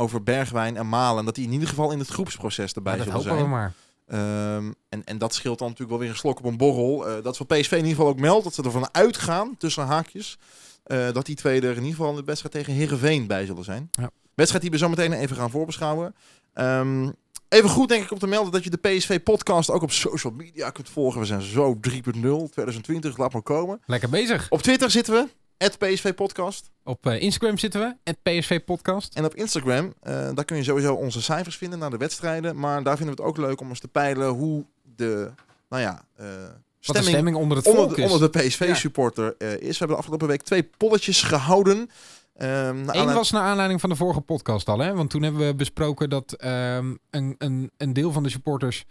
[0.00, 1.18] over Bergwijn en Malen.
[1.18, 3.50] En dat die in ieder geval in het groepsproces erbij ja, dat zullen zijn.
[3.50, 3.72] maar.
[4.06, 7.08] Ehm, en, en dat scheelt dan natuurlijk wel weer een slok op een borrel.
[7.08, 8.44] Eh, dat is wat PSV in ieder geval ook meldt.
[8.44, 10.38] Dat ze ervan uitgaan, tussen haakjes,
[10.82, 13.64] eh, dat die twee er in ieder geval in de wedstrijd tegen Heerenveen bij zullen
[13.64, 13.88] zijn.
[13.90, 14.10] Ja.
[14.34, 16.14] Wedstrijd die we zo meteen even gaan voorbeschouwen.
[16.52, 17.10] Ehm,
[17.48, 20.70] even goed denk ik om te melden dat je de PSV-podcast ook op social media
[20.70, 21.20] kunt volgen.
[21.20, 23.80] We zijn zo 3.0, 2020, laat maar komen.
[23.86, 24.46] Lekker bezig.
[24.48, 25.28] Op Twitter zitten we,
[25.68, 26.70] PSV-podcast.
[26.84, 27.96] Op eh, Instagram zitten we.
[28.04, 29.14] Het PSV Podcast.
[29.14, 32.58] En op Instagram, eh, daar kun je sowieso onze cijfers vinden naar de wedstrijden.
[32.58, 34.64] Maar daar vinden we het ook leuk om eens te peilen hoe
[34.96, 35.30] de,
[35.68, 38.12] nou ja, Wat de stemming stemming onder het volk onder de, is.
[38.12, 39.58] onder de PSV-supporter eh, is.
[39.58, 41.90] We hebben de afgelopen week twee polletjes gehouden.
[42.34, 44.94] Naar Eén was naar aanleiding van de vorige podcast al, hè?
[44.94, 48.84] Want toen hebben we besproken dat ehm, een, een, een deel van de supporters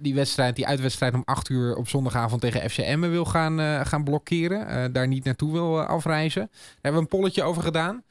[0.00, 3.80] die wedstrijd, die uitwedstrijd om 8 uur op zondagavond tegen FC Emmen wil gaan, eh,
[3.84, 4.66] gaan blokkeren.
[4.66, 6.48] eh, daar niet naartoe wil eh, afreizen.
[6.50, 8.02] Daar hebben we een polletje over gedaan.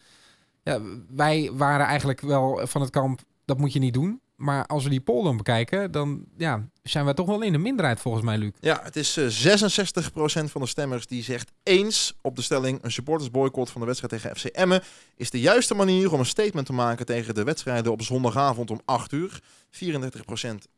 [0.64, 4.22] Ja, wij waren eigenlijk wel van het kamp, dat moet je niet doen.
[4.38, 7.58] Maar als we die poll dan bekijken, dan ja, zijn we toch wel in de
[7.58, 8.52] minderheid volgens mij, Luc.
[8.60, 12.80] Ja, het is eh 66% van de stemmers die zegt eens op de stelling...
[12.82, 14.84] een supportersboycott van de wedstrijd tegen FC Emmen...
[15.16, 18.82] is de juiste manier om een statement te maken tegen de wedstrijden op zondagavond om
[18.86, 19.42] 8 uur.
[19.72, 19.80] 34%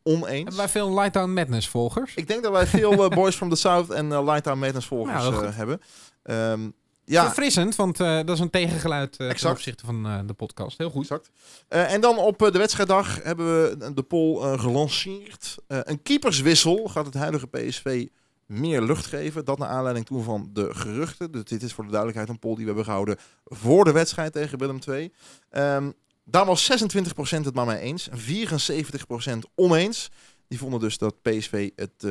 [0.02, 0.42] oneens.
[0.42, 2.14] Hebben wij veel Lightdown Madness volgers?
[2.14, 4.86] Ik denk dat wij veel eh, Boys from the South en uh, Light Town Madness
[4.86, 5.80] volgers eh, hebben.
[6.22, 6.70] Ehm,
[7.10, 10.78] ja, Verfrissend, want eh, dat is een tegengeluid eh ten opzichte van eh, de podcast.
[10.78, 11.02] Heel goed.
[11.02, 11.30] Exact.
[11.68, 15.56] En dan op de wedstrijddag hebben we de poll gelanceerd.
[15.66, 18.06] Een keeperswissel gaat het huidige PSV
[18.46, 19.44] meer lucht geven.
[19.44, 21.32] Dat naar aanleiding toen van de geruchten.
[21.32, 24.32] Dus dit is voor de duidelijkheid een poll die we hebben gehouden voor de wedstrijd
[24.32, 25.12] tegen Willem II.
[25.50, 25.90] Ehm,
[26.24, 28.08] daar was 26% het maar mee eens.
[28.08, 30.10] En 74% oneens.
[30.48, 32.10] Die vonden dus dat PSV het eh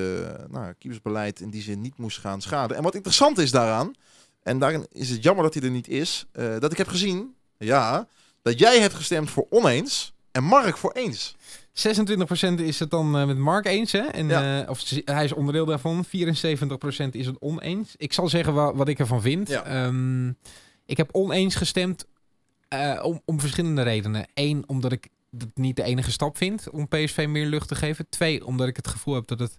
[0.50, 2.78] nou, keepersbeleid in die zin niet moest gaan schaden.
[2.78, 3.94] En wat interessant is daaraan,
[4.44, 7.36] en daarin is het jammer dat hij er niet is, eh, dat ik heb gezien,
[7.58, 8.08] ja,
[8.42, 11.36] dat jij hebt gestemd voor oneens en Mark voor eens.
[11.74, 14.00] 26% is het dan eh, met Mark eens, hè?
[14.02, 14.62] En, Ja.
[14.64, 16.06] eh, of hij is onderdeel daarvan.
[16.06, 17.94] 74% is het oneens.
[17.98, 19.48] Ik zal zeggen wa- wat ik ervan vind.
[19.48, 19.64] Ja.
[19.64, 20.28] Ehm,
[20.86, 22.06] ik heb oneens gestemd
[23.02, 24.28] om, om verschillende redenen.
[24.34, 28.06] Eén, omdat ik het niet de enige stap vind om PSV meer lucht te geven.
[28.10, 29.58] Twee, omdat ik het gevoel heb dat het...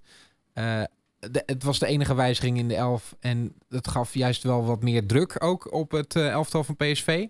[1.47, 3.17] het was de enige wijziging in de elf.
[3.21, 7.27] En het gaf juist wel wat meer druk ook op het eh, elftal van PSV.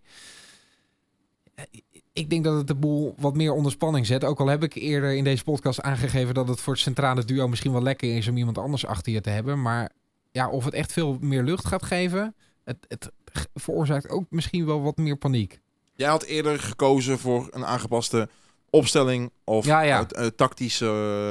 [1.54, 1.64] Eh,
[2.12, 4.24] Ik denk dat het de boel wat meer onder spanning zet.
[4.24, 7.48] Ook al heb ik eerder in deze podcast aangegeven dat het voor het centrale duo
[7.48, 9.62] misschien wel lekker is om iemand anders achter je te hebben.
[9.62, 9.90] Maar
[10.30, 12.34] ja, of het echt veel meer lucht gaat geven,
[12.64, 13.10] het, het
[13.54, 15.60] veroorzaakt ook misschien wel wat meer paniek.
[15.94, 18.28] Jij had eerder gekozen voor een aangepaste
[18.70, 20.06] opstelling of Ja, ja.
[20.36, 20.86] tactische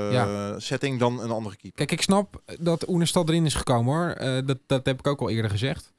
[0.08, 0.60] eh, Ja.
[0.60, 1.78] setting dan een andere keeper.
[1.86, 4.10] Kijk, ik snap dat Oenerstad erin is gekomen hoor.
[4.10, 5.94] Eh, dat, dat heb ik ook al eerder gezegd.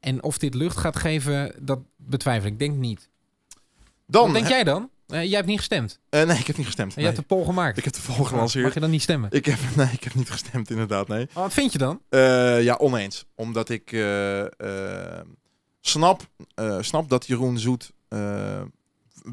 [0.00, 2.58] En of dit lucht gaat geven, dat betwijfel ik.
[2.58, 3.08] Denk niet.
[4.06, 4.90] Dan, Wat denk jij dan?
[5.06, 5.98] Eh, jij hebt niet gestemd.
[6.10, 6.90] nee, ik heb niet gestemd.
[6.92, 7.06] Je Nee.
[7.06, 7.76] hebt de poll gemaakt.
[7.78, 8.74] Ik heb de Mag gelanceerd.
[8.74, 9.30] je dan niet stemmen?
[9.32, 11.28] Ik heb, nee, ik heb niet gestemd inderdaad, nee.
[11.34, 12.00] Maar wat vind je dan?
[12.62, 13.24] Ja, oneens.
[13.34, 13.90] Omdat ik
[15.80, 16.22] snap,
[16.80, 17.92] snap dat Jeroen Zoet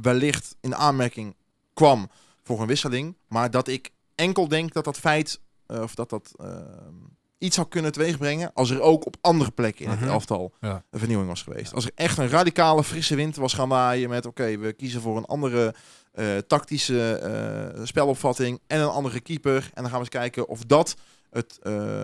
[0.02, 1.36] wellicht in aanmerking
[1.74, 2.10] kwam
[2.44, 3.16] voor een wisseling.
[3.28, 6.56] Maar dat ik enkel denk dat dat feit, eh, of dat dat eh,
[7.38, 10.10] iets zou kunnen teweegbrengen als er ook op andere plekken in het Mhm.
[10.10, 10.84] elftal Ja.
[10.90, 11.74] een vernieuwing was geweest.
[11.74, 15.18] Als er echt een radicale frisse wind was gaan waaien met oké, we kiezen voor
[15.18, 15.76] een andere
[16.12, 19.56] eh, tactische eh, spelopvatting en een andere keeper.
[19.56, 20.96] En dan gaan we eens kijken of dat
[21.30, 21.60] het,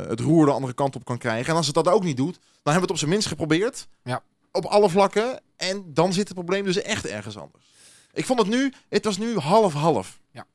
[0.08, 1.50] het roer de andere kant op kan krijgen.
[1.50, 3.88] En als het dat ook niet doet, dan hebben we het op zijn minst geprobeerd.
[4.04, 4.22] Ja.
[4.52, 5.42] Op alle vlakken.
[5.56, 7.66] En dan zit het probleem dus echt ergens anders.
[8.18, 10.20] Ik vond het nu, het was nu half-half.
[10.32, 10.46] Ja,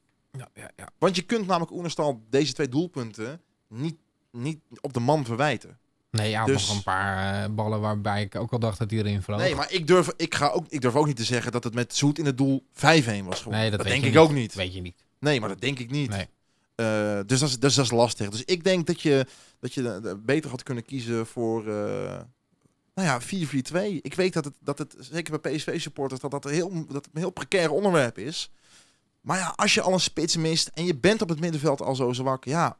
[0.54, 0.88] ja, ja.
[0.98, 3.96] Want je kunt namelijk Oenerstal deze twee doelpunten niet,
[4.30, 5.78] niet op de man verwijten.
[6.10, 8.98] Nee, ja, Dus- nog een paar eh, ballen waarbij ik ook al dacht dat hij
[9.00, 9.38] erin vloog.
[9.38, 11.74] Nee, maar ik durf, ik, ga ook, ik durf ook niet te zeggen dat het
[11.74, 13.50] met Zoet in het doel 5-1 was geworden.
[13.50, 14.16] Nee, dat, denk ik niet.
[14.16, 14.54] ook niet.
[14.54, 15.04] Weet je niet.
[15.18, 16.10] Nee, maar dat denk ik niet.
[16.10, 16.28] Nee.
[16.74, 18.28] Eh, dus, dat is, dus dat is lastig.
[18.28, 19.26] Dus ik denk dat je,
[19.60, 22.20] dat je beter had kunnen kiezen voor, eh,
[22.94, 24.00] nou ja, 4-4-2.
[24.00, 27.20] Ik weet dat het, dat het zeker bij PSV-supporters, dat dat, een heel, dat een
[27.20, 28.50] heel precair onderwerp is.
[29.20, 31.94] Maar ja, als je al een spits mist en je bent op het middenveld al
[31.94, 32.76] zo zwak, ja,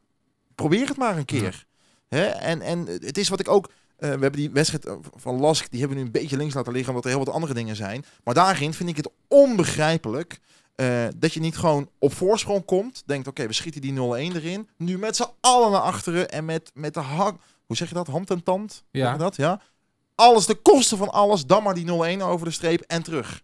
[0.55, 1.65] probeer het maar een keer.
[2.07, 2.25] Hè?
[2.25, 3.65] En, en het is wat ik ook...
[3.67, 6.53] eh, we hebben die wedstrijd eh, van Lask, die hebben we nu een beetje links
[6.53, 8.05] laten liggen, omdat er heel wat andere dingen zijn.
[8.23, 10.39] Maar daarin vind ik het onbegrijpelijk
[10.75, 13.03] eh, dat je niet gewoon op voorsprong komt.
[13.05, 13.95] Denkt, oké, we schieten die 0-1
[14.35, 14.69] erin.
[14.77, 17.41] Nu met z'n allen naar achteren en met, met de hak...
[17.65, 18.07] Hoe zeg je dat?
[18.07, 18.83] Hand en tand?
[18.91, 19.17] Ja.
[19.17, 19.35] Dat?
[19.35, 19.61] Ja.
[20.23, 23.41] Alles, de kosten van alles, dan maar die 0-1 over de streep en terug.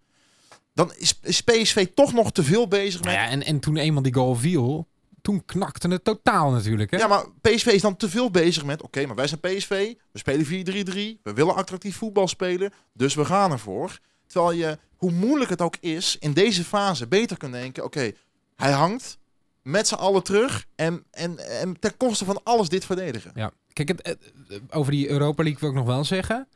[0.74, 3.14] Dan is, is PSV toch nog te veel bezig met...
[3.14, 4.88] Nou ja, en, en toen eenmaal die goal viel,
[5.22, 6.92] toen knakte het totaal natuurlijk.
[6.92, 6.98] Hè?
[6.98, 8.82] Ja, maar PSV is dan te veel bezig met...
[8.82, 9.94] Oké, maar wij zijn PSV.
[10.12, 11.22] We spelen 4-3-3.
[11.24, 12.74] We willen attractief voetbal spelen.
[12.94, 14.00] Dus we gaan ervoor.
[14.28, 17.84] Terwijl je, hoe moeilijk het ook is, in deze fase beter kunt denken...
[17.84, 18.12] Oké,
[18.56, 19.18] hij hangt
[19.62, 20.66] met z'n allen terug.
[20.76, 23.32] En, en, en ten koste van alles dit verdedigen.
[23.36, 23.52] Ja.
[23.74, 26.48] Kijk, het, het- over die Europa League wil ik nog wel zeggen.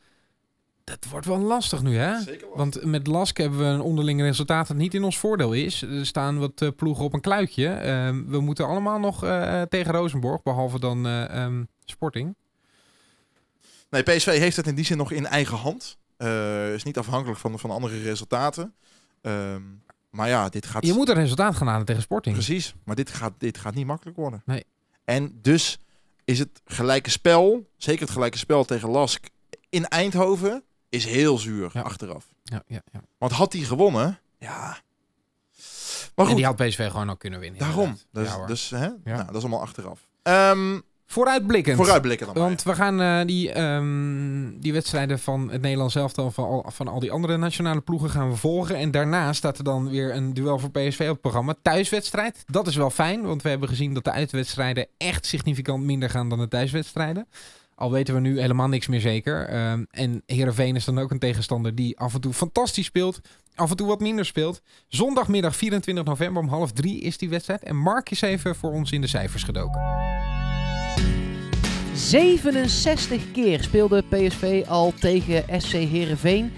[0.84, 2.22] Dat wordt wel lastig nu, hè?
[2.22, 2.58] Zeker wel.
[2.58, 5.82] Want met Lask hebben we een onderling resultaat dat niet in ons voordeel is.
[5.82, 7.68] Er staan wat eh, ploegen op een kluitje.
[7.68, 12.36] Ehm, we moeten allemaal nog eh, tegen Rosenborg, behalve dan eh, ehm, Sporting.
[13.90, 15.98] Nee, PSV heeft het in die zin nog in eigen hand.
[16.18, 18.74] Eh, is niet afhankelijk van, van andere resultaten.
[19.22, 19.62] Ehm,
[20.10, 20.86] maar ja, dit gaat...
[20.86, 22.36] Je moet een resultaat gaan halen tegen Sporting.
[22.36, 24.42] Precies, maar dit gaat, dit gaat niet makkelijk worden.
[24.46, 24.64] Nee.
[25.06, 25.80] En dus
[26.26, 29.26] is het gelijke spel, zeker het gelijke spel tegen Lask
[29.70, 30.64] in Eindhoven,
[30.94, 31.82] is heel zuur Ja.
[31.82, 32.26] achteraf.
[32.44, 33.02] Ja, ja, ja.
[33.18, 34.78] Want had hij gewonnen, ja.
[36.16, 37.60] Maar En goed, die had PSV gewoon al kunnen winnen.
[37.60, 37.98] daarom.
[38.12, 38.88] Dus, Ja, dus hè?
[39.04, 40.08] Nou, dat is allemaal achteraf.
[40.24, 41.78] Ehm, Vooruitblikkend.
[41.78, 42.46] vooruitblikken dan maar.
[42.48, 46.88] Want we gaan eh, die, ehm, die wedstrijden van het Nederlands elftal van al, van
[46.88, 48.76] al die andere nationale ploegen gaan we volgen.
[48.76, 51.56] En daarna staat er dan weer een duel voor PSV op het programma.
[51.62, 52.44] Thuiswedstrijd.
[52.48, 56.30] Dat is wel fijn, want we hebben gezien dat de uitwedstrijden echt significant minder gaan
[56.30, 57.28] dan de thuiswedstrijden.
[57.76, 59.48] Al weten we nu helemaal niks meer zeker.
[59.48, 63.20] Ehm, en Heerenveen is dan ook een tegenstander die af en toe fantastisch speelt.
[63.56, 64.62] Af en toe wat minder speelt.
[64.88, 67.64] Zondagmiddag 24 november om half drie is die wedstrijd.
[67.64, 69.82] En Mark is even voor ons in de cijfers gedoken.
[71.96, 76.52] 67 keer speelde PSV al tegen SC Heerenveen.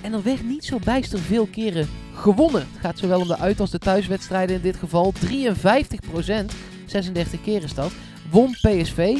[0.00, 2.66] En er werd niet zo bijster veel keren gewonnen.
[2.72, 5.12] Het gaat zowel om de uit- als de thuiswedstrijden in dit geval.
[5.12, 6.52] 53%,
[6.86, 7.92] 36 keer is dat,
[8.30, 9.18] won PSV.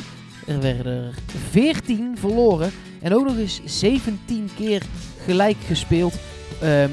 [0.49, 1.15] Er werden er
[1.51, 2.71] 14 verloren.
[3.01, 4.83] En ook nog eens 17 keer
[5.25, 6.15] gelijk gespeeld.
[6.61, 6.91] Ehm,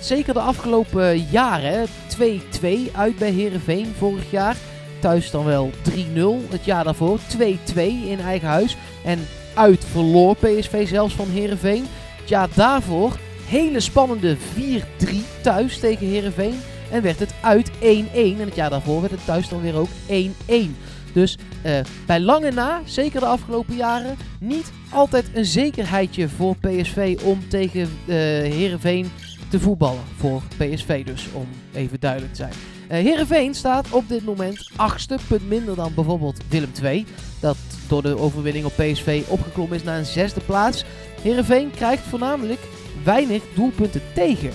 [0.00, 1.72] zeker de afgelopen jaren.
[1.72, 1.84] hè.
[2.06, 4.56] 2-2 uit bij Heerenveen vorig jaar.
[5.00, 7.18] Thuis dan wel 3-0 het jaar daarvoor.
[7.26, 8.76] 2-2 in eigen huis.
[9.04, 11.84] En uit verloor PSV zelfs van Heerenveen.
[12.20, 16.60] Het jaar daarvoor hele spannende 4-3 thuis tegen Heerenveen.
[16.90, 18.40] En werd het uit 1-1.
[18.40, 20.76] En het jaar daarvoor werd het thuis dan weer ook 1-1.
[21.14, 27.18] Dus eh, bij lange na, zeker de afgelopen jaren, niet altijd een zekerheidje voor PSV
[27.22, 28.14] om tegen eh
[28.54, 29.10] Heerenveen
[29.48, 30.02] te voetballen.
[30.16, 32.52] Voor PSV dus, om even duidelijk te zijn.
[32.88, 37.06] Eh Heerenveen staat op dit moment achtste, punt minder dan bijvoorbeeld Willem II.
[37.40, 37.56] Dat
[37.88, 40.84] door de overwinning op PSV opgeklommen is naar een zesde plaats.
[41.22, 42.60] Heerenveen krijgt voornamelijk
[43.04, 44.50] weinig doelpunten tegen.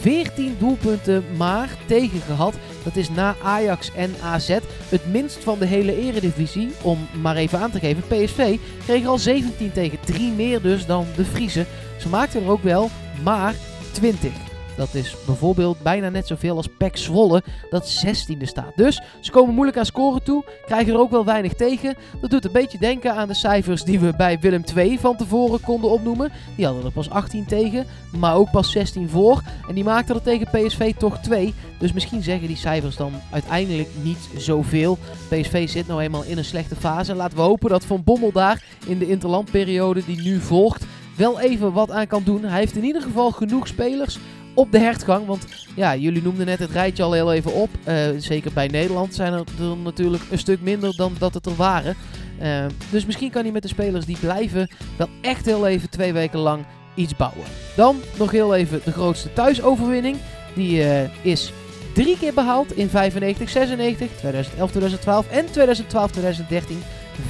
[0.00, 2.54] 14 doelpunten maar tegen gehad.
[2.84, 4.48] Dat is na Ajax en AZ
[4.88, 6.70] het minst van de hele eredivisie.
[6.82, 9.98] Om maar even aan te geven, PSV kreeg al 17 tegen.
[10.04, 11.66] 3 meer dus dan de Friese.
[11.98, 12.90] Ze maakten er ook wel
[13.22, 13.54] maar
[13.92, 14.49] 20.
[14.76, 18.76] Dat is bijvoorbeeld bijna net zoveel als PEC Zwolle, dat 16e staat.
[18.76, 21.94] Dus ze komen moeilijk aan scoren toe, krijgen er ook wel weinig tegen.
[22.20, 25.60] Dat doet een beetje denken aan de cijfers die we bij Willem II van tevoren
[25.60, 26.32] konden opnoemen.
[26.56, 27.86] Die hadden er pas 18 tegen,
[28.18, 29.42] maar ook pas 16 voor.
[29.68, 31.54] En die maakten er tegen PSV toch 2.
[31.78, 34.98] Dus misschien zeggen die cijfers dan uiteindelijk niet zoveel.
[35.28, 37.14] PSV zit nou eenmaal in een slechte fase.
[37.14, 40.84] Laten we hopen dat Van Bommel daar in de interlandperiode die nu volgt
[41.16, 42.44] wel even wat aan kan doen.
[42.44, 44.18] Hij heeft in ieder geval genoeg spelers
[44.54, 45.26] op de hertgang.
[45.26, 45.46] Want
[45.76, 47.70] ja, jullie noemden net het rijtje al heel even op.
[47.84, 49.44] Eh, zeker bij Nederland zijn er,
[49.82, 51.96] natuurlijk een stuk minder dan dat het er waren.
[52.38, 56.12] Eh, dus misschien kan hij met de spelers die blijven wel echt heel even twee
[56.12, 56.64] weken lang
[56.94, 57.44] iets bouwen.
[57.76, 60.16] Dan nog heel even de grootste thuisoverwinning.
[60.54, 61.52] Die eh, is
[61.94, 66.82] drie keer behaald in 95, 96, 2011, 2012 en 2012, 2013.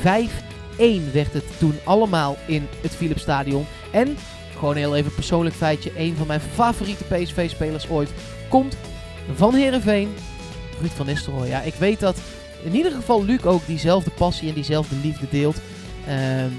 [0.02, 3.66] 5-1 werd het toen allemaal in het Philipsstadion.
[3.92, 4.16] En
[4.60, 5.92] gewoon heel even persoonlijk feitje.
[5.96, 8.10] Een van mijn favoriete PSV-spelers ooit
[8.48, 8.76] komt
[9.34, 10.14] van Herenveen.
[10.80, 11.48] Ruud van Nistelrooy.
[11.48, 12.20] Ja, ik weet dat
[12.62, 15.60] in ieder geval Luc ook diezelfde passie en diezelfde liefde deelt.
[16.06, 16.50] Ehm,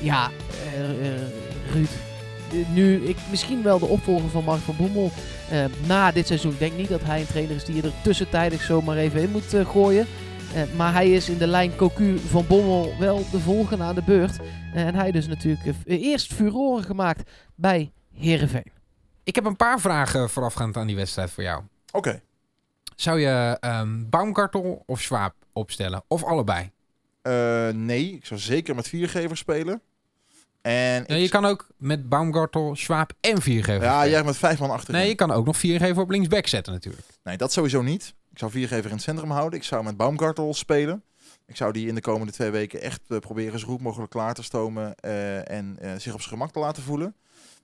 [0.00, 0.30] ja,
[0.74, 1.20] eh, eh,
[1.72, 1.88] Ruud.
[2.74, 5.10] Nu, ik, misschien wel de opvolger van Mark van Bommel
[5.50, 6.52] eh, na dit seizoen.
[6.52, 9.30] Ik denk niet dat hij een trainer is die je er tussentijdig zomaar even in
[9.30, 10.06] moet gooien.
[10.76, 14.38] Maar hij is in de lijn Cocu van Bommel wel de volgende aan de beurt.
[14.74, 17.30] En hij dus natuurlijk eerst furoren gemaakt
[17.60, 18.72] bij Heerenveen.
[19.22, 21.62] Ik heb een paar vragen voorafgaand aan die wedstrijd voor jou.
[21.92, 22.20] Oké.
[22.96, 26.02] Zou je ehm Baumgartel of Schwab opstellen?
[26.08, 26.70] Of allebei?
[27.22, 29.80] Eh, nee, ik zou zeker met viergevers spelen.
[30.62, 33.82] En je kan ook met Baumgartel, Schwab en viergever.
[33.82, 34.10] ja, spelen.
[34.10, 35.00] jij met vijf man achterin.
[35.00, 37.06] Nee, je kan ook nog viergever op linksback zetten natuurlijk.
[37.24, 38.14] Nee, dat sowieso niet.
[38.30, 39.58] Ik zou viergever in het centrum houden.
[39.58, 41.02] Ik zou met Baumgartel spelen.
[41.46, 44.34] Ik zou die in de komende twee weken echt eh, proberen zo goed mogelijk klaar
[44.34, 47.14] te stomen eh, en eh, zich op zijn gemak te laten voelen.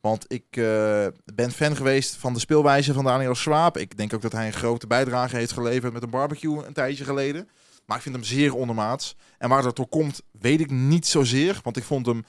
[0.07, 3.77] Want ik eh, ben fan geweest van de speelwijze van Daniel Schwab.
[3.77, 7.05] Ik denk ook dat hij een grote bijdrage heeft geleverd met een barbecue een tijdje
[7.05, 7.49] geleden.
[7.87, 9.16] Maar ik vind hem zeer ondermaats.
[9.39, 11.61] En waar dat door komt, weet ik niet zozeer.
[11.62, 12.24] Want ik vond hem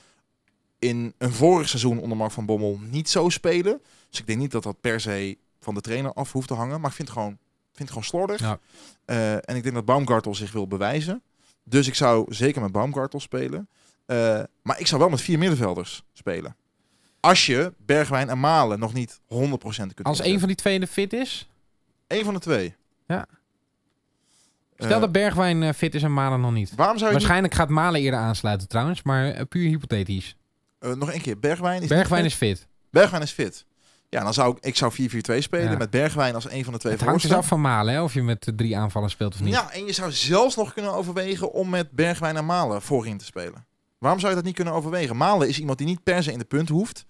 [0.79, 3.81] in een vorig seizoen onder Mark van Bommel niet zo spelen.
[4.09, 6.81] Dus ik denk niet dat dat per se van de trainer af hoeft te hangen.
[6.81, 7.37] Maar ik vind het gewoon,
[7.73, 8.39] vind het gewoon slordig.
[8.39, 8.59] Ja.
[9.05, 11.23] Eh, en ik denk dat Baumgartel zich wil bewijzen.
[11.63, 13.69] Dus ik zou zeker met Baumgartel spelen.
[14.05, 16.55] Eh, maar ik zou wel met vier middenvelders spelen.
[17.27, 19.25] Als je Bergwijn en Malen nog niet 100%
[19.67, 21.49] kunt Als een van die twee in de fit is.
[22.07, 22.75] Eén van de twee.
[23.07, 23.25] Ja.
[24.77, 26.75] Stel Eh, dat Bergwijn eh, fit is en Malen nog niet.
[26.75, 30.35] waarom zou je niet- Waarschijnlijk gaat Malen eerder aansluiten trouwens, maar eh, puur hypothetisch.
[30.79, 32.57] nog één keer, Bergwijn is Bergwijn niet is fit?
[32.57, 32.67] fit.
[32.89, 33.65] Bergwijn is fit.
[34.09, 35.77] Ja, dan zou ik, ik zou 4-4-2 spelen Ja.
[35.77, 38.13] met Bergwijn als een van de twee Het hangt dus af van Malen, hè, of
[38.13, 39.53] je met de drie aanvallen speelt of niet.
[39.53, 43.25] Ja, en je zou zelfs nog kunnen overwegen om met Bergwijn en Malen voorin te
[43.25, 43.65] spelen.
[43.97, 45.17] Waarom zou je dat niet kunnen overwegen?
[45.17, 47.05] Malen is iemand die niet per se in de punt hoeft.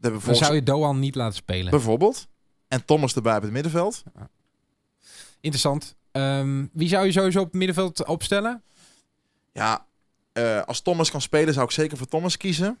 [0.00, 1.70] Hebben Dan zou je Doan niet laten spelen.
[1.70, 2.26] Bijvoorbeeld.
[2.68, 4.02] En Thomas erbij op het middenveld.
[5.40, 5.96] Interessant.
[6.12, 8.62] Ehm, wie zou je sowieso op het middenveld opstellen?
[9.52, 9.86] Ja,
[10.32, 12.78] eh, als Thomas kan spelen zou ik zeker voor Thomas kiezen.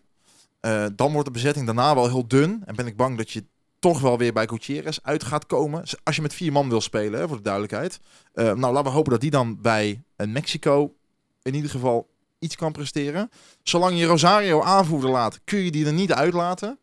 [0.60, 2.62] Eh, dan wordt de bezetting daarna wel heel dun.
[2.64, 3.44] En ben ik bang dat je
[3.78, 5.84] toch wel weer bij Gutierrez uit gaat komen.
[6.04, 8.00] Als je met vier man wil spelen, hè, voor de duidelijkheid.
[8.32, 10.94] Eh, nou, laten we hopen dat die dan bij een Mexico
[11.42, 12.08] in ieder geval
[12.38, 13.30] iets kan presteren.
[13.62, 16.78] Zolang je Rosario aanvoerder laat, kun je die er niet uitlaten.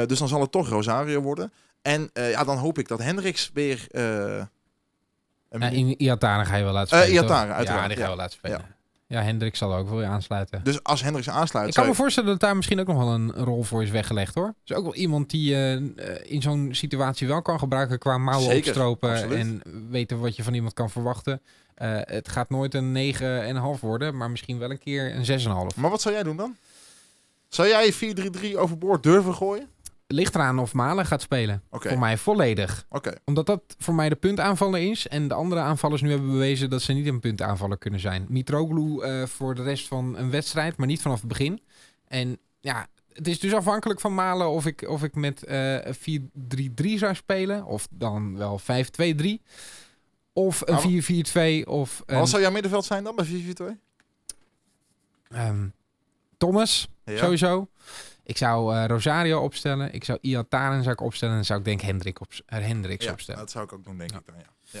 [0.00, 1.52] Eh, dus dan zal het toch Rosario worden.
[1.82, 3.86] En eh, ja, dan hoop ik dat Hendricks weer...
[3.90, 4.48] eh, Ja,
[5.50, 7.22] minuut- in Iataren ga je wel laten Eh, spelen.
[7.22, 8.08] Iataren, uiteraard, Ja, die ga je ja.
[8.08, 8.72] wel laten spelen.
[9.06, 10.60] Ja, Hendrik zal ook wel weer aansluiten.
[10.64, 11.68] Dus als Hendricks aansluit...
[11.68, 14.34] Ik kan me voorstellen dat daar misschien ook nog wel een rol voor is weggelegd
[14.34, 14.54] hoor.
[14.64, 15.82] Dus ook wel iemand die eh, eh,
[16.22, 19.38] in zo'n situatie wel kan gebruiken qua mouwen Zeker, opstropen absoluut.
[19.38, 21.40] en weten wat je van iemand kan verwachten.
[21.74, 22.92] Eh, het gaat nooit een
[23.76, 25.24] 9,5 worden, maar misschien wel een keer een
[25.70, 25.76] 6,5.
[25.76, 26.56] Maar wat zou jij doen dan?
[27.48, 29.68] Zou jij 4-3-3 overboord durven gooien?
[30.06, 31.62] Ligt eraan of Malen gaat spelen.
[31.70, 32.86] Oké, Voor mij volledig.
[32.88, 33.12] oké.
[33.24, 35.08] Omdat dat voor mij de puntaanvaller is.
[35.08, 38.26] En de andere aanvallers nu hebben bewezen dat ze niet een puntaanvaller kunnen zijn.
[38.28, 41.60] Mitroglou eh, voor de rest van een wedstrijd, maar niet vanaf het begin.
[42.08, 46.98] En ja, het is dus afhankelijk van Malen of ik, of ik met eh 4-3-3
[46.98, 47.64] zou spelen.
[47.64, 48.64] Of dan wel 5-2-3.
[50.32, 50.82] Of een Maar-
[51.62, 53.78] 4-4-2 of een, Wat zou jouw middenveld zijn dan bij 4-4-2?
[55.28, 55.66] ehm,
[56.38, 57.16] Thomas, Ja.
[57.16, 57.68] sowieso.
[58.24, 59.92] Ik zou eh, Rosario opstellen.
[59.94, 61.30] Ik zou Iataren zou ik opstellen.
[61.30, 63.40] En dan zou ik denk Hendrik op, eh, Hendricks Ja, opstellen.
[63.40, 64.80] dat zou ik ook doen, denk ik dan, ja.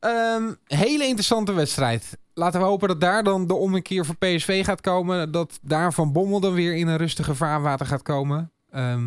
[0.00, 2.18] Ehm, hele interessante wedstrijd.
[2.34, 5.32] Laten we hopen dat daar dan de ommekeer voor PSV gaat komen.
[5.32, 8.52] Dat daar Van Bommel dan weer in een rustige vaarwater gaat komen.
[8.70, 9.04] Ehm,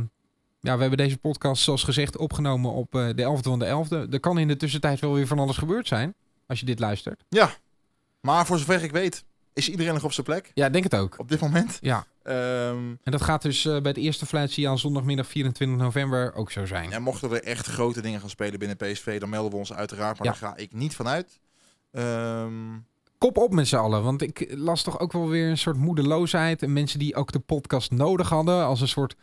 [0.60, 4.12] ja, we hebben deze podcast zoals gezegd opgenomen op eh, de 11e van de 11e.
[4.14, 6.16] Er kan in de tussentijd wel weer van alles gebeurd zijn.
[6.48, 7.24] Als je dit luistert.
[8.22, 9.26] Maar voor zover ik weet,
[9.58, 11.16] is iedereen nog op zijn plek Ja, denk het ook.
[11.20, 11.78] op dit moment.
[11.82, 12.06] Ja.
[12.24, 16.52] Ehm, En dat gaat dus eh, bij het eerste fluitje aan zondagmiddag 24 november ook
[16.52, 16.92] zo zijn.
[16.92, 20.18] en mochten er echt grote dingen gaan spelen binnen PSV, dan melden we ons uiteraard.
[20.18, 20.34] Maar Ja.
[20.40, 21.40] daar ga ik niet vanuit.
[21.92, 22.52] Ehm
[23.18, 24.04] Kop op met z'n allen.
[24.04, 26.62] Want ik las toch ook wel weer een soort moedeloosheid.
[26.64, 28.66] En mensen die ook de podcast nodig hadden.
[28.66, 29.16] Als een soort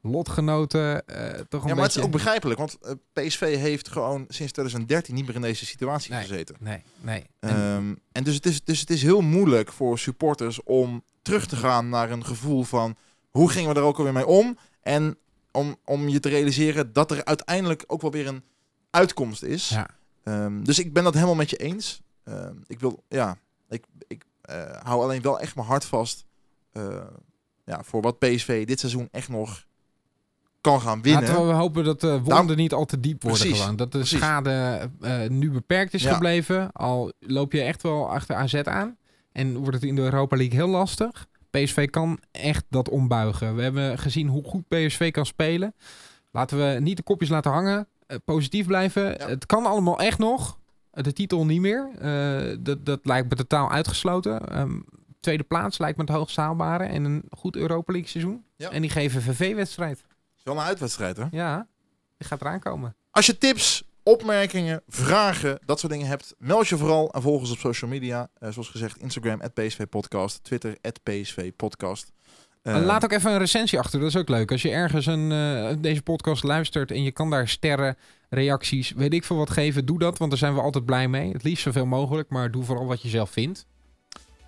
[0.00, 1.06] lotgenoten.
[1.06, 1.82] eh, toch een ja, maar beetje...
[1.82, 5.66] het is ook begrijpelijk, want eh, PSV heeft gewoon sinds 2013 niet meer in deze
[5.66, 6.20] situatie Nee.
[6.20, 6.56] gezeten.
[6.60, 7.24] Nee, nee.
[7.40, 11.46] En- Ehm, en dus het, is, dus het is heel moeilijk voor supporters om terug
[11.46, 12.96] te gaan naar een gevoel van
[13.30, 14.58] hoe gingen we er ook alweer mee om?
[14.80, 15.18] En
[15.52, 18.42] om, om je te realiseren dat er uiteindelijk ook wel weer een
[18.90, 19.68] uitkomst is.
[19.68, 19.88] ja.
[20.22, 22.00] Ehm, dus ik ben dat helemaal met je eens.
[22.24, 23.38] Ehm, ik wil, ja,
[23.68, 26.24] ik, ik eh, hou alleen wel echt mijn hart vast
[27.64, 29.66] ja, voor wat PSV dit seizoen echt nog
[30.70, 31.22] kan gaan winnen.
[31.22, 33.76] Laten we hopen dat de wonden Nou, niet al te diep worden precies, gewoon.
[33.76, 34.18] Dat de precies.
[34.18, 36.12] schade eh, nu beperkt is Ja.
[36.12, 36.72] gebleven.
[36.72, 38.96] Al loop je echt wel achter AZ aan.
[39.32, 41.26] En wordt het in de Europa League heel lastig.
[41.50, 43.54] PSV kan echt dat ombuigen.
[43.56, 45.74] We hebben gezien hoe goed PSV kan spelen.
[46.30, 47.88] Laten we niet de kopjes laten hangen.
[48.06, 49.02] eh, positief blijven.
[49.18, 49.28] Ja.
[49.28, 50.58] Het kan allemaal echt nog.
[50.90, 51.88] De titel niet meer.
[51.98, 54.48] Eh, dat, dat lijkt me totaal uitgesloten.
[54.48, 54.80] Ehm,
[55.20, 56.84] tweede plaats lijkt me het hoogst haalbare.
[56.84, 58.44] En een goed Europa League seizoen.
[58.56, 58.70] Ja.
[58.70, 60.04] En die geven VV-wedstrijd.
[60.38, 61.24] Het is wel een uitwedstrijd, hè?
[61.30, 61.66] Ja,
[62.16, 62.96] die gaat eraan komen.
[63.10, 67.50] Als je tips opmerkingen, vragen, dat soort dingen hebt, meld je vooral en volg ons
[67.50, 68.28] op social media.
[68.38, 72.12] Eh, zoals gezegd, Instagram, PSV Podcast, Twitter, PSV Podcast.
[72.62, 74.50] En Laat ook even een recensie achter, dat is ook leuk.
[74.52, 77.96] Als je ergens een, eh, deze podcast luistert en je kan daar sterren,
[78.28, 81.32] reacties, weet ik veel wat geven, doe dat, want daar zijn we altijd blij mee.
[81.32, 83.66] Het liefst zoveel mogelijk, maar doe vooral wat je zelf vindt.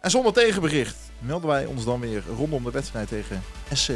[0.00, 3.42] En zonder tegenbericht melden wij ons dan weer rondom de wedstrijd tegen
[3.72, 3.92] SC.